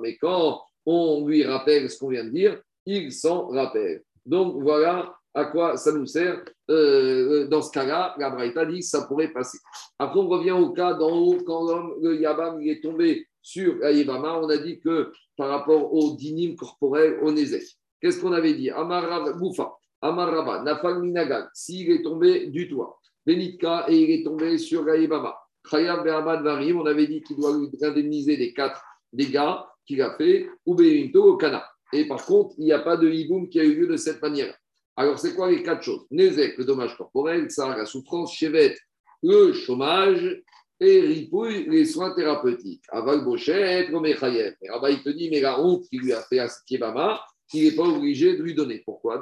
mais 0.00 0.16
quand 0.16 0.60
on 0.86 1.26
lui 1.26 1.44
rappelle 1.44 1.90
ce 1.90 1.98
qu'on 1.98 2.08
vient 2.08 2.24
de 2.24 2.30
dire, 2.30 2.60
il 2.86 3.12
s'en 3.12 3.48
rappelle. 3.48 4.02
Donc 4.24 4.62
voilà 4.62 5.14
à 5.34 5.44
quoi 5.46 5.76
ça 5.76 5.92
nous 5.92 6.06
sert. 6.06 6.44
Euh, 6.70 7.46
dans 7.46 7.62
ce 7.62 7.70
cas-là, 7.70 8.14
la 8.18 8.30
Braïta 8.30 8.64
dit 8.66 8.80
que 8.80 8.84
ça 8.84 9.02
pourrait 9.02 9.32
passer. 9.32 9.58
Après, 9.98 10.18
on 10.18 10.28
revient 10.28 10.52
au 10.52 10.70
cas 10.70 10.94
d'en 10.94 11.16
haut, 11.16 11.38
quand 11.46 11.66
le 12.00 12.20
Yabam, 12.20 12.60
est 12.62 12.82
tombé 12.82 13.26
sur 13.42 13.82
Ayébama, 13.84 14.40
on 14.42 14.48
a 14.48 14.58
dit 14.58 14.80
que 14.80 15.12
par 15.36 15.48
rapport 15.48 15.92
au 15.94 16.14
dinim 16.16 16.56
corporel, 16.56 17.18
au 17.22 17.32
Nézek. 17.32 17.64
Qu'est-ce 18.00 18.20
qu'on 18.20 18.32
avait 18.32 18.54
dit? 18.54 18.70
Amar 18.70 19.34
Boufa, 19.36 19.72
Amar 20.00 20.64
Nafal 20.64 21.00
Minagal, 21.00 21.48
s'il 21.54 21.90
est 21.90 22.02
tombé 22.02 22.46
du 22.46 22.68
toit, 22.68 22.98
Benitka, 23.26 23.86
et 23.88 23.96
il 23.96 24.10
est 24.10 24.24
tombé 24.24 24.58
sur 24.58 24.84
Ayébama 25.72 26.42
on 26.74 26.86
avait 26.86 27.06
dit 27.06 27.22
qu'il 27.22 27.36
doit 27.36 27.56
lui 27.56 27.68
indemniser 27.82 28.36
les 28.36 28.52
quatre 28.52 28.82
dégâts 29.12 29.56
qu'il 29.86 30.02
a 30.02 30.16
fait, 30.16 30.48
ou 30.66 30.76
au 30.76 31.36
Kana. 31.36 31.68
Et 31.92 32.06
par 32.06 32.24
contre, 32.24 32.54
il 32.58 32.64
n'y 32.64 32.72
a 32.72 32.78
pas 32.78 32.96
de 32.96 33.08
hiboum 33.08 33.48
qui 33.48 33.60
a 33.60 33.64
eu 33.64 33.74
lieu 33.74 33.86
de 33.86 33.96
cette 33.96 34.22
manière. 34.22 34.54
Alors, 34.96 35.18
c'est 35.18 35.34
quoi 35.34 35.50
les 35.50 35.62
quatre 35.62 35.82
choses? 35.82 36.06
Nézek, 36.10 36.58
le 36.58 36.64
dommage 36.64 36.96
corporel, 36.96 37.50
ça, 37.50 37.74
la 37.76 37.86
souffrance, 37.86 38.34
Chevet, 38.34 38.76
le 39.22 39.52
chômage, 39.52 40.42
et 40.78 41.00
Ripouille, 41.00 41.66
les 41.68 41.84
soins 41.84 42.14
thérapeutiques. 42.14 42.84
Aval 42.88 43.24
Bochet, 43.24 43.88
le 43.88 44.00
Mechayev. 44.00 44.54
Et 44.62 44.70
Rabba, 44.70 44.90
il 44.90 45.02
te 45.02 45.10
dit, 45.10 45.28
mais 45.30 45.40
la 45.40 45.60
honte 45.60 45.86
qu'il 45.88 46.00
lui 46.00 46.12
a 46.12 46.22
fait 46.22 46.38
à 46.38 46.48
Kibama, 46.66 47.20
il 47.52 47.64
n'est 47.64 47.76
pas 47.76 47.82
obligé 47.82 48.36
de 48.36 48.42
lui 48.42 48.54
donner. 48.54 48.82
Pourquoi? 48.84 49.20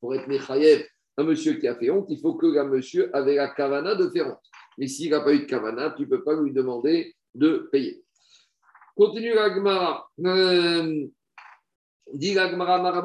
Pour 0.00 0.14
être 0.14 0.28
Mechayev, 0.28 0.86
un 1.18 1.24
monsieur 1.24 1.54
qui 1.54 1.66
a 1.66 1.74
fait 1.76 1.90
honte, 1.90 2.06
il 2.10 2.20
faut 2.20 2.34
que 2.34 2.46
le 2.46 2.64
monsieur 2.64 3.14
avait 3.16 3.36
la 3.36 3.48
kavana 3.48 3.94
de 3.94 4.08
faire 4.10 4.28
honte. 4.28 4.50
Mais 4.78 4.86
s'il 4.86 5.10
n'a 5.10 5.20
pas 5.20 5.32
eu 5.32 5.40
de 5.40 5.44
kavana, 5.44 5.94
tu 5.96 6.02
ne 6.02 6.08
peux 6.08 6.22
pas 6.22 6.34
lui 6.40 6.52
demander 6.52 7.14
de 7.34 7.68
payer. 7.72 8.02
Continue 8.96 9.34
l'agmara. 9.34 10.08
Euh, 10.24 11.06
dit 12.12 12.34
l'agmara 12.34 13.02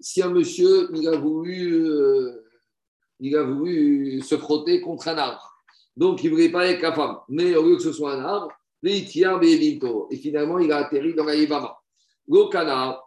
Si 0.00 0.22
un 0.22 0.30
monsieur, 0.30 0.88
il 0.94 1.08
a 1.08 1.16
voulu, 1.16 1.84
euh, 1.84 2.44
il 3.20 3.36
a 3.36 3.42
voulu 3.42 4.20
se 4.22 4.36
frotter 4.36 4.80
contre 4.80 5.08
un 5.08 5.18
arbre, 5.18 5.62
donc 5.96 6.22
il 6.22 6.30
ne 6.30 6.34
voulait 6.34 6.50
pas 6.50 6.62
avec 6.62 6.82
la 6.82 6.92
femme, 6.92 7.18
mais 7.28 7.54
au 7.56 7.66
lieu 7.66 7.76
que 7.76 7.82
ce 7.82 7.92
soit 7.92 8.14
un 8.14 8.24
arbre, 8.24 8.52
et 8.82 10.16
finalement 10.16 10.58
il 10.58 10.70
a 10.70 10.76
atterri 10.76 11.14
dans 11.14 11.24
la 11.24 11.34
Yibama. 11.34 11.76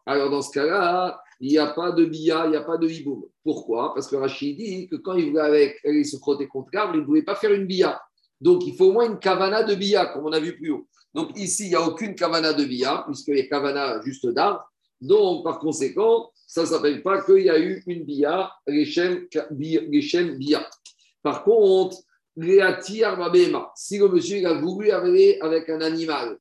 Alors 0.06 0.30
dans 0.30 0.42
ce 0.42 0.52
cas-là, 0.52 1.22
il 1.40 1.50
n'y 1.52 1.58
a 1.58 1.68
pas 1.68 1.92
de 1.92 2.06
bia, 2.06 2.46
il 2.46 2.52
n'y 2.52 2.58
a 2.58 2.64
pas 2.64 2.78
de 2.78 2.88
hiboum. 2.88 3.24
Pourquoi? 3.44 3.94
Parce 3.94 4.08
que 4.08 4.16
Rachid 4.16 4.58
dit 4.58 4.88
que 4.88 4.98
quand 4.98 5.16
il 5.16 5.30
voulait 5.30 5.42
avec, 5.42 5.80
il 5.86 6.06
se 6.06 6.18
frotter 6.18 6.48
contre 6.48 6.70
l'arbre, 6.74 6.96
il 6.96 7.02
ne 7.02 7.06
voulait 7.06 7.24
pas 7.24 7.36
faire 7.36 7.54
une 7.54 7.66
bia. 7.66 8.02
Donc 8.42 8.66
il 8.66 8.76
faut 8.76 8.86
au 8.86 8.92
moins 8.92 9.06
une 9.06 9.20
kavana 9.20 9.64
de 9.64 9.76
bia, 9.76 10.08
comme 10.08 10.26
on 10.26 10.32
a 10.32 10.40
vu 10.40 10.56
plus 10.58 10.72
haut. 10.72 10.88
Donc 11.14 11.38
ici, 11.38 11.66
il 11.66 11.70
n'y 11.70 11.76
a 11.76 11.82
aucune 11.82 12.16
kavana 12.16 12.54
de 12.54 12.66
bia, 12.66 13.04
puisqu'il 13.06 13.38
y 13.38 13.42
a 13.42 13.48
kavana 13.48 14.02
juste 14.02 14.28
d'arbre. 14.28 14.70
Donc, 15.02 15.46
par 15.46 15.60
conséquent, 15.60 16.30
ça 16.46 16.62
ne 16.62 16.66
s'appelle 16.68 17.02
pas 17.02 17.22
qu'il 17.22 17.44
y 17.44 17.50
a 17.50 17.58
eu 17.58 17.82
une 17.88 18.04
bia, 18.04 18.52
Rechem 18.68 19.28
bia. 20.38 20.70
Par 21.22 21.44
contre, 21.44 21.98
si 23.76 23.98
le 23.98 24.08
monsieur 24.08 24.46
a 24.46 24.54
voulu 24.60 24.92
aller 24.92 25.38
avec 25.42 25.70
un 25.70 25.82
animal, 25.82 26.38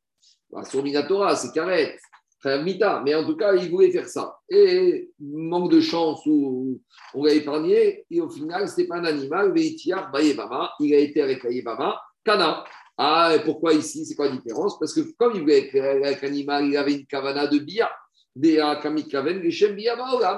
bah, 0.50 0.64
sur 0.64 0.82
Minatora, 0.82 1.36
c'est 1.36 1.52
carré, 1.52 1.98
Mita, 1.98 2.07
mais 2.44 3.14
en 3.14 3.24
tout 3.24 3.36
cas, 3.36 3.54
il 3.54 3.70
voulait 3.70 3.90
faire 3.90 4.08
ça. 4.08 4.38
Et 4.48 5.10
manque 5.18 5.70
de 5.70 5.80
chance, 5.80 6.20
où 6.26 6.80
on 7.14 7.24
l'a 7.24 7.34
épargné, 7.34 8.04
et 8.10 8.20
au 8.20 8.28
final, 8.28 8.68
ce 8.68 8.80
n'est 8.80 8.86
pas 8.86 8.98
un 8.98 9.04
animal, 9.04 9.52
il 9.56 10.94
a 10.94 10.98
été 10.98 11.22
avec 11.22 11.42
la 11.42 12.00
Kana. 12.24 12.64
Ah, 12.96 13.32
et 13.34 13.44
pourquoi 13.44 13.74
ici 13.74 14.04
C'est 14.04 14.16
quoi 14.16 14.28
la 14.28 14.36
différence? 14.36 14.78
Parce 14.78 14.92
que 14.92 15.00
comme 15.16 15.32
il 15.34 15.42
voulait 15.42 15.68
être 15.68 16.04
avec 16.04 16.20
l'animal, 16.20 16.66
il 16.66 16.76
avait 16.76 16.94
une 16.94 17.06
kavana 17.06 17.46
de 17.46 17.58
bia. 17.58 17.88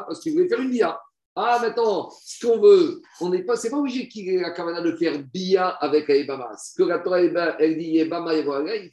Parce 0.06 0.20
qu'il 0.20 0.32
voulait 0.32 0.48
faire 0.48 0.60
une 0.60 0.70
bia. 0.70 1.00
Ah, 1.36 1.58
maintenant, 1.62 2.10
ce 2.22 2.46
qu'on 2.46 2.60
veut, 2.60 3.00
on 3.20 3.30
n'est 3.30 3.44
pas, 3.44 3.56
c'est 3.56 3.70
pas 3.70 3.78
obligé 3.78 4.08
qu'il 4.08 4.28
ait 4.28 4.40
la 4.40 4.50
kavana 4.50 4.82
de 4.82 4.94
faire 4.96 5.18
bia 5.32 5.68
avec 5.68 6.10
Aïbama. 6.10 6.50
Ce 6.56 6.74
que 6.76 6.86
la 6.86 6.98
Torah, 6.98 7.20
elle 7.20 7.78
dit 7.78 7.92
Yebama, 7.92 8.34
il 8.34 8.44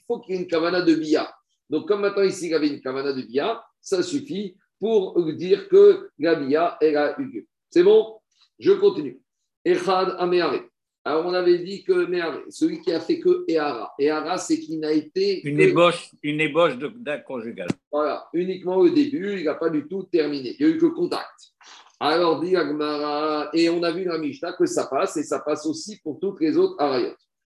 faut 0.07 0.19
qu'il 0.19 0.35
y 0.35 0.37
ait 0.37 0.41
une 0.41 0.47
kavana 0.47 0.81
de 0.81 0.95
bia. 0.95 1.29
Donc, 1.69 1.87
comme 1.87 2.01
maintenant 2.01 2.23
ici, 2.23 2.45
il 2.45 2.51
y 2.51 2.55
avait 2.55 2.69
une 2.69 2.81
kavana 2.81 3.13
de 3.13 3.21
bia, 3.21 3.63
ça 3.81 4.03
suffit 4.03 4.55
pour 4.79 5.21
dire 5.33 5.67
que 5.67 6.09
la 6.19 6.35
bia, 6.35 6.77
elle 6.81 6.97
a 6.97 7.19
eu 7.19 7.25
lieu. 7.25 7.45
C'est 7.69 7.83
bon? 7.83 8.19
Je 8.59 8.71
continue. 8.71 9.19
Echad 9.65 10.15
Ameare. 10.17 10.63
Alors, 11.03 11.25
on 11.25 11.33
avait 11.33 11.59
dit 11.59 11.83
que 11.83 12.05
celui 12.49 12.81
qui 12.81 12.91
a 12.91 12.99
fait 12.99 13.19
que 13.19 13.45
Ehara. 13.47 13.93
Ehara, 13.97 14.37
c'est 14.37 14.59
qu'il 14.59 14.79
n'a 14.79 14.91
été. 14.91 15.41
Une 15.47 15.61
ébauche, 15.61 16.11
une 16.21 16.41
ébauche 16.41 16.77
d'un 16.77 17.19
conjugal. 17.19 17.69
Voilà, 17.91 18.27
uniquement 18.33 18.75
au 18.75 18.89
début, 18.89 19.39
il 19.39 19.45
n'a 19.45 19.55
pas 19.55 19.69
du 19.69 19.87
tout 19.87 20.03
terminé. 20.03 20.55
Il 20.59 20.65
n'y 20.65 20.73
a 20.73 20.75
eu 20.75 20.77
que 20.77 20.87
contact. 20.87 21.53
Alors, 21.99 22.41
dit 22.41 22.55
Agmara, 22.55 23.49
et 23.53 23.69
on 23.69 23.81
a 23.83 23.91
vu 23.91 24.03
dans 24.03 24.13
la 24.13 24.19
Mishnah 24.19 24.53
que 24.53 24.65
ça 24.65 24.85
passe, 24.85 25.17
et 25.17 25.23
ça 25.23 25.39
passe 25.39 25.65
aussi 25.65 25.99
pour 26.03 26.19
toutes 26.19 26.41
les 26.41 26.57
autres 26.57 26.75
Arayot. 26.77 27.15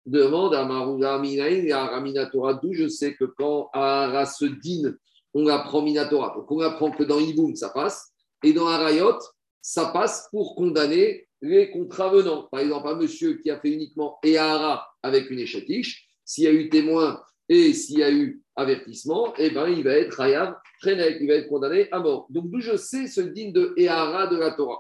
Demande 0.10 0.56
à 0.56 0.66
Marouga 0.66 1.20
Minaïn 1.20 1.66
et 1.66 1.72
à 1.72 1.86
Raminatora, 1.86 2.56
d'où 2.56 2.74
je 2.74 2.88
sais 2.88 3.14
que 3.14 3.26
quand 3.26 3.70
Ara 3.74 4.26
se 4.26 4.46
dîne, 4.46 4.98
on 5.36 5.46
apprend 5.46 5.84
Minatora. 5.84 6.34
Donc, 6.36 6.52
on 6.52 6.62
apprend 6.62 6.90
que 6.90 7.04
dans 7.04 7.20
Iboum, 7.20 7.56
ça 7.56 7.70
passe, 7.70 8.12
et 8.44 8.52
dans 8.52 8.66
Arayot, 8.66 9.20
ça 9.62 9.86
passe 9.94 10.28
pour 10.32 10.56
condamner 10.56 11.28
les 11.44 11.70
contravenants. 11.70 12.48
Par 12.52 12.62
exemple, 12.62 12.88
un 12.88 12.96
monsieur 12.96 13.36
qui 13.36 13.52
a 13.52 13.60
fait 13.60 13.70
uniquement 13.70 14.18
Ehara 14.24 14.88
avec 15.04 15.30
une 15.30 15.38
échatiche, 15.38 16.08
s'il 16.26 16.46
y 16.46 16.48
a 16.48 16.54
eu 16.54 16.70
témoin 16.70 17.22
et 17.48 17.74
s'il 17.74 18.00
y 18.00 18.04
a 18.04 18.12
eu 18.12 18.42
avertissement, 18.56 19.34
eh 19.38 19.52
ben, 19.52 19.68
il 19.68 19.84
va 19.84 19.92
être 19.92 20.20
Hayav 20.20 20.56
Trenek, 20.82 21.18
il 21.22 21.28
va 21.28 21.36
être 21.36 21.50
condamné 21.50 21.88
à 21.92 22.00
mort. 22.00 22.26
Donc, 22.32 22.50
d'où 22.50 22.62
je 22.62 22.78
sais 22.78 23.06
ce 23.06 23.22
digne 23.22 23.54
de 23.54 23.76
Ehara 23.78 24.26
de 24.26 24.38
la 24.38 24.52
Torah. 24.52 24.80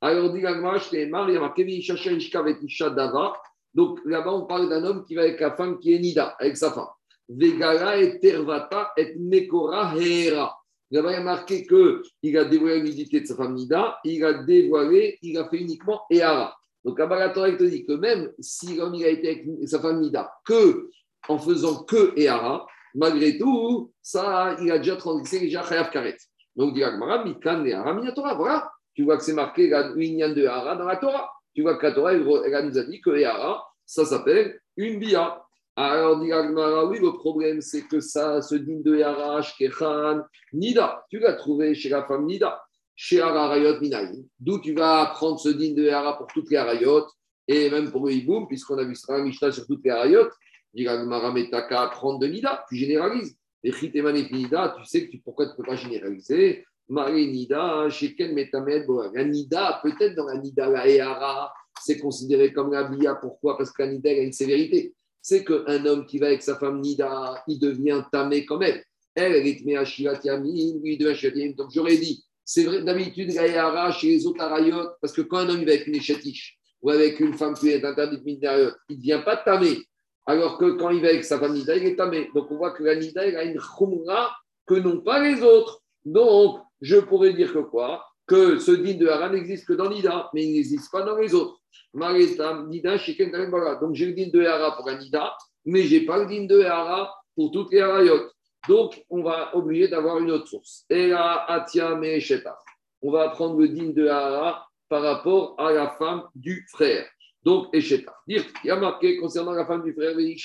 Alors, 0.00 0.32
dit 0.32 0.40
Gagmash, 0.40 0.88
il 0.92 0.98
y 0.98 1.02
a 1.02 1.40
marqué. 1.40 1.64
Donc, 3.74 3.98
là-bas, 4.04 4.32
on 4.32 4.46
parle 4.46 4.68
d'un 4.68 4.84
homme 4.84 5.04
qui 5.04 5.14
va 5.14 5.22
avec 5.22 5.40
la 5.40 5.56
femme 5.56 5.78
qui 5.78 5.94
est 5.94 5.98
Nida, 5.98 6.36
avec 6.38 6.56
sa 6.56 6.70
femme. 6.70 6.86
Vegala 7.28 7.98
et 7.98 8.20
Tervata 8.20 8.92
et 8.96 9.16
Mekora 9.18 9.94
Hera. 9.96 10.56
Là-bas, 10.90 11.12
il 11.12 11.16
a 11.16 11.22
marqué 11.22 11.66
qu'il 11.66 12.38
a 12.38 12.44
dévoilé 12.44 12.78
la 12.78 12.84
nudité 12.84 13.20
de 13.20 13.26
sa 13.26 13.34
femme 13.34 13.54
Nida, 13.54 13.98
il 14.04 14.24
a 14.24 14.34
dévoilé, 14.34 15.18
il 15.22 15.36
a 15.38 15.48
fait 15.48 15.58
uniquement 15.58 16.02
Ehara. 16.10 16.56
Donc, 16.84 17.00
à 17.00 17.06
la 17.06 17.30
Torah, 17.30 17.50
te 17.50 17.64
dit 17.64 17.84
que 17.84 17.94
même 17.94 18.30
si 18.38 18.76
l'homme 18.76 18.94
a 18.94 19.08
été 19.08 19.28
avec 19.28 19.68
sa 19.68 19.80
femme 19.80 20.00
Nida, 20.00 20.32
que 20.44 20.90
en 21.28 21.38
faisant 21.38 21.82
que 21.84 22.16
Ehara, 22.16 22.66
malgré 22.94 23.38
tout, 23.38 23.92
ça, 24.02 24.56
il 24.60 24.70
a 24.70 24.78
déjà 24.78 24.94
transgressé 24.96 25.40
déjà 25.40 25.64
Chayav 25.64 25.90
Karet. 25.90 26.18
Donc, 26.54 26.74
dit 26.74 26.84
Agmara, 26.84 27.24
Mikan 27.24 27.64
Ehara 27.64 27.94
Minatora. 27.94 28.34
Voilà, 28.34 28.70
tu 28.94 29.02
vois 29.02 29.16
que 29.16 29.24
c'est 29.24 29.32
marqué 29.32 29.72
Minyan 29.96 30.28
de 30.28 30.42
Ehara 30.42 30.76
dans 30.76 30.84
la 30.84 30.96
Torah. 30.96 31.28
Tu 31.54 31.62
vois 31.62 31.76
que 31.76 31.86
la 31.86 32.12
elle, 32.12 32.66
nous 32.66 32.78
a 32.78 32.84
dit 32.84 33.00
que 33.00 33.10
Ehara, 33.10 33.64
ça 33.86 34.04
s'appelle 34.04 34.60
une 34.76 34.98
Bia. 34.98 35.40
Alors, 35.76 36.20
dit 36.20 36.32
oui, 36.32 36.98
le 37.00 37.12
problème, 37.12 37.60
c'est 37.60 37.82
que 37.82 37.98
ça 37.98 38.40
se 38.42 38.54
dit 38.54 38.82
de 38.82 38.96
Yarash, 38.96 39.56
Kechan, 39.56 40.22
Nida. 40.52 41.04
Tu 41.10 41.18
l'as 41.18 41.34
trouvé 41.34 41.74
chez 41.74 41.88
la 41.88 42.04
femme 42.04 42.26
Nida, 42.26 42.62
chez 42.94 43.20
Arayot 43.20 43.80
Minaïm. 43.80 44.24
D'où 44.38 44.60
tu 44.60 44.72
vas 44.72 45.00
apprendre 45.02 45.38
ce 45.40 45.48
din 45.48 45.74
de 45.74 45.82
Yara 45.82 46.16
pour 46.16 46.28
toutes 46.28 46.50
les 46.50 46.56
Arayot, 46.56 47.06
et 47.48 47.70
même 47.70 47.90
pour 47.90 48.06
le 48.06 48.46
puisqu'on 48.46 48.78
a 48.78 48.84
vu 48.84 48.94
ça 48.94 49.18
Mishnah 49.18 49.50
sur 49.50 49.66
toutes 49.66 49.84
les 49.84 49.90
Arayot. 49.90 50.28
Dit 50.72 50.86
Agmara, 50.86 51.32
mais 51.32 51.50
qu'à 51.50 51.82
apprendre 51.82 52.20
de 52.20 52.26
Nida, 52.26 52.64
tu 52.68 52.76
généralises. 52.76 53.36
Et 53.64 53.72
Chiteman 53.72 54.16
et 54.16 54.30
Nida, 54.30 54.76
tu 54.78 54.84
sais 54.84 55.06
que 55.06 55.10
tu, 55.10 55.18
pourquoi 55.18 55.46
tu 55.46 55.52
ne 55.52 55.56
peux 55.56 55.62
pas 55.62 55.76
généraliser 55.76 56.64
Marie 56.88 57.30
Nida, 57.30 57.88
Sheken 57.88 58.34
Metamed, 58.34 58.86
la 59.14 59.24
Nida, 59.24 59.80
peut-être 59.82 60.14
dans 60.14 60.26
la 60.26 60.38
Nida, 60.38 60.68
la 60.68 60.86
Ehara, 60.88 61.52
c'est 61.80 61.98
considéré 61.98 62.52
comme 62.52 62.72
la 62.72 62.84
Bia. 62.84 63.14
Pourquoi? 63.14 63.56
Parce 63.56 63.72
que 63.72 63.82
la 63.82 63.92
Nida, 63.92 64.10
a 64.10 64.12
une 64.14 64.32
sévérité 64.32 64.94
c'est 65.24 65.42
qu'un 65.42 65.86
homme 65.86 66.04
qui 66.04 66.18
va 66.18 66.26
avec 66.26 66.42
sa 66.42 66.56
femme 66.56 66.82
Nida, 66.82 67.42
il 67.48 67.58
devient 67.58 68.02
tamé 68.12 68.44
comme 68.44 68.62
elle. 68.62 68.84
Elle, 69.14 69.32
elle 69.32 69.46
est 69.46 69.58
Yamin, 69.62 70.78
lui, 70.82 70.98
devient 70.98 71.18
Yamin. 71.22 71.52
Donc 71.56 71.70
j'aurais 71.72 71.96
dit, 71.96 72.22
c'est 72.44 72.64
vrai, 72.64 72.82
d'habitude, 72.82 73.32
la 73.32 73.90
chez 73.90 74.08
les 74.08 74.26
autres 74.26 74.42
Arayot, 74.42 74.90
parce 75.00 75.14
que 75.14 75.22
quand 75.22 75.38
un 75.38 75.48
homme 75.48 75.60
il 75.60 75.64
va 75.64 75.72
avec 75.72 75.86
une 75.86 75.94
échatiche 75.94 76.58
ou 76.82 76.90
avec 76.90 77.20
une 77.20 77.32
femme 77.32 77.54
qui 77.54 77.70
est 77.70 77.82
interdite 77.82 78.22
de 78.22 78.30
il 78.90 78.96
ne 78.96 78.96
devient 78.96 79.22
pas 79.24 79.38
tamé. 79.38 79.78
Alors 80.26 80.58
que 80.58 80.72
quand 80.72 80.90
il 80.90 81.00
va 81.00 81.08
avec 81.08 81.24
sa 81.24 81.38
femme 81.38 81.54
Nida, 81.54 81.74
il 81.74 81.86
est 81.86 81.96
tamé. 81.96 82.28
Donc 82.34 82.50
on 82.50 82.58
voit 82.58 82.72
que 82.72 82.82
la 82.82 82.94
Nida, 82.94 83.24
elle 83.24 83.36
a 83.36 83.44
une 83.44 83.58
khumra 83.58 84.30
que 84.66 84.74
n'ont 84.74 85.00
pas 85.00 85.22
les 85.22 85.42
autres. 85.42 85.80
Donc, 86.04 86.60
je 86.84 86.98
pourrais 86.98 87.32
dire 87.32 87.52
que 87.52 87.58
quoi? 87.60 88.04
Que 88.26 88.58
ce 88.58 88.72
din 88.72 88.94
de 88.94 89.06
Hara 89.08 89.30
n'existe 89.30 89.66
que 89.66 89.72
dans 89.72 89.88
Nida, 89.88 90.28
mais 90.34 90.44
il 90.44 90.52
n'existe 90.52 90.92
pas 90.92 91.00
dans 91.02 91.16
les 91.16 91.34
autres. 91.34 91.58
Donc 91.94 92.16
j'ai 93.94 94.06
le 94.06 94.12
din 94.12 94.28
de 94.32 94.44
Hara 94.44 94.76
pour 94.76 94.88
un 94.88 94.98
Nida, 94.98 95.34
mais 95.64 95.84
je 95.84 95.96
n'ai 95.96 96.04
pas 96.04 96.18
le 96.18 96.26
din 96.26 96.44
de 96.44 96.60
Hara 96.62 97.12
pour 97.34 97.50
toutes 97.50 97.72
les 97.72 97.80
Harayot. 97.80 98.30
Donc 98.68 99.02
on 99.08 99.22
va 99.22 99.56
obliger 99.56 99.88
d'avoir 99.88 100.18
une 100.18 100.30
autre 100.30 100.46
source. 100.46 100.84
On 100.90 101.08
va 103.10 103.30
prendre 103.30 103.58
le 103.58 103.68
din 103.68 103.88
de 103.90 104.06
Hara 104.06 104.68
par 104.88 105.02
rapport 105.02 105.56
à 105.58 105.72
la 105.72 105.90
femme 105.98 106.22
du 106.34 106.66
frère. 106.70 107.06
Donc 107.42 107.74
Esheta. 107.74 108.14
Dire 108.28 108.44
il 108.62 108.68
y 108.68 108.70
a 108.70 108.76
marqué 108.76 109.16
concernant 109.16 109.52
la 109.52 109.64
femme 109.66 109.82
du 109.82 109.94
frère, 109.94 110.18
et 110.18 110.36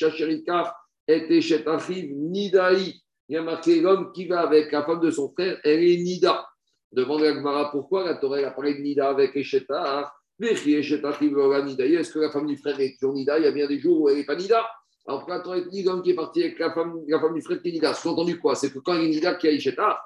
Nidaï. 2.14 3.02
Il 3.30 3.36
y 3.36 3.38
a 3.38 3.44
marqué 3.44 3.80
l'homme 3.80 4.12
qui 4.12 4.26
va 4.26 4.42
avec 4.42 4.72
la 4.72 4.84
femme 4.84 5.00
de 5.00 5.12
son 5.12 5.32
frère, 5.32 5.60
elle 5.64 5.84
est 5.84 5.98
Nida. 5.98 6.48
Demande 6.92 7.24
à 7.24 7.32
Gmara 7.34 7.72
pourquoi 7.72 8.04
la 8.04 8.16
Torah 8.16 8.40
a 8.40 8.52
parlé 8.52 8.74
de 8.74 8.82
Nida 8.82 9.10
avec 9.10 9.36
Esheta 9.36 10.12
est-ce 10.42 12.14
que 12.14 12.20
la 12.20 12.32
femme 12.32 12.48
du 12.48 12.56
frère 12.56 12.80
est 12.80 12.98
toujours 13.00 13.14
Nida? 13.14 13.38
Il 13.40 13.44
y 13.44 13.48
a 13.48 13.52
bien 13.52 13.68
des 13.68 13.80
jours 13.80 14.02
où 14.02 14.10
elle 14.10 14.18
n'est 14.18 14.26
pas 14.26 14.36
Nida. 14.36 14.66
Alors, 15.06 15.26
quand 15.26 15.42
on 15.46 15.54
est 15.54 15.84
l'homme 15.84 16.02
qui 16.02 16.12
est 16.12 16.16
parti 16.16 16.44
avec 16.44 16.60
la 16.60 16.72
femme, 16.72 17.02
la 17.08 17.20
femme 17.20 17.34
du 17.34 17.42
frère 17.42 17.62
qui 17.62 17.70
est 17.70 17.72
Nida, 17.74 17.94
sous-entendu 17.94 18.40
quoi? 18.40 18.56
C'est 18.56 18.72
que 18.72 18.80
quand 18.80 18.94
il 18.94 19.06
est 19.06 19.10
Nida, 19.10 19.36
qui 19.36 19.48
a 19.48 19.52
Isheta 19.52 20.02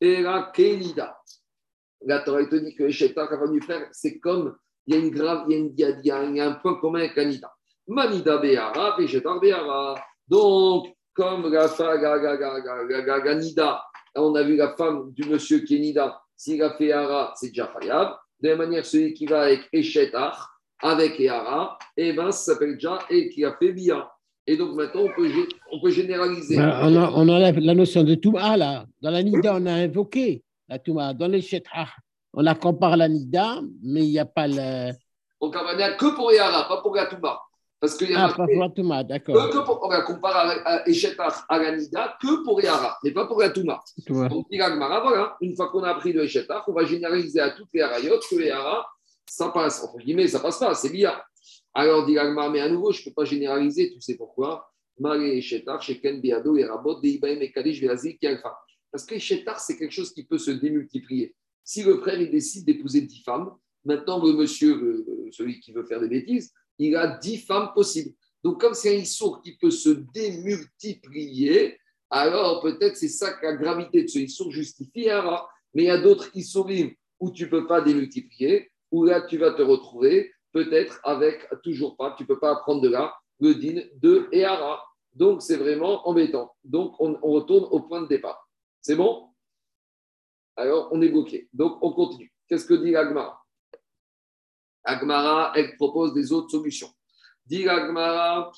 Et 0.00 0.22
là, 0.22 0.50
Nida? 0.56 1.18
La 2.06 2.20
Torah 2.20 2.44
te 2.46 2.56
dit 2.56 2.74
que 2.74 2.84
Isheta, 2.84 3.28
la 3.30 3.38
femme 3.38 3.52
du 3.52 3.60
frère, 3.60 3.88
c'est 3.92 4.18
comme 4.18 4.56
il 4.86 4.94
y 4.94 4.96
a 4.96 5.00
une 5.00 5.10
grave, 5.10 5.44
il 5.50 5.74
y 5.76 5.84
a, 5.84 5.90
y 5.90 6.36
y 6.36 6.40
un 6.40 6.52
point 6.52 6.76
commun 6.76 7.00
avec 7.00 7.16
la 7.16 7.26
Nida. 7.26 7.52
Manida 7.86 8.38
Be'ara, 8.38 8.96
Isheta 8.98 9.38
Be'ara. 9.38 9.94
Donc, 10.26 10.86
comme 11.18 11.52
la, 11.52 11.66
la, 11.66 12.16
la, 12.16 13.18
la, 13.18 13.34
Nida, 13.34 13.82
on 14.14 14.36
a 14.36 14.42
vu 14.44 14.54
la 14.54 14.76
femme 14.76 15.10
du 15.12 15.28
monsieur 15.28 15.58
qui 15.58 15.74
est 15.74 15.80
Nida, 15.80 16.22
s'il 16.36 16.62
a 16.62 16.70
fait 16.74 16.92
Ara, 16.92 17.32
c'est 17.34 17.48
déjà 17.48 17.66
Fayab. 17.66 18.12
De 18.40 18.50
la 18.50 18.56
manière, 18.56 18.86
celui 18.86 19.14
qui 19.14 19.26
va 19.26 19.40
avec 19.42 19.68
Eshetach, 19.72 20.36
avec 20.80 21.18
Ehara, 21.18 21.76
et 21.96 22.12
ben, 22.12 22.30
ça 22.30 22.52
s'appelle 22.52 22.74
déjà 22.74 23.00
et 23.10 23.30
qui 23.30 23.44
a 23.44 23.56
fait 23.56 23.72
bien. 23.72 24.06
Et 24.46 24.56
donc 24.56 24.76
maintenant, 24.76 25.02
on 25.06 25.08
peut, 25.08 25.28
on 25.72 25.80
peut 25.80 25.90
généraliser. 25.90 26.56
Ben, 26.56 26.78
on, 26.82 26.96
a, 26.96 27.10
on 27.10 27.28
enlève 27.28 27.58
la 27.58 27.74
notion 27.74 28.04
de 28.04 28.14
Touma 28.14 28.56
là. 28.56 28.84
Dans 29.02 29.10
la 29.10 29.24
Nida, 29.24 29.56
on 29.56 29.66
a 29.66 29.72
invoqué 29.72 30.44
la 30.68 30.78
Touma. 30.78 31.14
Dans 31.14 31.26
l'Eshetach, 31.26 31.88
on 32.32 32.42
la 32.42 32.54
compare 32.54 32.92
à 32.92 32.96
la 32.96 33.08
Nida, 33.08 33.60
mais 33.82 34.04
il 34.04 34.10
n'y 34.10 34.20
a 34.20 34.24
pas 34.24 34.46
le. 34.46 34.92
On 35.40 35.50
a 35.50 35.92
que 35.94 36.14
pour 36.14 36.30
Ehara, 36.30 36.68
pas 36.68 36.80
pour 36.80 36.94
la 36.94 37.06
Touma. 37.06 37.40
Parce 37.80 37.96
qu'il 37.96 38.10
y 38.10 38.14
a 38.14 38.24
ah, 38.24 38.34
pas 38.34 38.46
pour 38.46 38.60
la 38.60 38.68
Touma, 38.70 39.04
d'accord. 39.04 39.50
Que, 39.50 39.64
pour, 39.64 39.80
on 39.84 39.90
la 39.90 40.02
compare 40.02 40.34
à, 40.36 40.82
à 41.48 41.58
la 41.58 41.76
Nida, 41.76 42.18
que 42.20 42.42
pour 42.42 42.60
Ehara, 42.60 42.98
mais 43.04 43.12
pas 43.12 43.26
pour 43.26 43.40
la 43.40 43.50
Touma. 43.50 43.80
Donc, 44.08 44.46
voilà, 44.50 45.36
une 45.40 45.54
fois 45.54 45.68
qu'on 45.68 45.84
a 45.84 45.90
appris 45.90 46.12
le 46.12 46.24
Eshetach, 46.24 46.64
on 46.66 46.72
va 46.72 46.84
généraliser 46.84 47.38
à 47.38 47.50
toutes 47.50 47.68
les 47.72 47.82
Harayot 47.82 48.18
que 48.28 48.34
les 48.36 48.50
Hara, 48.50 48.84
ça 49.26 49.50
passe. 49.50 49.84
Entre 49.84 49.98
guillemets, 49.98 50.26
ça 50.26 50.40
passe 50.40 50.58
pas, 50.58 50.74
c'est 50.74 50.90
bien. 50.90 51.14
Alors, 51.72 52.04
dit 52.04 52.14
mais 52.14 52.60
à 52.60 52.68
nouveau, 52.68 52.90
je 52.90 53.00
ne 53.00 53.04
peux 53.04 53.12
pas 53.12 53.24
généraliser, 53.24 53.92
tu 53.92 54.00
sais 54.00 54.16
pourquoi? 54.16 54.68
Parce 58.90 59.04
que 59.06 59.14
Eshetach, 59.14 59.58
c'est 59.58 59.76
quelque 59.76 59.92
chose 59.92 60.12
qui 60.12 60.24
peut 60.24 60.38
se 60.38 60.50
démultiplier. 60.50 61.36
Si 61.62 61.84
le 61.84 61.98
frère 61.98 62.20
il 62.20 62.30
décide 62.30 62.64
d'épouser 62.64 63.02
dix 63.02 63.22
femmes, 63.22 63.52
maintenant 63.84 64.24
le 64.24 64.32
monsieur, 64.32 65.04
celui 65.30 65.60
qui 65.60 65.70
veut 65.72 65.84
faire 65.84 66.00
des 66.00 66.08
bêtises, 66.08 66.52
il 66.78 66.96
a 66.96 67.18
dix 67.18 67.38
femmes 67.38 67.70
possibles. 67.74 68.14
Donc, 68.42 68.60
comme 68.60 68.74
c'est 68.74 68.96
un 68.96 69.00
issour 69.00 69.42
qui 69.42 69.56
peut 69.56 69.70
se 69.70 69.90
démultiplier, 69.90 71.78
alors 72.10 72.62
peut-être 72.62 72.96
c'est 72.96 73.08
ça 73.08 73.32
que 73.32 73.44
la 73.44 73.54
gravité 73.54 74.02
de 74.02 74.08
ce 74.08 74.18
Issour 74.18 74.50
justifie 74.50 75.08
Mais 75.74 75.82
il 75.82 75.86
y 75.86 75.90
a 75.90 76.00
d'autres 76.00 76.30
Issourim 76.34 76.92
où 77.20 77.30
tu 77.30 77.44
ne 77.44 77.48
peux 77.48 77.66
pas 77.66 77.80
démultiplier, 77.80 78.70
où 78.90 79.04
là 79.04 79.22
tu 79.22 79.38
vas 79.38 79.52
te 79.52 79.62
retrouver 79.62 80.32
peut-être 80.52 81.00
avec 81.04 81.46
toujours 81.62 81.96
pas, 81.96 82.14
tu 82.16 82.22
ne 82.22 82.28
peux 82.28 82.38
pas 82.38 82.52
apprendre 82.52 82.80
de 82.80 82.88
là 82.88 83.14
le 83.40 83.54
din 83.54 83.82
de 83.96 84.28
Ehara. 84.32 84.82
Donc 85.14 85.42
c'est 85.42 85.56
vraiment 85.56 86.08
embêtant. 86.08 86.54
Donc 86.64 86.94
on, 87.00 87.14
retourne 87.20 87.64
au 87.70 87.80
point 87.80 88.00
de 88.00 88.08
départ. 88.08 88.48
C'est 88.80 88.96
bon? 88.96 89.28
Alors 90.56 90.88
on 90.92 91.02
est 91.02 91.08
bloqué. 91.08 91.48
Donc 91.52 91.78
on 91.82 91.92
continue. 91.92 92.32
Qu'est-ce 92.48 92.64
que 92.64 92.74
dit 92.74 92.96
Agmara 92.96 93.44
Agmara, 94.88 95.52
elle 95.54 95.76
propose 95.76 96.14
des 96.14 96.32
autres 96.32 96.50
solutions. 96.50 96.88
Dit 97.44 97.68
Agmara, 97.68 98.50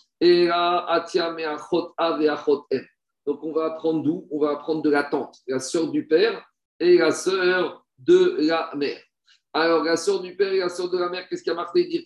Donc 3.27 3.45
on 3.45 3.53
va 3.53 3.65
apprendre 3.67 4.03
d'où? 4.03 4.27
On 4.31 4.41
va 4.41 4.53
apprendre 4.53 4.83
de 4.83 4.91
la 4.91 5.05
tante, 5.05 5.37
la 5.47 5.59
sœur 5.59 5.89
du 5.89 6.07
père 6.07 6.43
et 6.79 6.99
la 6.99 7.11
sœur 7.11 7.85
de 7.99 8.37
la 8.41 8.71
mère. 8.77 9.01
Alors, 9.53 9.83
la 9.83 9.97
sœur 9.97 10.21
du 10.21 10.37
père 10.37 10.53
et 10.53 10.59
la 10.59 10.69
sœur 10.69 10.89
de 10.89 10.97
la 10.97 11.09
mère, 11.09 11.29
qu'est-ce 11.29 11.43
qu'il 11.43 11.51
y 11.51 11.53
a 11.53 11.57
marqué? 11.57 11.81
Il 11.91 12.01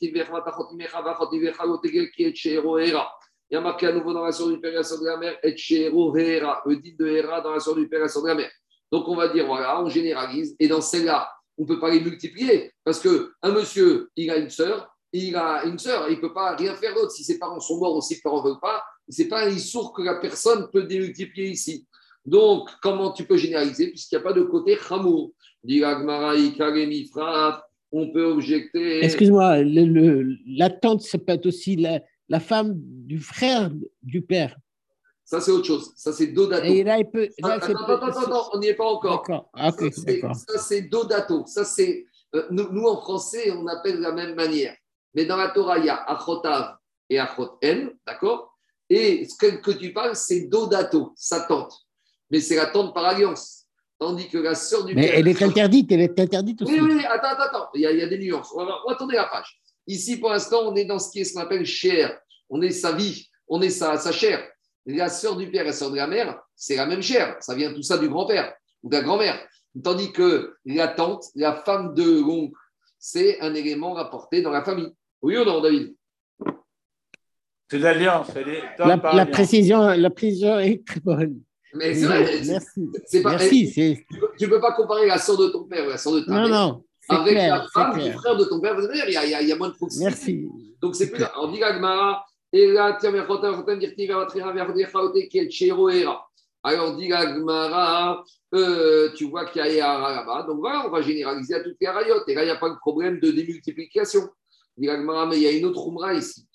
y 3.51 3.57
a 3.57 3.61
marqué 3.61 3.87
à 3.87 3.93
nouveau 3.93 4.15
dans 4.15 4.25
la 4.25 4.33
sœur 4.33 4.49
du 4.49 4.59
père 4.59 4.73
et 4.73 4.77
la 4.77 4.83
sœur 4.83 4.99
de 5.01 5.05
la 5.05 5.19
mère, 5.19 5.39
et 5.43 5.51
le 5.51 6.77
dit 6.77 6.97
de 6.97 7.43
dans 7.43 7.53
la 7.53 7.61
sœur 7.61 7.75
du 7.75 7.87
père 7.87 7.99
et 7.99 8.05
la 8.05 8.09
sœur 8.09 8.23
de 8.23 8.29
la 8.29 8.35
mère. 8.35 8.51
Donc, 8.91 9.07
on 9.09 9.15
va 9.15 9.29
dire, 9.29 9.47
voilà, 9.47 9.83
on 9.83 9.91
généralise, 9.91 10.57
et 10.59 10.69
dans 10.69 10.81
celle-là, 10.81 11.31
on 11.59 11.63
ne 11.63 11.69
peut 11.69 11.81
pas 11.81 11.91
les 11.91 12.01
multiplier, 12.01 12.73
parce 12.85 13.01
qu'un 13.01 13.53
monsieur, 13.53 14.11
il 14.17 14.31
a 14.31 14.37
une 14.37 14.51
sœur, 14.51 14.95
il 15.13 15.37
a 15.37 15.65
une 15.65 15.79
sœur, 15.79 16.09
il 16.09 16.17
ne 16.17 16.21
peut 16.21 16.33
pas 16.35 16.57
rien 16.57 16.75
faire 16.75 16.95
d'autre. 16.95 17.13
Si 17.13 17.23
ses 17.23 17.39
parents 17.39 17.61
sont 17.61 17.79
morts 17.79 17.97
ou 17.97 18.01
si 18.01 18.17
ses 18.17 18.21
parents 18.21 18.43
ne 18.43 18.51
veulent 18.51 18.61
pas, 18.61 18.83
ce 19.09 19.23
n'est 19.23 19.29
pas 19.29 19.47
un 19.47 19.51
issour 19.51 19.93
que 19.93 20.03
la 20.03 20.17
personne 20.17 20.69
peut 20.73 20.85
démultiplier 20.85 21.51
ici. 21.51 21.87
Donc, 22.25 22.71
comment 22.83 23.13
tu 23.13 23.25
peux 23.25 23.37
généraliser 23.37 23.89
puisqu'il 23.89 24.17
n'y 24.17 24.23
a 24.23 24.25
pas 24.25 24.33
de 24.33 24.43
côté 24.43 24.77
chamour 24.77 25.33
on 27.97 28.11
peut 28.11 28.25
objecter. 28.25 29.05
Excuse-moi, 29.05 29.63
la 29.65 30.71
tante, 30.71 31.03
ça 31.03 31.17
peut 31.17 31.33
être 31.33 31.47
aussi 31.47 31.77
la, 31.77 32.41
femme 32.41 32.75
du 32.77 33.19
frère 33.19 33.71
du 34.03 34.21
père. 34.21 34.57
Ça, 35.25 35.41
c'est 35.41 35.51
autre 35.51 35.67
chose. 35.67 35.93
Ça, 35.97 36.13
c'est 36.13 36.29
Dodato. 36.29 36.65
Et 36.65 36.85
là, 36.85 36.99
il 36.99 37.11
peut. 37.11 37.29
attends, 37.43 37.75
attends, 37.75 38.07
attends, 38.07 38.51
on 38.53 38.59
n'y 38.59 38.69
est 38.69 38.75
pas 38.75 38.85
encore. 38.85 39.23
D'accord. 39.27 39.49
Ah, 39.55 39.71
ça, 39.73 40.59
c'est 40.59 40.83
Dodato. 40.83 41.45
Ça, 41.47 41.65
c'est. 41.65 42.05
Euh, 42.35 42.47
nous, 42.51 42.85
en 42.85 43.01
français, 43.01 43.51
on 43.53 43.67
appelle 43.67 43.97
de 43.97 44.03
la 44.03 44.13
même 44.13 44.35
manière. 44.35 44.75
Mais 45.15 45.25
dans 45.25 45.37
la 45.37 45.49
Torah, 45.49 45.79
il 45.79 45.87
y 45.87 45.89
a 45.89 45.97
Achotav 45.97 46.77
et 47.09 47.19
Achoten, 47.19 47.93
d'accord? 48.07 48.55
Et 48.91 49.25
ce 49.25 49.37
que, 49.37 49.57
que 49.57 49.71
tu 49.71 49.93
parles, 49.93 50.17
c'est 50.17 50.43
Dodato, 50.49 51.13
sa 51.17 51.41
tante. 51.41 51.73
Mais 52.31 52.41
c'est 52.41 52.57
la 52.57 52.67
tante 52.67 52.93
par 52.93 53.05
alliance. 53.05 53.65
Tandis 53.99 54.29
que 54.29 54.39
la 54.39 54.55
sœur 54.55 54.85
du 54.85 54.95
Mais 54.95 55.07
elle 55.07 55.29
est 55.29 55.41
interdite, 55.41 55.91
elle 55.93 56.01
est 56.01 56.19
interdite 56.19 56.61
aussi. 56.61 56.81
Oui, 56.81 56.95
oui, 56.97 57.05
attends, 57.07 57.29
attends, 57.29 57.45
attends. 57.45 57.69
Il 57.75 57.81
y 57.83 57.87
a, 57.87 58.07
des 58.07 58.19
nuances. 58.19 58.53
On 58.55 58.65
va, 58.65 58.95
tourner 58.97 59.15
la 59.15 59.27
page. 59.27 59.61
Ici, 59.87 60.19
pour 60.19 60.31
l'instant, 60.31 60.63
on 60.65 60.75
est 60.75 60.85
dans 60.85 60.99
ce 60.99 61.11
qui 61.11 61.21
est 61.21 61.25
ce 61.25 61.35
qu'on 61.35 61.41
appelle 61.41 61.65
chair. 61.65 62.19
On 62.51 62.61
est 62.61 62.71
sa 62.71 62.93
vie, 62.93 63.29
on 63.49 63.63
est 63.63 63.71
sa, 63.71 63.97
sa 63.97 64.11
chair. 64.11 64.45
La 64.87 65.09
sœur 65.09 65.37
du 65.37 65.51
père 65.51 65.63
et 65.63 65.67
la 65.67 65.73
sœur 65.73 65.91
de 65.91 65.97
la 65.97 66.07
mère, 66.07 66.41
c'est 66.55 66.77
la 66.77 66.87
même 66.87 67.03
chair. 67.03 67.37
Ça 67.41 67.55
vient 67.55 67.73
tout 67.73 67.83
ça 67.83 67.99
du 67.99 68.09
grand-père 68.09 68.55
ou 68.83 68.91
de 68.91 68.97
la 68.97 69.03
grand-mère. 69.03 69.39
Tandis 69.83 70.13
que 70.13 70.55
la 70.65 70.89
tante, 70.89 71.25
la 71.35 71.55
femme 71.55 71.95
de 71.95 72.21
l'oncle, 72.21 72.55
c'est 72.99 73.41
un 73.41 73.55
élément 73.55 73.95
rapporté 73.95 74.43
dans 74.43 74.51
la 74.51 74.63
famille. 74.63 74.93
Oui 75.23 75.37
ou 75.37 75.45
non, 75.45 75.61
David? 75.61 75.95
C'est 77.71 77.79
l'alliance. 77.79 78.29
La, 78.79 78.97
la, 78.97 79.27
précision, 79.27 79.89
la 79.89 80.11
précision 80.11 80.59
est 80.59 80.87
très 80.87 81.01
bonne. 81.01 81.41
Mais 81.75 81.95
c'est 81.95 82.07
vrai. 82.07 82.41
Merci. 82.47 83.23
Pas, 83.23 83.31
Merci 83.31 83.73
tu 84.39 84.45
ne 84.45 84.51
peux, 84.51 84.61
pas 84.61 84.73
comparer 84.73 85.07
la 85.07 85.19
soeur 85.19 85.37
de 85.39 85.49
ton 85.49 85.65
père 85.65 85.87
ou 85.87 85.91
la 85.91 85.97
soeur 85.97 86.13
de 86.13 86.21
ta 86.21 86.31
mère. 86.31 86.49
Non, 86.49 86.49
non. 86.49 86.85
Avec 87.09 87.35
la 87.35 87.67
femme 87.73 87.99
du 87.99 88.13
frère 88.13 88.37
de 88.37 88.45
ton 88.45 88.61
père, 88.61 88.75
vous 88.75 88.87
il 88.93 89.13
y, 89.13 89.17
a, 89.17 89.43
il 89.43 89.49
y 89.49 89.53
a 89.53 89.57
moins 89.57 89.69
de 89.69 89.75
proximité. 89.75 90.11
Merci. 90.11 90.49
Donc 90.81 90.95
c'est 90.95 91.11
plus. 91.11 91.23
Alors, 91.25 91.51
dit 91.51 91.61
et 92.55 92.73
là, 92.73 92.99
alors, 96.67 96.97
dit 96.97 97.09
Gagmara, 97.09 98.25
euh, 98.55 99.13
tu 99.15 99.27
vois 99.27 99.45
qu'il 99.45 99.67
y 99.67 99.81
a 99.81 99.99
là-bas. 99.99 100.47
Donc 100.49 100.61
voilà, 100.61 100.87
on 100.87 100.91
va 100.91 101.03
généraliser 101.03 101.57
à 101.57 101.61
toutes 101.63 101.77
les 101.79 101.89
rayotes. 101.89 102.27
Et 102.27 102.35
là, 102.35 102.43
il 102.43 102.47
n'y 102.47 102.51
a 102.53 102.57
pas 102.57 102.71
de 102.71 102.77
problème 102.77 103.21
de 103.21 103.31
démultiplication. 103.31 104.31
Dit 104.79 104.87
Gagmara, 104.87 105.27
mais 105.27 105.37
il 105.37 105.43
y 105.43 105.47
a 105.47 105.53
une 105.53 105.67
autre 105.67 105.87
Umra 105.87 106.15
ici 106.15 106.47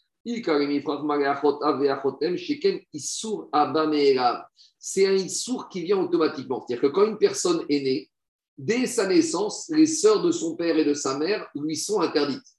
c'est 4.80 5.06
un 5.06 5.14
issour 5.14 5.70
qui 5.70 5.82
vient 5.82 5.98
automatiquement. 5.98 6.66
C'est-à-dire 6.68 6.90
que 6.90 6.94
quand 6.94 7.06
une 7.06 7.18
personne 7.18 7.66
est 7.70 7.82
née, 7.82 8.10
dès 8.58 8.86
sa 8.86 9.08
naissance, 9.08 9.70
les 9.70 9.86
sœurs 9.86 10.22
de 10.22 10.32
son 10.32 10.56
père 10.56 10.78
et 10.78 10.86
de 10.86 10.94
sa 10.94 11.18
mère 11.18 11.48
lui 11.56 11.76
sont 11.76 12.02
interdites. 12.02 12.59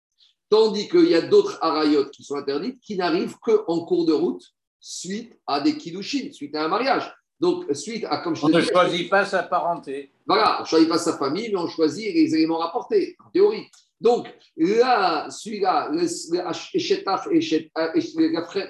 Tandis 0.51 0.89
qu'il 0.89 1.09
y 1.09 1.15
a 1.15 1.23
d'autres 1.23 1.59
arayotes 1.63 2.11
qui 2.11 2.25
sont 2.25 2.35
interdites, 2.35 2.81
qui 2.81 2.97
n'arrivent 2.97 3.39
qu'en 3.39 3.85
cours 3.85 4.05
de 4.05 4.13
route, 4.13 4.45
suite 4.81 5.39
à 5.47 5.61
des 5.61 5.77
kiddushin, 5.77 6.33
suite 6.33 6.57
à 6.57 6.65
un 6.65 6.69
mariage. 6.69 7.15
Donc, 7.39 7.65
suite 7.73 8.05
à, 8.05 8.19
comme 8.19 8.35
je 8.35 8.45
On 8.45 8.49
ne 8.49 8.61
choisit 8.61 9.09
pas 9.09 9.25
sa 9.25 9.45
parenté. 9.45 10.13
Voilà, 10.27 10.59
on 10.59 10.63
ne 10.63 10.67
choisit 10.67 10.89
pas 10.89 10.99
sa 10.99 11.17
famille, 11.17 11.51
mais 11.51 11.57
on 11.57 11.69
choisit 11.69 12.13
les 12.13 12.35
éléments 12.35 12.59
rapportés, 12.59 13.17
en 13.25 13.31
théorie. 13.31 13.67
Donc, 14.01 14.27
là, 14.57 15.31
celui-là, 15.31 15.91
la 15.93 16.53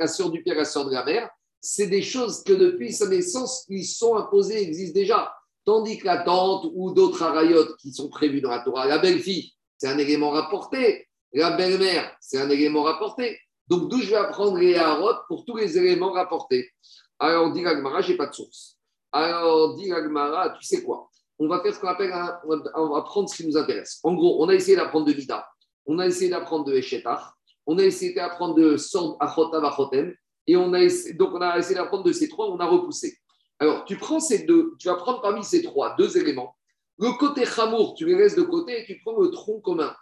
sœur 0.06 0.30
du 0.30 0.42
père 0.42 0.54
et 0.54 0.58
la 0.58 0.64
sœur 0.64 0.86
de 0.86 0.92
la 0.92 1.04
mère, 1.04 1.30
c'est 1.60 1.86
des 1.86 2.02
choses 2.02 2.42
que 2.44 2.52
depuis 2.52 2.92
sa 2.92 3.08
naissance 3.08 3.64
lui 3.68 3.84
sont 3.84 4.16
imposées, 4.16 4.62
existent 4.62 4.98
déjà. 4.98 5.32
Tandis 5.64 5.98
que 5.98 6.06
la 6.06 6.18
tante 6.18 6.66
ou 6.74 6.92
d'autres 6.92 7.22
arayotes 7.22 7.76
qui 7.76 7.92
sont 7.92 8.08
prévues 8.08 8.40
dans 8.40 8.50
la 8.50 8.60
Torah, 8.60 8.86
la 8.86 8.98
belle-fille, 8.98 9.52
c'est 9.78 9.88
un 9.88 9.98
élément 9.98 10.30
rapporté. 10.30 11.06
La 11.32 11.52
belle-mère, 11.52 12.16
c'est 12.20 12.38
un 12.38 12.50
élément 12.50 12.82
rapporté. 12.82 13.38
Donc, 13.68 13.88
d'où 13.88 14.00
je 14.00 14.10
vais 14.10 14.16
apprendre 14.16 14.58
les 14.58 14.74
harotes 14.74 15.22
pour 15.28 15.44
tous 15.44 15.56
les 15.56 15.78
éléments 15.78 16.10
rapportés 16.10 16.70
Alors, 17.20 17.52
dit 17.52 17.62
je 17.62 18.10
n'ai 18.10 18.16
pas 18.16 18.26
de 18.26 18.34
source. 18.34 18.76
Alors, 19.12 19.76
dit 19.76 19.92
Agmara, 19.92 20.50
tu 20.50 20.64
sais 20.64 20.82
quoi? 20.82 21.08
On 21.38 21.48
va 21.48 21.62
faire 21.62 21.74
ce 21.74 21.80
qu'on 21.80 21.88
appelle, 21.88 22.12
on 22.74 22.88
va 22.88 23.02
prendre 23.02 23.28
ce 23.28 23.36
qui 23.36 23.46
nous 23.46 23.56
intéresse. 23.56 24.00
En 24.02 24.14
gros, 24.14 24.42
on 24.44 24.48
a 24.48 24.54
essayé 24.54 24.76
d'apprendre 24.76 25.06
de 25.06 25.12
Vida, 25.12 25.48
on 25.86 25.98
a 25.98 26.06
essayé 26.06 26.30
d'apprendre 26.30 26.64
de 26.64 26.74
Eshetar, 26.74 27.38
on 27.66 27.78
a 27.78 27.84
essayé 27.84 28.12
d'apprendre 28.12 28.56
de 28.56 28.76
Sord 28.76 29.16
Achotav 29.20 29.64
Achotem, 29.64 30.14
et 30.46 30.56
on 30.56 30.72
a 30.72 30.80
essayé, 30.80 31.14
donc, 31.14 31.32
on 31.32 31.40
a 31.40 31.56
essayé 31.56 31.76
d'apprendre 31.76 32.04
de 32.04 32.12
ces 32.12 32.28
trois, 32.28 32.50
on 32.50 32.58
a 32.58 32.66
repoussé. 32.66 33.16
Alors, 33.60 33.84
tu 33.84 33.96
prends 33.96 34.20
ces 34.20 34.44
deux, 34.44 34.74
tu 34.78 34.88
vas 34.88 34.96
prendre 34.96 35.20
parmi 35.20 35.44
ces 35.44 35.62
trois 35.62 35.94
deux 35.96 36.18
éléments. 36.18 36.56
Le 36.98 37.12
côté 37.18 37.46
chamour, 37.46 37.94
tu 37.94 38.04
les 38.04 38.16
laisses 38.16 38.36
de 38.36 38.42
côté 38.42 38.82
et 38.82 38.84
tu 38.84 39.00
prends 39.02 39.18
le 39.18 39.30
tronc 39.30 39.60
commun. 39.60 39.94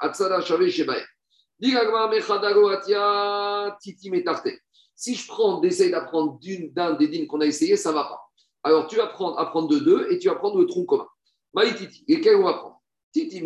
Si 4.94 5.14
je 5.14 5.26
prends, 5.28 5.60
d'essayer 5.60 5.90
d'apprendre 5.90 6.38
d'un 6.72 6.94
des 6.94 7.08
dînes 7.08 7.26
qu'on 7.26 7.40
a 7.40 7.46
essayé, 7.46 7.76
ça 7.76 7.90
ne 7.90 7.94
va 7.94 8.04
pas. 8.04 8.20
Alors, 8.62 8.86
tu 8.86 8.96
vas 8.96 9.06
prendre, 9.06 9.38
apprendre 9.38 9.68
de 9.68 9.78
deux 9.78 10.08
et 10.10 10.18
tu 10.18 10.28
vas 10.28 10.34
prendre 10.34 10.58
le 10.58 10.66
tronc 10.66 10.84
commun. 10.84 11.08
Maïtiti, 11.54 12.04
lesquels 12.08 12.36
on 12.36 12.44
va 12.44 12.54
prendre 12.54 12.80
Titi, 13.12 13.42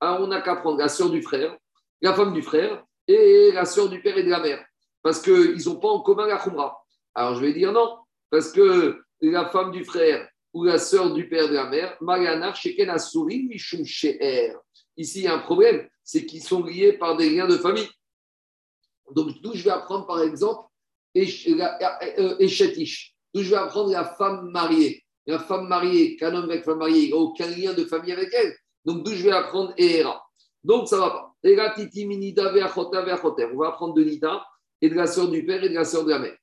Alors, 0.00 0.20
on 0.20 0.26
n'a 0.28 0.40
qu'à 0.40 0.56
prendre 0.56 0.78
la 0.78 0.88
soeur 0.88 1.10
du 1.10 1.22
frère, 1.22 1.56
la 2.00 2.14
femme 2.14 2.32
du 2.32 2.42
frère 2.42 2.84
et 3.08 3.50
la 3.52 3.64
sœur 3.64 3.88
du 3.88 4.00
père 4.00 4.16
et 4.16 4.22
de 4.22 4.30
la 4.30 4.40
mère, 4.40 4.64
parce 5.02 5.20
qu'ils 5.20 5.62
n'ont 5.66 5.76
pas 5.76 5.88
en 5.88 6.00
commun 6.00 6.26
la 6.26 6.38
khumra. 6.38 6.76
Alors 7.14 7.34
je 7.36 7.40
vais 7.40 7.52
dire 7.52 7.72
non, 7.72 7.98
parce 8.30 8.52
que 8.52 9.00
la 9.20 9.48
femme 9.48 9.70
du 9.70 9.84
frère 9.84 10.28
ou 10.52 10.64
la 10.64 10.78
sœur 10.78 11.12
du 11.12 11.28
père 11.28 11.44
et 11.44 11.48
de 11.48 11.54
la 11.54 11.66
mère, 11.66 11.96
Marianar, 12.00 12.56
Sheken 12.56 12.90
Asurim, 12.90 13.48
Mishum 13.48 13.84
Sheher. 13.84 14.54
Ici, 14.96 15.20
il 15.20 15.24
y 15.24 15.28
a 15.28 15.34
un 15.34 15.40
problème, 15.40 15.86
c'est 16.02 16.24
qu'ils 16.24 16.42
sont 16.42 16.64
liés 16.64 16.94
par 16.94 17.16
des 17.16 17.30
liens 17.30 17.46
de 17.46 17.56
famille. 17.56 17.88
Donc, 19.12 19.40
d'où 19.42 19.54
je 19.54 19.64
vais 19.64 19.70
apprendre, 19.70 20.06
par 20.06 20.22
exemple, 20.22 20.68
Eshetish, 21.14 23.14
d'où 23.32 23.42
je 23.42 23.50
vais 23.50 23.56
apprendre 23.56 23.90
la 23.90 24.04
femme 24.04 24.50
mariée. 24.50 25.04
La 25.26 25.38
femme 25.38 25.66
mariée, 25.66 26.16
qu'un 26.16 26.34
homme 26.34 26.50
avec 26.50 26.64
femme 26.64 26.78
mariée, 26.78 27.06
il 27.06 27.10
n'a 27.10 27.16
aucun 27.16 27.48
lien 27.48 27.72
de 27.72 27.84
famille 27.84 28.12
avec 28.12 28.32
elle. 28.32 28.54
Donc, 28.84 29.04
d'où 29.04 29.12
je 29.12 29.24
vais 29.24 29.32
apprendre 29.32 29.74
Ehera. 29.76 30.24
Donc, 30.62 30.88
ça 30.88 30.96
ne 30.96 31.00
va 31.00 31.10
pas. 31.10 31.34
On 31.44 31.56
va 33.58 33.68
apprendre 33.68 33.94
de 33.94 34.04
Nida 34.04 34.46
et 34.80 34.88
de 34.88 34.94
la 34.94 35.06
sœur 35.06 35.28
du 35.28 35.44
père 35.44 35.62
et 35.62 35.68
de 35.68 35.74
la 35.74 35.84
sœur 35.84 36.04
de 36.04 36.10
la 36.10 36.18
mère. 36.18 36.36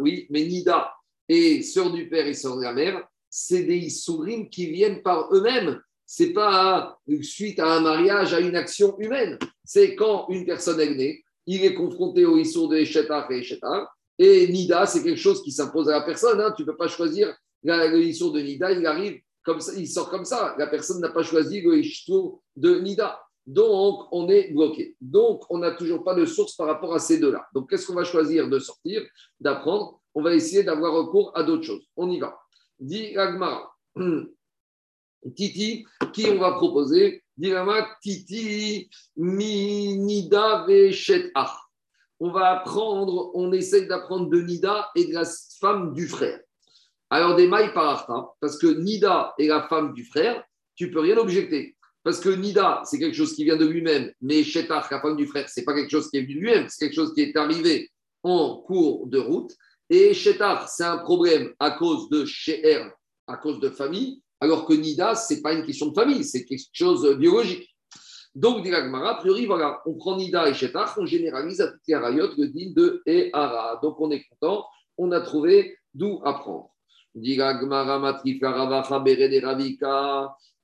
Oui, 0.00 0.26
mais 0.30 0.44
Nida 0.44 0.92
et 1.28 1.62
sœur 1.62 1.92
du 1.92 2.08
père 2.08 2.26
et 2.26 2.34
sœur 2.34 2.56
de 2.56 2.62
la 2.62 2.72
mère, 2.72 3.06
c'est 3.30 3.64
des 3.64 3.76
Issourim 3.76 4.48
qui 4.48 4.70
viennent 4.70 5.02
par 5.02 5.28
eux-mêmes. 5.32 5.80
Ce 6.06 6.22
n'est 6.22 6.32
pas 6.32 6.98
suite 7.22 7.60
à 7.60 7.74
un 7.74 7.80
mariage, 7.80 8.32
à 8.32 8.40
une 8.40 8.56
action 8.56 8.98
humaine. 8.98 9.38
C'est 9.64 9.94
quand 9.94 10.26
une 10.30 10.46
personne 10.46 10.80
est 10.80 10.94
née, 10.94 11.22
il 11.46 11.64
est 11.64 11.74
confronté 11.74 12.24
au 12.24 12.38
Issour 12.38 12.68
de 12.68 12.76
Eshetar 12.76 13.30
et 13.30 13.40
Eshetar. 13.40 13.94
Et 14.18 14.48
Nida, 14.48 14.86
c'est 14.86 15.02
quelque 15.02 15.20
chose 15.20 15.42
qui 15.42 15.52
s'impose 15.52 15.88
à 15.88 15.98
la 15.98 16.00
personne. 16.02 16.40
Hein. 16.40 16.52
Tu 16.56 16.62
ne 16.62 16.68
peux 16.68 16.76
pas 16.76 16.88
choisir 16.88 17.34
le 17.62 17.98
Issour 18.02 18.32
de 18.32 18.40
Nida, 18.40 18.72
il 18.72 18.86
arrive 18.86 19.20
comme 19.44 19.60
ça, 19.60 19.72
il 19.76 19.88
sort 19.88 20.10
comme 20.10 20.24
ça. 20.24 20.54
La 20.58 20.66
personne 20.66 21.00
n'a 21.00 21.08
pas 21.08 21.22
choisi 21.22 21.60
le 21.60 21.78
Ishtour 21.78 22.42
de 22.56 22.80
Nida. 22.80 23.20
Donc, 23.46 24.06
on 24.12 24.28
est 24.28 24.52
bloqué. 24.52 24.94
Donc, 25.00 25.44
on 25.48 25.58
n'a 25.58 25.70
toujours 25.70 26.04
pas 26.04 26.14
de 26.14 26.26
source 26.26 26.54
par 26.54 26.66
rapport 26.66 26.94
à 26.94 26.98
ces 26.98 27.18
deux-là. 27.18 27.46
Donc, 27.54 27.70
qu'est-ce 27.70 27.86
qu'on 27.86 27.94
va 27.94 28.04
choisir 28.04 28.48
de 28.48 28.58
sortir, 28.58 29.02
d'apprendre? 29.40 30.00
On 30.14 30.22
va 30.22 30.34
essayer 30.34 30.64
d'avoir 30.64 30.92
recours 30.92 31.32
à 31.34 31.42
d'autres 31.42 31.62
choses. 31.62 31.86
On 31.96 32.10
y 32.10 32.18
va. 32.18 32.38
Dit. 32.80 33.14
Titi, 35.34 35.84
qui 36.12 36.26
on 36.26 36.38
va 36.38 36.52
proposer 36.52 37.24
Dirama 37.36 37.88
Titi 38.00 38.88
Minida. 39.16 40.66
On 42.20 42.30
va 42.30 42.60
apprendre, 42.60 43.30
on 43.34 43.52
essaye 43.52 43.86
d'apprendre 43.86 44.28
de 44.28 44.40
Nida 44.40 44.90
et 44.96 45.06
de 45.06 45.14
la 45.14 45.24
femme 45.60 45.92
du 45.92 46.08
frère. 46.08 46.40
Alors, 47.10 47.36
des 47.36 47.46
mailles 47.46 47.72
par 47.72 48.10
hein, 48.10 48.28
parce 48.40 48.58
que 48.58 48.66
Nida 48.66 49.34
est 49.38 49.46
la 49.46 49.66
femme 49.68 49.94
du 49.94 50.04
frère, 50.04 50.44
tu 50.74 50.90
peux 50.90 51.00
rien 51.00 51.16
objecter. 51.16 51.76
Parce 52.02 52.20
que 52.20 52.28
Nida, 52.28 52.82
c'est 52.84 52.98
quelque 52.98 53.16
chose 53.16 53.34
qui 53.34 53.44
vient 53.44 53.56
de 53.56 53.66
lui-même, 53.66 54.12
mais 54.20 54.42
Shetach, 54.42 54.90
la 54.90 55.00
femme 55.00 55.16
du 55.16 55.26
frère, 55.26 55.48
c'est 55.48 55.64
pas 55.64 55.74
quelque 55.74 55.90
chose 55.90 56.10
qui 56.10 56.18
est 56.18 56.22
venu 56.22 56.34
de 56.34 56.40
lui-même, 56.40 56.66
c'est 56.68 56.86
quelque 56.86 56.96
chose 56.96 57.14
qui 57.14 57.22
est 57.22 57.36
arrivé 57.36 57.90
en 58.22 58.56
cours 58.56 59.06
de 59.06 59.18
route. 59.18 59.52
Et 59.90 60.12
Shetach, 60.12 60.68
c'est 60.68 60.84
un 60.84 60.98
problème 60.98 61.52
à 61.58 61.70
cause 61.72 62.08
de 62.10 62.24
Sheher, 62.24 62.90
à 63.26 63.36
cause 63.36 63.58
de 63.60 63.70
famille, 63.70 64.22
alors 64.40 64.66
que 64.66 64.74
Nida, 64.74 65.14
ce 65.14 65.34
n'est 65.34 65.40
pas 65.40 65.52
une 65.54 65.64
question 65.64 65.86
de 65.86 65.94
famille, 65.94 66.24
c'est 66.24 66.44
quelque 66.44 66.62
chose 66.72 67.02
de 67.02 67.14
biologique. 67.14 67.68
Donc, 68.34 68.62
dit 68.62 68.72
a 68.72 69.14
priori, 69.14 69.46
voilà, 69.46 69.80
on 69.86 69.94
prend 69.94 70.16
Nida 70.16 70.48
et 70.48 70.54
Shetach, 70.54 70.96
on 70.98 71.06
généralise 71.06 71.60
à 71.60 71.68
toutes 71.68 71.80
les 71.88 71.96
rayot 71.96 72.28
le 72.36 72.48
din 72.48 72.72
de 72.76 73.02
Ehara. 73.06 73.80
Donc, 73.82 74.00
on 74.00 74.10
est 74.10 74.24
content, 74.28 74.66
on 74.96 75.10
a 75.10 75.20
trouvé 75.20 75.76
d'où 75.94 76.20
apprendre. 76.24 76.70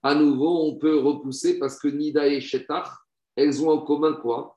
À 0.03 0.15
nouveau, 0.15 0.67
on 0.67 0.77
peut 0.77 0.99
repousser 0.99 1.59
parce 1.59 1.79
que 1.81 1.89
Nida 1.89 2.29
et 2.29 2.41
Shetach, 2.41 2.89
elles 3.35 3.65
ont 3.65 3.71
en 3.71 3.79
commun 3.79 4.13
quoi? 4.13 4.54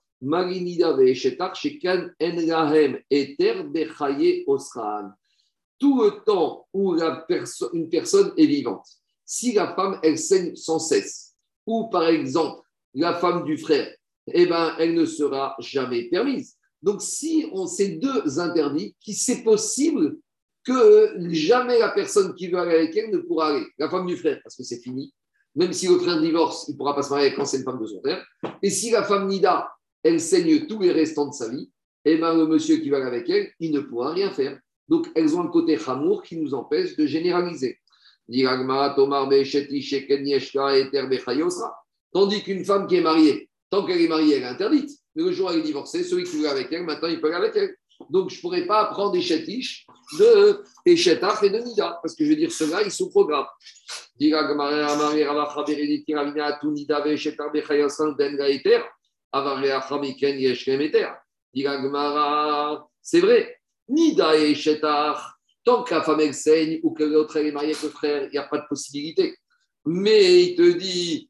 Tout 5.80 6.02
le 6.02 6.24
temps 6.26 6.68
où 6.74 6.94
la 6.94 7.26
une 7.74 7.90
personne 7.90 8.34
est 8.38 8.46
vivante, 8.46 8.86
si 9.26 9.54
la 9.54 9.76
femme, 9.76 10.00
elle 10.04 10.18
saigne 10.18 10.56
sans 10.56 10.80
cesse, 10.80 11.36
ou 11.66 11.90
par 11.90 12.08
exemple, 12.08 12.62
la 12.94 13.14
femme 13.14 13.44
du 13.44 13.58
frère, 13.58 13.94
eh 14.34 14.46
ben, 14.46 14.76
elle 14.80 14.96
ne 14.96 15.06
sera 15.06 15.56
jamais 15.60 16.10
permise. 16.10 16.56
Donc, 16.82 17.02
si 17.02 17.48
on 17.52 17.68
ces 17.68 17.98
deux 17.98 18.40
interdits, 18.40 18.96
qui 19.00 19.14
c'est 19.14 19.44
possible 19.44 20.18
que 20.64 21.16
jamais 21.30 21.80
la 21.80 21.90
personne 21.90 22.36
qui 22.36 22.50
veut 22.50 22.58
aller 22.58 22.76
avec 22.76 22.96
elle 22.98 23.12
ne 23.12 23.20
pourra 23.20 23.50
aller. 23.50 23.66
La 23.78 23.90
femme 23.90 24.06
du 24.06 24.18
frère, 24.18 24.40
parce 24.44 24.56
que 24.56 24.64
c'est 24.64 24.82
fini. 24.82 25.14
Même 25.56 25.74
si 25.74 25.88
le 25.88 25.98
frère 25.98 26.22
divorce, 26.22 26.66
il 26.68 26.74
ne 26.74 26.78
pourra 26.78 26.94
pas 26.94 27.04
se 27.04 27.10
marier 27.10 27.34
quand 27.34 27.46
c'est 27.46 27.58
une 27.58 27.64
femme 27.64 27.80
de 27.80 27.88
son 27.88 28.00
frère. 28.02 28.24
Et 28.62 28.70
si 28.70 28.92
la 28.92 29.04
femme 29.04 29.28
Nida, 29.28 29.70
elle 30.08 30.22
saigne 30.22 30.68
tous 30.68 30.80
les 30.80 30.92
restants 30.92 31.28
de 31.28 31.34
sa 31.34 31.50
vie, 31.50 31.70
eh 32.06 32.18
ben, 32.18 32.34
le 32.36 32.48
monsieur 32.48 32.78
qui 32.78 32.90
va 32.90 33.06
avec 33.06 33.30
elle, 33.30 33.52
il 33.60 33.72
ne 33.72 33.82
pourra 33.82 34.14
rien 34.14 34.32
faire. 34.32 34.58
Donc, 34.88 35.08
elles 35.16 35.36
ont 35.36 35.42
un 35.42 35.48
côté 35.48 35.78
chamour 35.78 36.24
qui 36.24 36.38
nous 36.38 36.54
empêche 36.54 36.96
de 36.96 37.06
généraliser. 37.06 37.78
Tandis 42.14 42.44
qu'une 42.44 42.64
femme 42.64 42.88
qui 42.88 42.96
est 42.96 43.02
mariée, 43.02 43.50
tant 43.70 43.86
qu'elle 43.86 44.02
est 44.02 44.08
mariée, 44.08 44.36
elle 44.36 44.44
est 44.44 44.48
interdite. 44.48 44.92
Mais 45.16 45.24
le 45.24 45.32
jour 45.32 45.48
où 45.48 45.52
elle 45.52 45.60
est 45.60 45.64
divorcée, 45.64 46.04
celui 46.04 46.24
qui 46.24 46.38
veut 46.38 46.50
avec 46.50 46.72
elle, 46.72 46.84
maintenant 46.84 47.10
il 47.10 47.20
peut 47.20 47.28
aller 47.28 47.48
avec 47.48 47.56
elle. 47.56 47.76
Donc 48.10 48.30
je 48.30 48.38
ne 48.38 48.42
pourrais 48.42 48.66
pas 48.66 48.82
apprendre 48.82 49.12
des 49.12 49.22
chétiches 49.22 49.86
de 50.20 50.64
Eshetach 50.86 51.44
et 51.44 51.50
de 51.50 51.58
Nida, 51.58 52.00
parce 52.02 52.16
que 52.16 52.24
je 52.24 52.30
veux 52.30 52.36
dire, 52.36 52.52
ceux-là, 52.52 52.84
ils 52.84 52.92
sont 52.92 53.10
trop 53.10 53.26
graves. 53.26 53.48
C'est 63.02 63.20
vrai, 63.20 63.60
Nida 63.88 64.36
et 64.38 64.56
Tant 65.64 65.84
que 65.84 65.94
la 65.94 66.02
femme 66.02 66.22
elle 66.22 66.34
saigne 66.34 66.80
ou 66.84 66.94
que 66.94 67.04
l'autre 67.04 67.38
est 67.38 67.52
mariée 67.52 67.72
avec 67.72 67.84
le 67.84 67.90
frère, 67.90 68.24
il 68.24 68.32
n'y 68.32 68.38
a 68.38 68.44
pas 68.44 68.60
de 68.60 68.68
possibilité. 68.70 69.36
Mais 69.86 70.44
il 70.44 70.56
te 70.56 70.78
dit, 70.78 71.30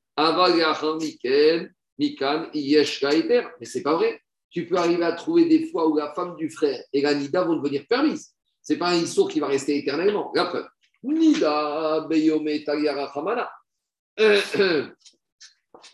Mikan, 1.99 2.47
Mais 2.53 3.65
c'est 3.65 3.81
pas 3.81 3.95
vrai. 3.95 4.21
Tu 4.49 4.67
peux 4.67 4.77
arriver 4.77 5.03
à 5.03 5.13
trouver 5.13 5.45
des 5.45 5.67
fois 5.67 5.87
où 5.87 5.97
la 5.97 6.13
femme 6.13 6.35
du 6.35 6.49
frère 6.49 6.79
et 6.93 7.01
la 7.01 7.13
Nida 7.13 7.43
vont 7.43 7.55
devenir 7.57 7.85
permises. 7.87 8.33
Ce 8.61 8.73
n'est 8.73 8.79
pas 8.79 8.89
un 8.89 8.95
issour 8.95 9.29
qui 9.29 9.39
va 9.39 9.47
rester 9.47 9.77
éternellement. 9.77 10.31
La 10.35 10.45
preuve. 10.45 10.67
Nida, 11.03 12.07
Beyome, 12.09 12.47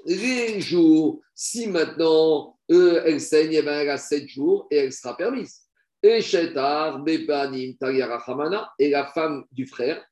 Les 0.05 0.59
jours, 0.61 1.21
si 1.35 1.67
maintenant 1.67 2.57
euh, 2.71 3.01
elle 3.05 3.21
saigne, 3.21 3.53
eh 3.53 3.61
ben, 3.61 3.81
elle 3.81 3.89
a 3.89 3.97
sept 3.97 4.27
jours 4.27 4.67
et 4.71 4.77
elle 4.77 4.93
sera 4.93 5.15
permise. 5.15 5.61
Et 6.01 6.19
et 8.79 8.89
la 8.89 9.05
femme 9.07 9.45
du 9.51 9.65
frère, 9.65 10.03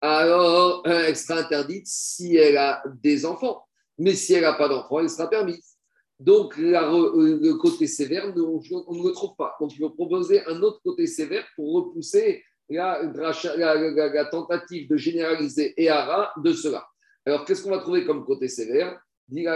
alors 0.00 0.82
euh, 0.86 1.04
elle 1.08 1.16
sera 1.16 1.40
interdite 1.40 1.86
si 1.86 2.36
elle 2.36 2.56
a 2.56 2.82
des 3.02 3.26
enfants. 3.26 3.64
Mais 3.98 4.14
si 4.14 4.32
elle 4.32 4.42
n'a 4.42 4.54
pas 4.54 4.68
d'enfants, 4.68 5.00
elle 5.00 5.10
sera 5.10 5.28
permise. 5.28 5.76
Donc, 6.18 6.58
euh, 6.58 7.38
le 7.40 7.52
côté 7.54 7.86
sévère, 7.86 8.24
on 8.26 8.28
ne 8.28 9.08
le 9.08 9.12
trouve 9.12 9.34
pas. 9.36 9.56
Donc, 9.60 9.72
il 9.74 9.78
faut 9.78 9.90
proposer 9.90 10.44
un 10.46 10.60
autre 10.62 10.80
côté 10.84 11.06
sévère 11.06 11.46
pour 11.56 11.74
repousser 11.74 12.44
la, 12.68 14.28
tentative 14.30 14.88
de 14.88 14.96
généraliser 14.96 15.74
Ehara 15.76 16.32
de 16.42 16.52
cela. 16.52 16.86
Alors, 17.26 17.44
qu'est-ce 17.44 17.62
qu'on 17.62 17.70
va 17.70 17.78
trouver 17.78 18.04
comme 18.04 18.24
côté 18.24 18.48
sévère? 18.48 19.00
Dit 19.30 19.46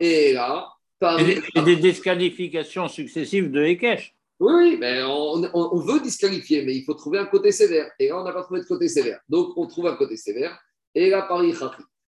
et 0.00 0.32
là, 0.32 0.72
et, 1.18 1.62
des 1.62 1.76
disqualifications 1.76 2.88
successives 2.88 3.50
de 3.50 3.62
Hekesh. 3.62 4.14
Oui, 4.40 4.76
mais 4.78 5.02
on, 5.04 5.76
veut 5.76 6.00
disqualifier, 6.00 6.64
mais 6.64 6.74
il 6.74 6.84
faut 6.84 6.94
trouver 6.94 7.18
un 7.18 7.26
côté 7.26 7.52
sévère. 7.52 7.90
Et 7.98 8.08
là, 8.08 8.20
on 8.20 8.24
n'a 8.24 8.32
pas 8.32 8.42
trouvé 8.42 8.60
de 8.60 8.66
côté 8.66 8.88
sévère. 8.88 9.20
Donc, 9.28 9.52
on 9.56 9.66
trouve 9.66 9.86
un 9.86 9.96
côté 9.96 10.16
sévère. 10.16 10.58
Et 10.94 11.10
là, 11.10 11.22
Paris 11.22 11.54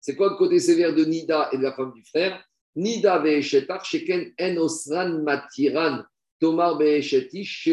C'est 0.01 0.17
quoi 0.17 0.31
le 0.31 0.37
côté 0.37 0.59
sévère 0.59 0.95
de 0.95 1.05
Nida 1.05 1.49
et 1.53 1.59
de 1.59 1.63
la 1.63 1.73
femme 1.73 1.93
du 1.93 2.05
frère? 2.05 2.43
Nida 2.77 3.19
ve'eshetar 3.19 3.85
sheken 3.85 4.33
en 4.41 4.57
osran 4.57 5.23
matiran 5.23 6.05
tomar 6.39 6.79
ve'eshetish 6.79 7.65
she 7.65 7.71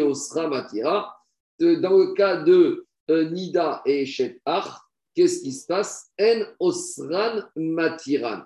matira. 0.49 1.13
Dans 1.59 1.97
le 1.97 2.13
cas 2.13 2.38
de 2.38 2.86
euh, 3.11 3.30
Nida 3.30 3.82
et 3.86 4.03
Eshetar, 4.03 4.89
qu'est-ce 5.13 5.41
qui 5.41 5.51
se 5.51 5.67
passe? 5.67 6.11
En 6.19 6.43
osran 6.59 7.43
matiran. 7.55 8.43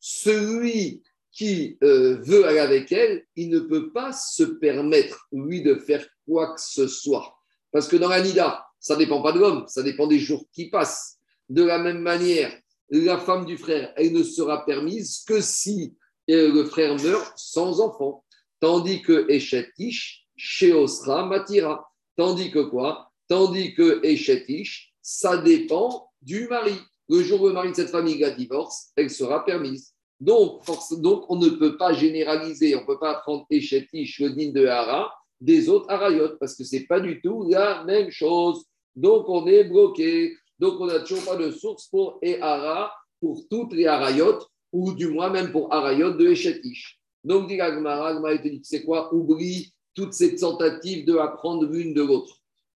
Celui 0.00 1.02
qui 1.30 1.78
euh, 1.82 2.16
veut 2.22 2.46
aller 2.46 2.58
avec 2.58 2.90
elle, 2.90 3.24
il 3.36 3.50
ne 3.50 3.60
peut 3.60 3.92
pas 3.92 4.12
se 4.12 4.42
permettre, 4.42 5.28
lui, 5.32 5.62
de 5.62 5.74
faire 5.76 6.04
quoi 6.26 6.54
que 6.54 6.60
ce 6.60 6.88
soit. 6.88 7.36
Parce 7.70 7.86
que 7.86 7.96
dans 7.96 8.08
la 8.08 8.22
Nida, 8.22 8.66
ça 8.80 8.94
ne 8.94 9.00
dépend 9.00 9.22
pas 9.22 9.32
de 9.32 9.38
l'homme, 9.38 9.64
ça 9.68 9.82
dépend 9.82 10.06
des 10.06 10.18
jours 10.18 10.44
qui 10.52 10.70
passent. 10.70 11.18
De 11.48 11.62
la 11.62 11.78
même 11.78 12.00
manière, 12.00 12.52
la 12.90 13.18
femme 13.18 13.44
du 13.44 13.56
frère, 13.56 13.92
elle 13.96 14.12
ne 14.12 14.22
sera 14.22 14.64
permise 14.64 15.22
que 15.26 15.40
si 15.40 15.94
euh, 16.30 16.52
le 16.52 16.64
frère 16.64 16.96
meurt 17.00 17.32
sans 17.36 17.80
enfant. 17.80 18.24
Tandis 18.58 19.02
que 19.02 19.30
Eshetish, 19.30 20.26
Sheosra, 20.36 21.26
Matira. 21.26 21.86
Tandis 22.16 22.50
que 22.50 22.60
quoi? 22.60 23.10
Tandis 23.28 23.74
que 23.74 24.04
Eshetish, 24.04 24.92
ça 25.00 25.38
dépend 25.38 26.10
du 26.20 26.48
mari. 26.48 26.78
Le 27.10 27.24
jour 27.24 27.42
où 27.42 27.48
le 27.48 27.54
mari 27.54 27.70
de 27.70 27.74
cette 27.74 27.90
famille 27.90 28.22
a 28.22 28.30
divorce, 28.30 28.92
elle 28.94 29.10
sera 29.10 29.44
permise. 29.44 29.92
Donc, 30.20 30.62
donc, 30.98 31.24
on 31.28 31.34
ne 31.36 31.48
peut 31.48 31.76
pas 31.76 31.92
généraliser, 31.92 32.76
on 32.76 32.82
ne 32.82 32.86
peut 32.86 33.00
pas 33.00 33.14
prendre 33.14 33.46
Echetish, 33.50 34.20
le 34.20 34.52
de 34.52 34.66
Hara, 34.66 35.12
des 35.40 35.68
autres 35.68 35.90
Harayot, 35.90 36.36
parce 36.38 36.54
que 36.54 36.62
ce 36.62 36.76
n'est 36.76 36.84
pas 36.84 37.00
du 37.00 37.20
tout 37.20 37.48
la 37.50 37.82
même 37.82 38.12
chose. 38.12 38.64
Donc, 38.94 39.28
on 39.28 39.44
est 39.48 39.64
bloqué. 39.64 40.36
Donc, 40.60 40.78
on 40.78 40.86
n'a 40.86 41.00
toujours 41.00 41.24
pas 41.24 41.34
de 41.34 41.50
source 41.50 41.88
pour 41.88 42.20
Ehara, 42.22 42.92
pour 43.18 43.42
toutes 43.50 43.72
les 43.72 43.86
Harayot, 43.86 44.38
ou 44.72 44.92
du 44.92 45.08
moins 45.08 45.30
même 45.30 45.50
pour 45.50 45.72
Harayot 45.72 46.12
de 46.12 46.28
Echetish. 46.28 47.00
Donc, 47.24 47.48
dit 47.48 47.60
Agmara, 47.60 48.36
dit 48.38 48.60
c'est 48.62 48.84
quoi 48.84 49.12
Oublie 49.12 49.72
toutes 49.96 50.12
ces 50.12 50.36
tentatives 50.36 51.04
de 51.06 51.16
apprendre 51.16 51.66
l'une 51.66 51.92
de 51.92 52.02
l'autre. 52.02 52.36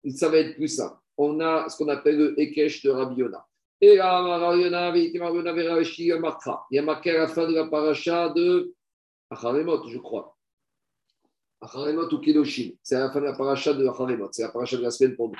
Ça 0.08 0.30
va 0.30 0.38
être 0.38 0.54
plus 0.54 0.68
simple. 0.68 0.96
On 1.18 1.38
a 1.40 1.68
ce 1.68 1.76
qu'on 1.76 1.88
appelle 1.88 2.16
le 2.16 2.40
Ekesh 2.40 2.82
de 2.82 2.88
Rabiona. 2.88 3.44
Et 3.84 3.96
là, 3.96 4.54
il 4.54 4.62
y 6.70 6.78
a 6.78 6.82
marqué 6.82 7.10
à 7.10 7.18
la 7.18 7.26
fin 7.26 7.48
de 7.48 7.52
la 7.52 7.66
paracha 7.66 8.28
de 8.28 8.72
Acharemot, 9.28 9.88
je 9.88 9.98
crois. 9.98 10.38
Acharemot 11.60 12.08
ou 12.12 12.20
Kedoshim. 12.20 12.76
C'est 12.80 12.94
à 12.94 13.00
la 13.00 13.10
fin 13.10 13.20
de 13.20 13.24
la 13.24 13.32
paracha 13.32 13.74
de 13.74 13.84
Acharemot. 13.84 14.28
C'est 14.30 14.42
la 14.42 14.50
paracha 14.50 14.76
de 14.76 14.82
la 14.82 14.92
semaine 14.92 15.16
pour 15.16 15.30
nous. 15.30 15.38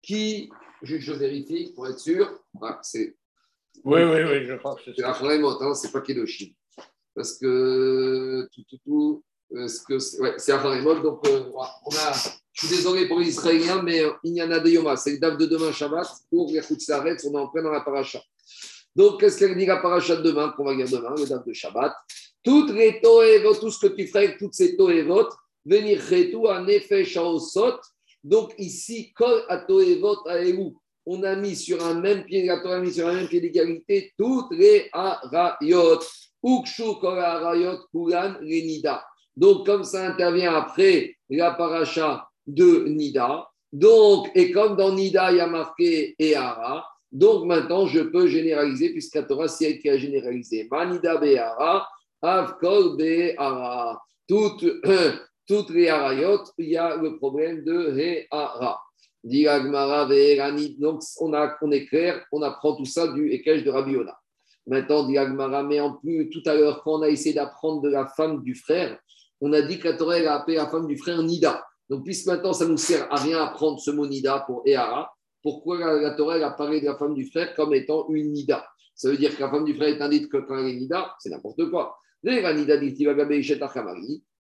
Qui, 0.00 0.50
je, 0.80 1.12
vérifie 1.12 1.74
pour 1.74 1.86
être 1.86 1.98
sûr. 1.98 2.40
Ah, 2.62 2.80
c'est. 2.82 3.18
Oui, 3.84 4.02
oui, 4.02 4.22
oui, 4.30 4.46
je 4.46 4.54
crois 4.54 4.76
que 4.76 4.80
c'est. 4.86 4.94
C'est 4.96 5.04
Acharemot, 5.04 5.62
hein, 5.62 5.74
c'est 5.74 5.92
pas 5.92 6.00
Kedoshim. 6.00 6.54
Parce 7.14 7.38
que 7.38 8.48
tout, 8.50 8.64
tout, 8.66 8.78
tout. 8.82 9.24
C'est 9.68 10.20
ouais, 10.20 10.36
Acharemot. 10.36 11.00
Donc, 11.00 11.28
euh, 11.28 11.50
on 11.52 11.94
a 11.96 12.14
je 12.54 12.66
suis 12.66 12.76
désolé 12.76 13.08
pour 13.08 13.18
les 13.18 13.28
Israéliens, 13.28 13.82
mais 13.82 14.02
il 14.22 14.36
y 14.36 14.42
en 14.42 14.50
a 14.52 14.60
des 14.60 14.70
Yoma. 14.70 14.96
C'est 14.96 15.10
le 15.10 15.18
date 15.18 15.38
de 15.38 15.46
demain, 15.46 15.72
Shabbat. 15.72 16.06
Pour 16.30 16.50
les 16.52 16.62
s'arrête, 16.62 17.20
on 17.28 17.34
est 17.34 17.38
en 17.38 17.48
plein 17.48 17.64
dans 17.64 17.72
la 17.72 17.80
paracha. 17.80 18.22
Donc, 18.94 19.18
qu'est-ce 19.18 19.38
qu'elle 19.40 19.58
dit 19.58 19.66
la 19.66 19.78
paracha 19.78 20.14
de 20.14 20.22
demain, 20.22 20.54
qu'on 20.56 20.64
va 20.64 20.72
lire 20.72 20.88
demain, 20.88 21.14
le 21.18 21.26
date 21.26 21.44
de 21.44 21.52
Shabbat? 21.52 21.92
Toutes 22.44 22.70
les 22.70 23.00
toévot, 23.00 23.56
tout 23.56 23.72
ce 23.72 23.86
que 23.86 23.92
tu 23.92 24.06
ferais 24.06 24.36
toutes 24.38 24.54
ces 24.54 24.76
toévot, 24.76 25.28
venir 25.66 26.00
tout 26.30 26.46
en 26.46 26.68
effet 26.68 27.04
sot. 27.04 27.80
Donc 28.22 28.54
ici, 28.58 29.12
kol 29.12 29.42
à 29.48 29.58
toévot 29.58 30.18
on 31.06 31.22
a 31.22 31.36
mis 31.36 31.56
sur 31.56 31.84
un 31.84 32.00
même 32.00 32.24
pied, 32.24 32.46
la 32.46 32.60
Torah 32.60 32.76
a 32.76 32.80
mis 32.80 32.92
sur 32.92 33.06
un 33.08 33.14
même 33.14 33.28
pied 33.28 33.40
d'égalité 33.40 34.12
toutes 34.16 34.52
les 34.52 34.88
arayot. 34.92 35.98
Ukshu 36.42 36.94
kol 37.00 37.18
arayot 37.18 37.78
kulan 37.90 38.40
nida. 38.40 39.04
Donc 39.36 39.66
comme 39.66 39.84
ça 39.84 40.06
intervient 40.08 40.54
après 40.54 41.16
la 41.28 41.50
paracha 41.50 42.28
de 42.46 42.84
Nida, 42.88 43.48
donc, 43.72 44.30
et 44.36 44.52
comme 44.52 44.76
dans 44.76 44.92
Nida, 44.92 45.32
il 45.32 45.38
y 45.38 45.40
a 45.40 45.48
marqué 45.48 46.14
Ehara, 46.18 46.86
donc 47.14 47.44
maintenant, 47.44 47.86
je 47.86 48.00
peux 48.00 48.26
généraliser, 48.26 48.90
puisque 48.90 49.14
la 49.14 49.22
Torah, 49.22 49.46
c'est 49.46 49.78
qui 49.78 49.88
a 49.88 49.96
généralisé. 49.96 50.66
Manida 50.68 51.16
Behara, 51.16 51.88
Avkol 52.20 52.96
Behara. 52.96 54.02
Toutes, 55.46 55.70
les 55.70 55.88
harayot, 55.88 56.40
il 56.56 56.70
y 56.70 56.76
a 56.76 56.96
le 56.96 57.16
problème 57.18 57.62
de 57.64 57.98
Hehara. 57.98 58.80
Donc, 59.22 61.02
on, 61.20 61.34
a, 61.34 61.56
on 61.60 61.70
est 61.70 61.86
clair, 61.86 62.24
on 62.32 62.42
apprend 62.42 62.76
tout 62.76 62.84
ça 62.84 63.08
du 63.08 63.30
Ekej 63.30 63.62
de 63.62 63.70
Rabbi 63.70 63.96
Ona. 63.96 64.18
Maintenant, 64.66 65.06
Diagmara, 65.06 65.62
mais 65.62 65.80
en 65.80 65.92
plus, 65.94 66.30
tout 66.30 66.42
à 66.46 66.54
l'heure, 66.54 66.82
quand 66.82 67.00
on 67.00 67.02
a 67.02 67.08
essayé 67.08 67.34
d'apprendre 67.34 67.82
de 67.82 67.90
la 67.90 68.06
femme 68.06 68.42
du 68.42 68.54
frère, 68.54 68.98
on 69.40 69.52
a 69.52 69.62
dit 69.62 69.78
que 69.78 69.88
la 69.88 69.96
Torah 69.96 70.14
a 70.14 70.36
appelé 70.36 70.56
la 70.56 70.68
femme 70.68 70.86
du 70.86 70.96
frère 70.96 71.22
Nida. 71.22 71.62
Donc, 71.90 72.04
puisque 72.04 72.26
maintenant, 72.26 72.52
ça 72.52 72.64
ne 72.64 72.70
nous 72.70 72.76
sert 72.76 73.12
à 73.12 73.16
rien 73.16 73.42
à 73.42 73.48
prendre 73.48 73.78
ce 73.78 73.90
mot 73.90 74.06
Nida 74.06 74.44
pour 74.46 74.62
Ehara, 74.66 75.14
pourquoi 75.44 75.78
la, 76.00 76.10
Torah 76.12 76.36
a 76.36 76.50
parlé 76.52 76.80
de 76.80 76.86
la 76.86 76.96
femme 76.96 77.14
du 77.14 77.26
frère 77.26 77.54
comme 77.54 77.74
étant 77.74 78.08
une 78.08 78.32
nida? 78.32 78.66
Ça 78.94 79.10
veut 79.10 79.18
dire 79.18 79.36
que 79.36 79.42
la 79.42 79.50
femme 79.50 79.66
du 79.66 79.74
frère 79.74 79.88
est 79.88 80.00
indiquée 80.00 80.28
que 80.28 80.38
quand 80.38 80.56
elle 80.56 80.68
est 80.68 80.76
nida, 80.76 81.14
c'est 81.20 81.28
n'importe 81.28 81.68
quoi. 81.70 81.98
Il 82.26 82.40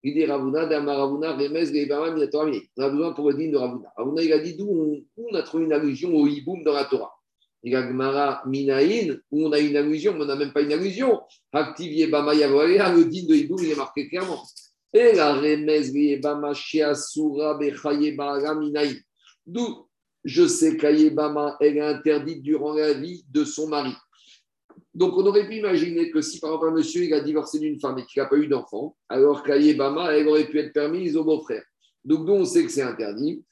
dit 0.03 0.25
Ravuna, 0.25 0.65
On 0.65 1.21
a 1.21 1.33
besoin 2.89 3.13
pour 3.13 3.29
le 3.29 3.37
dire 3.37 3.51
de 3.51 3.57
Ravuna. 3.57 3.89
Ravuna, 3.95 4.21
il 4.21 4.33
a 4.33 4.39
dit 4.39 4.57
d'où 4.57 5.01
on, 5.17 5.35
a 5.35 5.43
trouvé 5.43 5.63
une 5.63 5.71
allusion 5.71 6.13
au 6.13 6.27
hiboum 6.27 6.65
dans 6.65 6.73
la 6.73 6.83
Torah. 6.83 7.13
Il 7.63 7.73
a 7.77 7.83
Gmara 7.83 8.43
Minaïn, 8.45 9.21
où 9.31 9.45
on 9.45 9.53
a 9.53 9.59
une 9.59 9.77
allusion, 9.77 10.13
mais 10.13 10.23
on 10.23 10.25
n'a 10.25 10.35
même 10.35 10.51
pas 10.51 10.61
une 10.61 10.73
allusion. 10.73 11.21
Activier 11.53 12.07
Bama 12.07 12.33
le 12.33 13.03
din 13.05 13.25
de 13.25 13.35
hiboum, 13.35 13.59
il 13.61 13.71
est 13.71 13.75
marqué 13.75 14.09
clairement. 14.09 14.43
Et 14.93 15.13
la. 15.13 15.41
D'où 19.45 19.89
je 20.23 20.47
sais 20.47 20.77
qu'Ayebama, 20.77 21.57
elle 21.59 21.77
est 21.77 21.81
interdite 21.81 22.41
durant 22.43 22.73
la 22.73 22.93
vie 22.93 23.23
de 23.29 23.43
son 23.43 23.67
mari. 23.67 23.93
Donc, 24.93 25.15
on 25.15 25.25
aurait 25.25 25.47
pu 25.47 25.55
imaginer 25.57 26.09
que 26.11 26.21
si, 26.21 26.39
par 26.39 26.49
exemple, 26.51 26.69
un 26.69 26.71
monsieur 26.71 27.03
il 27.03 27.13
a 27.13 27.21
divorcé 27.21 27.59
d'une 27.59 27.79
femme 27.79 27.97
et 27.99 28.05
qu'il 28.05 28.21
n'a 28.21 28.27
pas 28.27 28.35
eu 28.35 28.47
d'enfant, 28.47 28.97
alors 29.07 29.43
qu'Ayebama, 29.43 30.13
elle 30.13 30.27
aurait 30.27 30.47
pu 30.47 30.59
être 30.59 30.73
permise 30.73 31.15
au 31.15 31.23
beau-frère. 31.23 31.63
Donc, 32.03 32.27
nous, 32.27 32.33
on 32.33 32.45
sait 32.45 32.63
que 32.63 32.71
c'est 32.71 32.81
interdit. 32.81 33.43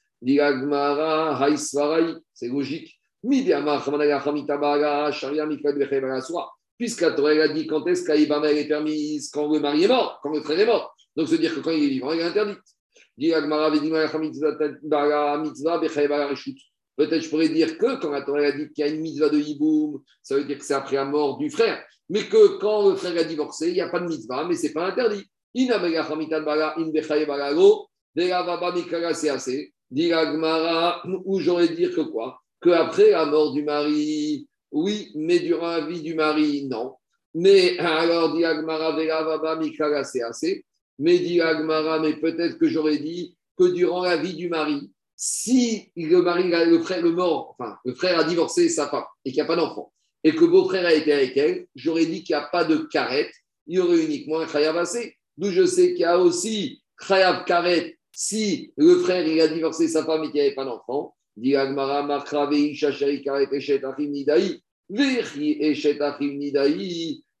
C'est 2.34 2.48
logique. 2.48 3.00
Puisque 6.78 7.00
la 7.00 7.10
Torah 7.12 7.30
a 7.30 7.48
dit 7.48 7.66
quand 7.66 7.86
est-ce 7.86 8.04
qu'Ayebama 8.04 8.52
est 8.52 8.68
permise 8.68 9.30
Quand 9.30 9.52
le 9.52 9.60
mari 9.60 9.84
est 9.84 9.88
mort, 9.88 10.20
quand 10.22 10.30
le 10.30 10.40
frère 10.42 10.60
est 10.60 10.66
mort. 10.66 10.94
Donc, 11.18 11.26
se 11.26 11.34
dire 11.34 11.52
que 11.52 11.58
quand 11.58 11.72
il 11.72 11.82
est 11.82 11.88
vivant, 11.88 12.12
il 12.12 12.20
est 12.20 12.22
interdit. 12.22 12.54
Peut-être 16.96 17.22
je 17.22 17.28
pourrais 17.28 17.48
dire 17.48 17.76
que 17.76 18.00
quand 18.00 18.10
la 18.10 18.22
Torah 18.22 18.42
a 18.42 18.52
dit 18.52 18.70
qu'il 18.72 18.86
y 18.86 18.88
a 18.88 18.92
une 18.92 19.00
mitzvah 19.00 19.28
de 19.28 19.38
hiboum, 19.38 20.00
ça 20.22 20.36
veut 20.36 20.44
dire 20.44 20.58
que 20.58 20.64
c'est 20.64 20.74
après 20.74 20.94
la 20.94 21.04
mort 21.06 21.36
du 21.38 21.50
frère. 21.50 21.84
Mais 22.08 22.28
que 22.28 22.58
quand 22.58 22.88
le 22.88 22.94
frère 22.94 23.18
a 23.18 23.24
divorcé, 23.24 23.70
il 23.70 23.74
n'y 23.74 23.80
a 23.80 23.88
pas 23.88 23.98
de 23.98 24.06
mitzvah, 24.06 24.46
mais 24.46 24.54
ce 24.54 24.68
n'est 24.68 24.72
pas 24.72 24.86
interdit. 24.86 25.24
Ou 31.24 31.40
j'aurais 31.40 31.68
dire 31.68 31.90
que 31.96 32.02
quoi? 32.02 32.40
Que 32.60 32.70
après 32.70 33.10
la 33.10 33.26
mort 33.26 33.52
du 33.52 33.64
mari, 33.64 34.46
oui, 34.70 35.10
mais 35.16 35.40
durant 35.40 35.72
la 35.72 35.80
vie 35.80 36.00
du 36.00 36.14
mari, 36.14 36.68
non. 36.68 36.94
Mais 37.34 37.76
alors, 37.80 38.34
dit 38.34 38.44
Agmara, 38.44 38.96
assez. 40.24 40.64
Mais 40.98 41.18
dit 41.18 41.40
Agmara, 41.40 42.00
mais 42.00 42.14
peut-être 42.14 42.58
que 42.58 42.68
j'aurais 42.68 42.98
dit 42.98 43.36
que 43.56 43.64
durant 43.64 44.02
la 44.02 44.16
vie 44.16 44.34
du 44.34 44.48
mari, 44.48 44.90
si 45.16 45.90
le 45.96 46.22
mari, 46.22 46.44
le 46.48 46.78
frère, 46.80 47.02
le 47.02 47.12
mort, 47.12 47.56
enfin, 47.58 47.76
le 47.84 47.94
frère 47.94 48.18
a 48.18 48.24
divorcé 48.24 48.68
sa 48.68 48.88
femme 48.88 49.04
et 49.24 49.30
qu'il 49.30 49.38
n'y 49.38 49.42
a 49.42 49.46
pas 49.46 49.56
d'enfant, 49.56 49.92
et 50.22 50.34
que 50.34 50.44
beau-frère 50.44 50.86
a 50.86 50.92
été 50.92 51.12
avec 51.12 51.36
elle, 51.36 51.66
j'aurais 51.74 52.06
dit 52.06 52.22
qu'il 52.22 52.36
n'y 52.36 52.42
a 52.42 52.46
pas 52.46 52.64
de 52.64 52.76
carette, 52.76 53.32
il 53.66 53.76
y 53.76 53.80
aurait 53.80 54.04
uniquement 54.04 54.40
un 54.40 54.76
assez. 54.76 55.16
D'où 55.36 55.50
je 55.50 55.64
sais 55.64 55.90
qu'il 55.90 56.00
y 56.00 56.04
a 56.04 56.18
aussi 56.18 56.82
chayav 57.00 57.44
karet 57.44 57.98
si 58.12 58.72
le 58.76 58.96
frère 58.98 59.26
il 59.26 59.40
a 59.40 59.48
divorcé 59.48 59.86
sa 59.86 60.04
femme 60.04 60.24
et 60.24 60.26
qu'il 60.26 60.34
n'y 60.34 60.40
avait 60.40 60.54
pas 60.54 60.64
d'enfant. 60.64 61.14
Dit 61.36 61.54
Agmara, 61.54 62.02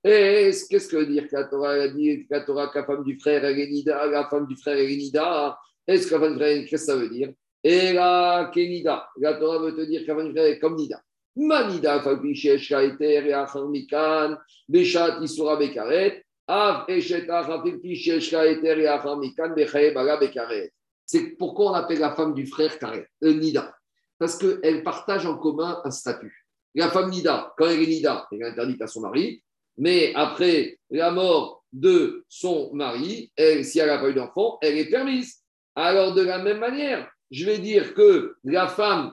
Qu'est-ce 0.02 0.88
que 0.88 0.96
veut 0.96 1.06
dire 1.06 1.28
que 1.28 1.34
la 1.34 1.44
Torah 1.44 1.72
a 1.72 1.88
dit 1.88 2.26
que 2.26 2.34
la 2.34 2.40
Torah, 2.42 2.70
la 2.72 2.84
femme 2.84 3.04
du 3.04 3.18
frère 3.18 3.44
est 3.44 3.66
nida, 3.66 4.06
la 4.06 4.28
femme 4.28 4.46
du 4.46 4.56
frère 4.56 4.76
est 4.76 4.96
nida 4.96 5.58
Est-ce 5.86 6.06
que 6.06 6.14
la 6.14 6.20
femme 6.20 6.32
du 6.32 6.38
frère, 6.38 6.64
qu'est-ce 6.68 6.70
que 6.70 6.92
ça 6.92 6.96
veut 6.96 7.08
dire? 7.08 7.32
Et 7.64 7.92
la 7.92 8.50
Kenida, 8.54 9.08
la 9.18 9.34
Torah 9.34 9.58
veut 9.58 9.74
te 9.74 9.80
dire 9.82 10.00
que 10.00 10.06
femme 10.06 10.26
du 10.26 10.32
frère 10.32 10.46
est 10.46 10.58
comme 10.58 10.76
nida. 10.76 11.00
Manida, 11.36 12.00
Fabichesh, 12.00 12.68
Kaeter, 12.68 13.28
Yacharmikan, 13.28 14.38
Beshat, 14.68 15.20
Isura, 15.22 15.56
Bekaret, 15.56 16.24
Av, 16.46 16.84
Esheta, 16.88 17.44
Fabichesh, 17.44 18.30
Kaeter, 18.30 18.78
Yacharmikan, 18.78 19.54
Bechae, 19.54 19.92
Baga, 19.92 20.16
Bekaret. 20.16 20.72
C'est 21.06 21.36
pourquoi 21.36 21.70
on 21.70 21.74
appelle 21.74 22.00
la 22.00 22.14
femme 22.14 22.34
du 22.34 22.46
frère 22.46 22.78
Karet, 22.78 23.08
euh, 23.24 23.32
Nida. 23.32 23.74
Parce 24.18 24.36
qu'elle 24.36 24.82
partage 24.82 25.26
en 25.26 25.38
commun 25.38 25.80
un 25.84 25.90
statut. 25.90 26.46
La 26.74 26.90
femme 26.90 27.10
Nida, 27.10 27.54
quand 27.56 27.66
elle 27.66 27.82
est 27.82 27.86
Nida, 27.86 28.26
elle 28.30 28.42
est 28.42 28.44
interdite 28.44 28.82
à 28.82 28.86
son 28.86 29.00
mari. 29.00 29.42
Mais 29.78 30.12
après 30.14 30.78
la 30.90 31.10
mort 31.10 31.64
de 31.72 32.24
son 32.28 32.70
mari, 32.74 33.32
si 33.62 33.78
elle 33.78 33.86
n'a 33.86 33.98
pas 33.98 34.10
eu 34.10 34.14
d'enfant, 34.14 34.58
elle 34.60 34.76
est 34.76 34.90
permise. 34.90 35.36
Alors, 35.74 36.14
de 36.14 36.22
la 36.22 36.38
même 36.38 36.58
manière, 36.58 37.08
je 37.30 37.44
vais 37.44 37.58
dire 37.58 37.94
que 37.94 38.34
la 38.42 38.66
femme 38.66 39.12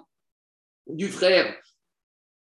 du 0.88 1.08
frère. 1.10 1.56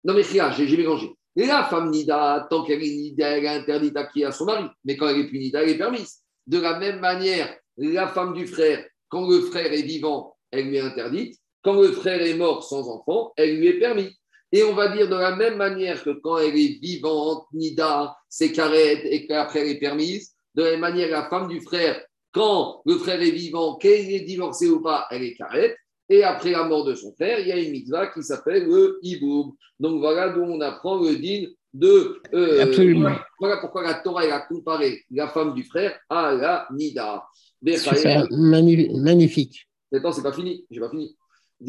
Non, 0.04 0.14
mais 0.14 0.22
rien, 0.22 0.52
j'ai 0.52 0.76
mélangé. 0.76 1.10
La 1.36 1.64
femme 1.64 1.92
Nida, 1.92 2.48
tant 2.50 2.66
qu'elle 2.66 2.84
est 2.84 2.90
Nida, 2.90 3.38
elle 3.38 3.46
est 3.46 3.48
interdite 3.48 3.96
à 3.96 4.06
qui? 4.06 4.26
À 4.26 4.32
son 4.32 4.46
mari. 4.46 4.66
Mais 4.84 4.98
quand 4.98 5.08
elle 5.08 5.20
est 5.20 5.28
plus 5.28 5.40
Nida, 5.40 5.62
elle 5.64 5.70
est 5.70 5.78
permise. 5.78 6.22
De 6.48 6.60
la 6.60 6.80
même 6.80 7.00
manière, 7.00 7.56
la 7.78 8.08
femme 8.08 8.34
du 8.34 8.46
frère, 8.48 8.84
quand 9.08 9.30
le 9.30 9.42
frère 9.42 9.72
est 9.72 9.84
vivant, 9.84 10.36
elle 10.52 10.68
lui 10.68 10.78
est 10.78 10.82
interdite. 10.82 11.38
Quand 11.62 11.80
le 11.80 11.92
frère 11.92 12.22
est 12.22 12.36
mort 12.36 12.64
sans 12.64 12.90
enfant, 12.90 13.32
elle 13.38 13.58
lui 13.58 13.68
est 13.68 13.80
permise. 13.80 14.16
Et 14.52 14.64
on 14.64 14.74
va 14.74 14.90
dire 14.90 15.08
de 15.08 15.16
la 15.16 15.36
même 15.36 15.58
manière 15.58 16.04
que 16.04 16.10
quand 16.10 16.38
elle 16.40 16.58
est 16.58 16.80
vivante, 16.82 17.46
Nida, 17.54 18.16
c'est 18.28 18.52
carré 18.52 18.94
et 19.04 19.28
qu'après 19.28 19.62
elle 19.62 19.76
est 19.76 19.80
permise, 19.80 20.34
de 20.56 20.64
la 20.64 20.72
même 20.72 20.80
manière, 20.80 21.10
la 21.10 21.30
femme 21.30 21.48
du 21.48 21.62
frère, 21.62 22.02
quand 22.32 22.82
le 22.86 22.98
frère 22.98 23.22
est 23.22 23.32
vivant, 23.32 23.76
qu'elle 23.76 24.12
est 24.12 24.22
divorcée 24.22 24.70
ou 24.70 24.82
pas, 24.82 25.08
elle 25.12 25.24
est 25.24 25.36
carrette. 25.36 25.76
Et 26.10 26.24
après 26.24 26.52
la 26.52 26.64
mort 26.64 26.86
de 26.86 26.96
son 26.96 27.14
frère, 27.14 27.40
il 27.40 27.48
y 27.48 27.52
a 27.52 27.58
une 27.58 27.72
mitzvah 27.72 28.08
qui 28.08 28.24
s'appelle 28.24 28.66
le 28.66 29.00
hiboum. 29.04 29.54
Donc 29.80 30.00
voilà 30.00 30.30
d'où 30.30 30.42
on 30.42 30.60
apprend 30.62 31.00
le 31.00 31.16
din 31.16 31.46
de. 31.74 32.20
Euh, 32.34 32.64
Absolument. 32.64 33.16
Voilà, 33.40 33.58
pourquoi 33.58 33.84
la 33.84 33.96
Torah 33.96 34.24
a 34.24 34.40
comparé 34.42 35.04
la 35.12 35.28
femme 35.28 35.54
du 35.54 35.64
frère 35.64 36.00
à 36.10 36.34
la 36.34 36.68
Nida. 36.72 37.24
magnifique. 39.04 39.68
Maintenant, 39.92 40.12
c'est 40.12 40.24
pas 40.24 40.34
fini. 40.34 40.66
J'ai 40.72 40.80
pas 40.80 40.90
fini. 40.90 41.16
On 41.62 41.66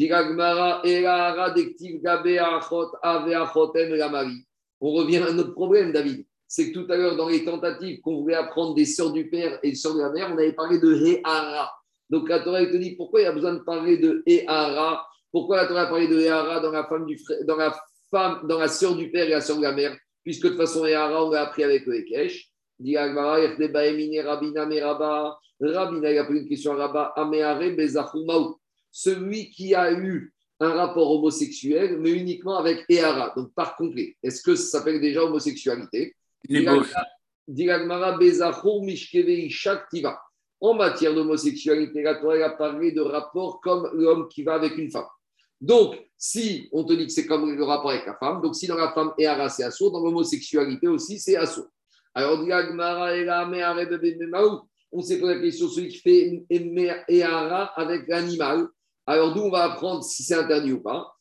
revient 4.93 5.17
à 5.17 5.33
notre 5.33 5.53
problème, 5.53 5.91
David. 5.91 6.25
C'est 6.47 6.71
que 6.71 6.79
tout 6.79 6.91
à 6.91 6.97
l'heure, 6.97 7.17
dans 7.17 7.27
les 7.27 7.43
tentatives 7.43 7.99
qu'on 8.01 8.21
voulait 8.21 8.35
apprendre 8.35 8.73
des 8.73 8.85
sœurs 8.85 9.11
du 9.11 9.29
père 9.29 9.59
et 9.63 9.71
des 9.71 9.75
sœurs 9.75 9.95
de 9.95 10.01
la 10.01 10.11
mère, 10.11 10.31
on 10.33 10.37
avait 10.37 10.53
parlé 10.53 10.79
de 10.79 10.93
Hehara. 10.93 11.73
Donc 12.09 12.29
la 12.29 12.39
Torah 12.39 12.65
te 12.65 12.77
dit 12.77 12.95
pourquoi 12.95 13.21
il 13.21 13.23
y 13.23 13.27
a 13.27 13.31
besoin 13.31 13.53
de 13.53 13.59
parler 13.59 13.97
de 13.97 14.23
Hehara? 14.25 15.07
Pourquoi 15.31 15.57
la 15.57 15.67
Torah 15.67 15.83
a 15.83 15.87
parlé 15.87 16.07
de 16.07 16.19
Hehara 16.19 16.59
dans 16.59 16.71
la 16.71 16.85
femme 16.85 17.05
du 17.05 17.17
frère, 17.17 17.45
dans 17.45 17.57
la 17.57 17.77
femme, 18.09 18.47
dans 18.47 18.59
la 18.59 18.67
sœur 18.67 18.95
du 18.95 19.11
père 19.11 19.27
et 19.27 19.31
la 19.31 19.41
sœur 19.41 19.57
de 19.57 19.61
la 19.61 19.73
mère? 19.73 19.95
Puisque 20.23 20.43
de 20.43 20.49
toute 20.49 20.57
façon, 20.57 20.85
Hehara, 20.85 21.25
on 21.25 21.31
l'a 21.31 21.43
appris 21.43 21.63
avec 21.63 21.85
le. 21.85 22.03
Rabina, 25.61 26.11
il 26.11 26.17
a 26.17 26.25
posé 26.25 26.39
une 26.39 26.49
question 26.49 26.73
à 26.73 26.87
Rabba, 26.87 27.13
celui 28.91 29.49
qui 29.51 29.73
a 29.73 29.91
eu 29.93 30.33
un 30.59 30.73
rapport 30.73 31.09
homosexuel, 31.11 31.97
mais 31.99 32.11
uniquement 32.11 32.57
avec 32.57 32.85
Ehara, 32.87 33.33
donc 33.35 33.53
par 33.53 33.75
complet. 33.75 34.15
Est-ce 34.21 34.43
que 34.43 34.55
ça 34.55 34.77
s'appelle 34.77 35.01
déjà 35.01 35.23
homosexualité? 35.23 36.15
En 40.59 40.73
matière 40.75 41.15
d'homosexualité, 41.15 42.03
la 42.03 42.15
Torah 42.15 42.45
a 42.45 42.49
parlé 42.51 42.91
de 42.91 43.01
rapport 43.01 43.59
comme 43.61 43.89
l'homme 43.93 44.27
qui 44.29 44.43
va 44.43 44.53
avec 44.53 44.77
une 44.77 44.91
femme. 44.91 45.07
Donc, 45.59 45.99
si 46.17 46.69
on 46.71 46.83
te 46.83 46.93
dit 46.93 47.07
que 47.07 47.11
c'est 47.11 47.25
comme 47.25 47.51
le 47.55 47.63
rapport 47.63 47.89
avec 47.89 48.05
la 48.05 48.15
femme, 48.15 48.41
donc 48.41 48.55
si 48.55 48.67
dans 48.67 48.75
la 48.75 48.91
femme 48.93 49.13
Ehara 49.17 49.49
c'est 49.49 49.63
assaut, 49.63 49.89
dans 49.89 50.03
l'homosexualité 50.03 50.87
aussi 50.87 51.17
c'est 51.19 51.35
assaut. 51.35 51.67
Alors, 52.13 52.39
on 54.91 55.01
s'est 55.01 55.19
posé 55.19 55.33
la 55.33 55.41
question, 55.41 55.67
celui 55.69 55.87
qui 55.87 55.97
fait 55.97 56.45
Ehara 57.07 57.63
avec 57.75 58.07
l'animal. 58.07 58.67
Alors, 59.07 59.33
d'où 59.33 59.41
on 59.41 59.49
va 59.49 59.63
apprendre 59.63 60.03
si 60.03 60.23
c'est 60.23 60.35
interdit 60.35 60.73
ou 60.73 60.81
pas. 60.81 61.13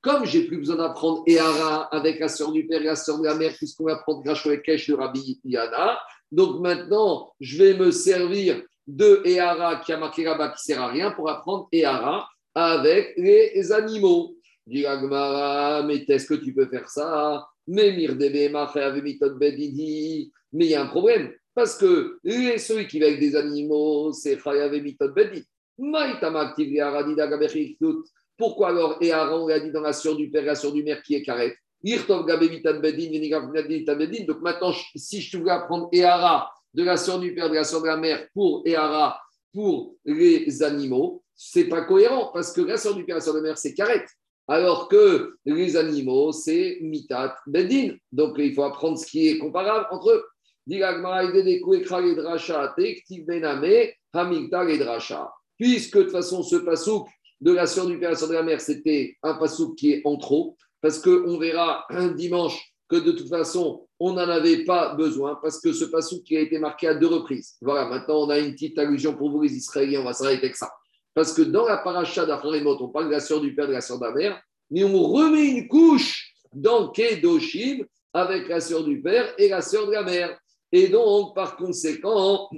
Comme 0.00 0.24
j'ai 0.24 0.44
plus 0.44 0.56
besoin 0.56 0.76
d'apprendre 0.76 1.22
Ehara 1.26 1.82
avec 1.94 2.18
la 2.18 2.28
sœur 2.28 2.50
du 2.52 2.66
père 2.66 2.80
et 2.80 2.84
la 2.84 2.96
sœur 2.96 3.18
de 3.18 3.24
la 3.24 3.34
mère, 3.34 3.52
puisqu'on 3.54 3.84
va 3.84 3.96
prendre 3.96 4.22
Grachou 4.22 4.56
Kesh 4.64 4.88
de 4.88 4.94
Rabbi 4.94 5.38
Yana, 5.44 5.98
donc 6.32 6.60
maintenant, 6.60 7.30
je 7.40 7.58
vais 7.58 7.74
me 7.74 7.90
servir 7.90 8.62
de 8.86 9.20
Ehara 9.26 9.76
qui 9.76 9.92
a 9.92 9.98
marqué 9.98 10.24
là-bas 10.24 10.54
sert 10.56 10.80
à 10.80 10.88
rien 10.88 11.10
pour 11.10 11.28
apprendre 11.28 11.68
Ehara 11.70 12.26
avec 12.54 13.12
les 13.18 13.70
animaux. 13.70 14.34
Dit 14.66 14.86
mais 15.86 16.04
est-ce 16.08 16.26
que 16.26 16.34
tu 16.34 16.54
peux 16.54 16.66
faire 16.66 16.88
ça? 16.88 17.46
Mais 17.66 17.90
mais 20.54 20.64
il 20.66 20.70
y 20.70 20.74
a 20.74 20.82
un 20.82 20.86
problème. 20.86 21.30
Parce 21.54 21.76
que 21.76 22.18
celui 22.24 22.88
qui 22.88 22.98
va 22.98 23.06
avec 23.06 23.20
des 23.20 23.36
animaux, 23.36 24.12
c'est 24.12 24.38
Chayav 24.38 24.72
Bedin. 24.72 25.42
Pourquoi 28.36 28.68
alors 28.68 28.96
Et 29.00 29.12
Aaron 29.12 29.48
a 29.48 29.60
dit 29.60 29.70
dans 29.70 29.80
la 29.80 29.92
sœur 29.92 30.16
du 30.16 30.30
père, 30.30 30.44
la 30.44 30.54
sœur 30.54 30.72
du 30.72 30.82
mère 30.82 31.02
qui 31.02 31.14
est 31.14 31.22
carré 31.22 31.56
Donc 31.84 32.26
maintenant, 34.40 34.72
si 34.96 35.20
je 35.20 35.36
voulais 35.36 35.50
apprendre 35.50 35.88
Ehara 35.92 36.50
de 36.72 36.82
la 36.82 36.96
sœur 36.96 37.20
du 37.20 37.34
père, 37.34 37.50
de 37.50 37.54
la 37.54 37.64
sœur 37.64 37.82
de 37.82 37.86
la 37.86 37.96
mère 37.96 38.26
pour 38.32 38.62
Ehara, 38.64 39.20
pour 39.52 39.94
les 40.04 40.62
animaux, 40.62 41.22
c'est 41.36 41.68
pas 41.68 41.82
cohérent 41.82 42.30
parce 42.32 42.52
que 42.52 42.62
la 42.62 42.76
sœur 42.76 42.94
du 42.94 43.04
père, 43.04 43.16
la 43.16 43.20
sœur 43.20 43.34
de 43.34 43.40
la 43.40 43.44
mère, 43.44 43.58
c'est 43.58 43.74
carré. 43.74 44.02
Alors 44.48 44.88
que 44.88 45.36
les 45.44 45.76
animaux, 45.76 46.32
c'est 46.32 46.78
mitat 46.82 47.36
bedin. 47.46 47.96
Donc 48.12 48.34
il 48.38 48.54
faut 48.54 48.64
apprendre 48.64 48.98
ce 48.98 49.06
qui 49.06 49.28
est 49.28 49.38
comparable 49.38 49.86
entre 49.90 50.10
eux. 50.10 50.24
Puisque 55.58 55.96
de 55.96 56.02
toute 56.02 56.12
façon, 56.12 56.42
ce 56.42 56.56
pasouk 56.56 57.08
de 57.40 57.52
la 57.52 57.66
sœur 57.66 57.86
du 57.86 57.98
père 57.98 58.10
et 58.10 58.16
sœur 58.16 58.28
de 58.28 58.34
la 58.34 58.42
mère, 58.42 58.60
c'était 58.60 59.16
un 59.22 59.34
pasouk 59.34 59.76
qui 59.76 59.92
est 59.92 60.02
en 60.04 60.16
trop, 60.16 60.56
parce 60.80 60.98
qu'on 60.98 61.38
verra 61.38 61.84
un 61.90 62.08
dimanche 62.08 62.74
que 62.88 62.96
de 62.96 63.12
toute 63.12 63.28
façon, 63.28 63.86
on 63.98 64.12
n'en 64.12 64.28
avait 64.28 64.64
pas 64.64 64.94
besoin, 64.94 65.38
parce 65.42 65.60
que 65.60 65.72
ce 65.72 65.84
pasouk 65.84 66.22
qui 66.24 66.36
a 66.36 66.40
été 66.40 66.58
marqué 66.58 66.88
à 66.88 66.94
deux 66.94 67.06
reprises. 67.06 67.56
Voilà, 67.60 67.86
maintenant 67.88 68.24
on 68.24 68.30
a 68.30 68.38
une 68.38 68.52
petite 68.52 68.78
allusion 68.78 69.14
pour 69.14 69.30
vous 69.30 69.42
les 69.42 69.54
Israéliens, 69.54 70.00
on 70.00 70.04
va 70.04 70.12
s'arrêter 70.12 70.44
avec 70.44 70.56
ça. 70.56 70.70
Parce 71.14 71.32
que 71.32 71.42
dans 71.42 71.66
la 71.66 71.78
paracha 71.78 72.26
d'Afrarimot, 72.26 72.76
on 72.82 72.88
parle 72.88 73.06
de 73.06 73.12
la 73.12 73.20
sœur 73.20 73.40
du 73.40 73.54
père, 73.54 73.68
de 73.68 73.72
la 73.72 73.80
sœur 73.80 73.98
de 73.98 74.04
la 74.04 74.12
mère, 74.12 74.42
mais 74.70 74.84
on 74.84 75.02
remet 75.02 75.46
une 75.46 75.68
couche 75.68 76.34
dans 76.52 76.88
Kedoshim 76.88 77.84
avec 78.12 78.48
la 78.48 78.60
sœur 78.60 78.84
du 78.84 79.00
père 79.00 79.32
et 79.38 79.48
la 79.48 79.60
sœur 79.60 79.86
de 79.86 79.92
la 79.92 80.02
mère. 80.02 80.38
Et 80.76 80.88
donc, 80.88 81.36
par 81.36 81.56
conséquent, 81.56 82.50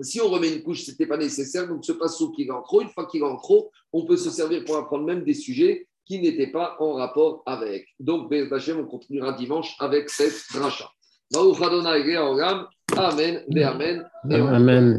si 0.00 0.20
on 0.20 0.28
remet 0.28 0.54
une 0.54 0.62
couche, 0.62 0.84
ce 0.84 0.92
n'était 0.92 1.06
pas 1.06 1.16
nécessaire. 1.16 1.66
Donc, 1.66 1.84
ce 1.84 1.90
passo 1.90 2.30
qui 2.30 2.44
est 2.44 2.50
en 2.52 2.62
trop, 2.62 2.80
une 2.80 2.90
fois 2.90 3.06
qu'il 3.06 3.22
est 3.22 3.24
en 3.24 3.36
trop, 3.36 3.72
on 3.92 4.04
peut 4.04 4.16
se 4.16 4.30
servir 4.30 4.64
pour 4.64 4.76
apprendre 4.76 5.04
même 5.04 5.24
des 5.24 5.34
sujets 5.34 5.88
qui 6.06 6.20
n'étaient 6.20 6.52
pas 6.52 6.76
en 6.78 6.92
rapport 6.92 7.42
avec. 7.44 7.88
Donc, 7.98 8.32
on 8.32 8.86
continuera 8.86 9.32
dimanche 9.32 9.74
avec 9.80 10.10
cette 10.10 10.44
dracha. 10.54 10.88
Amen, 12.96 13.42
Amen. 13.50 14.08
Amen. 14.30 14.52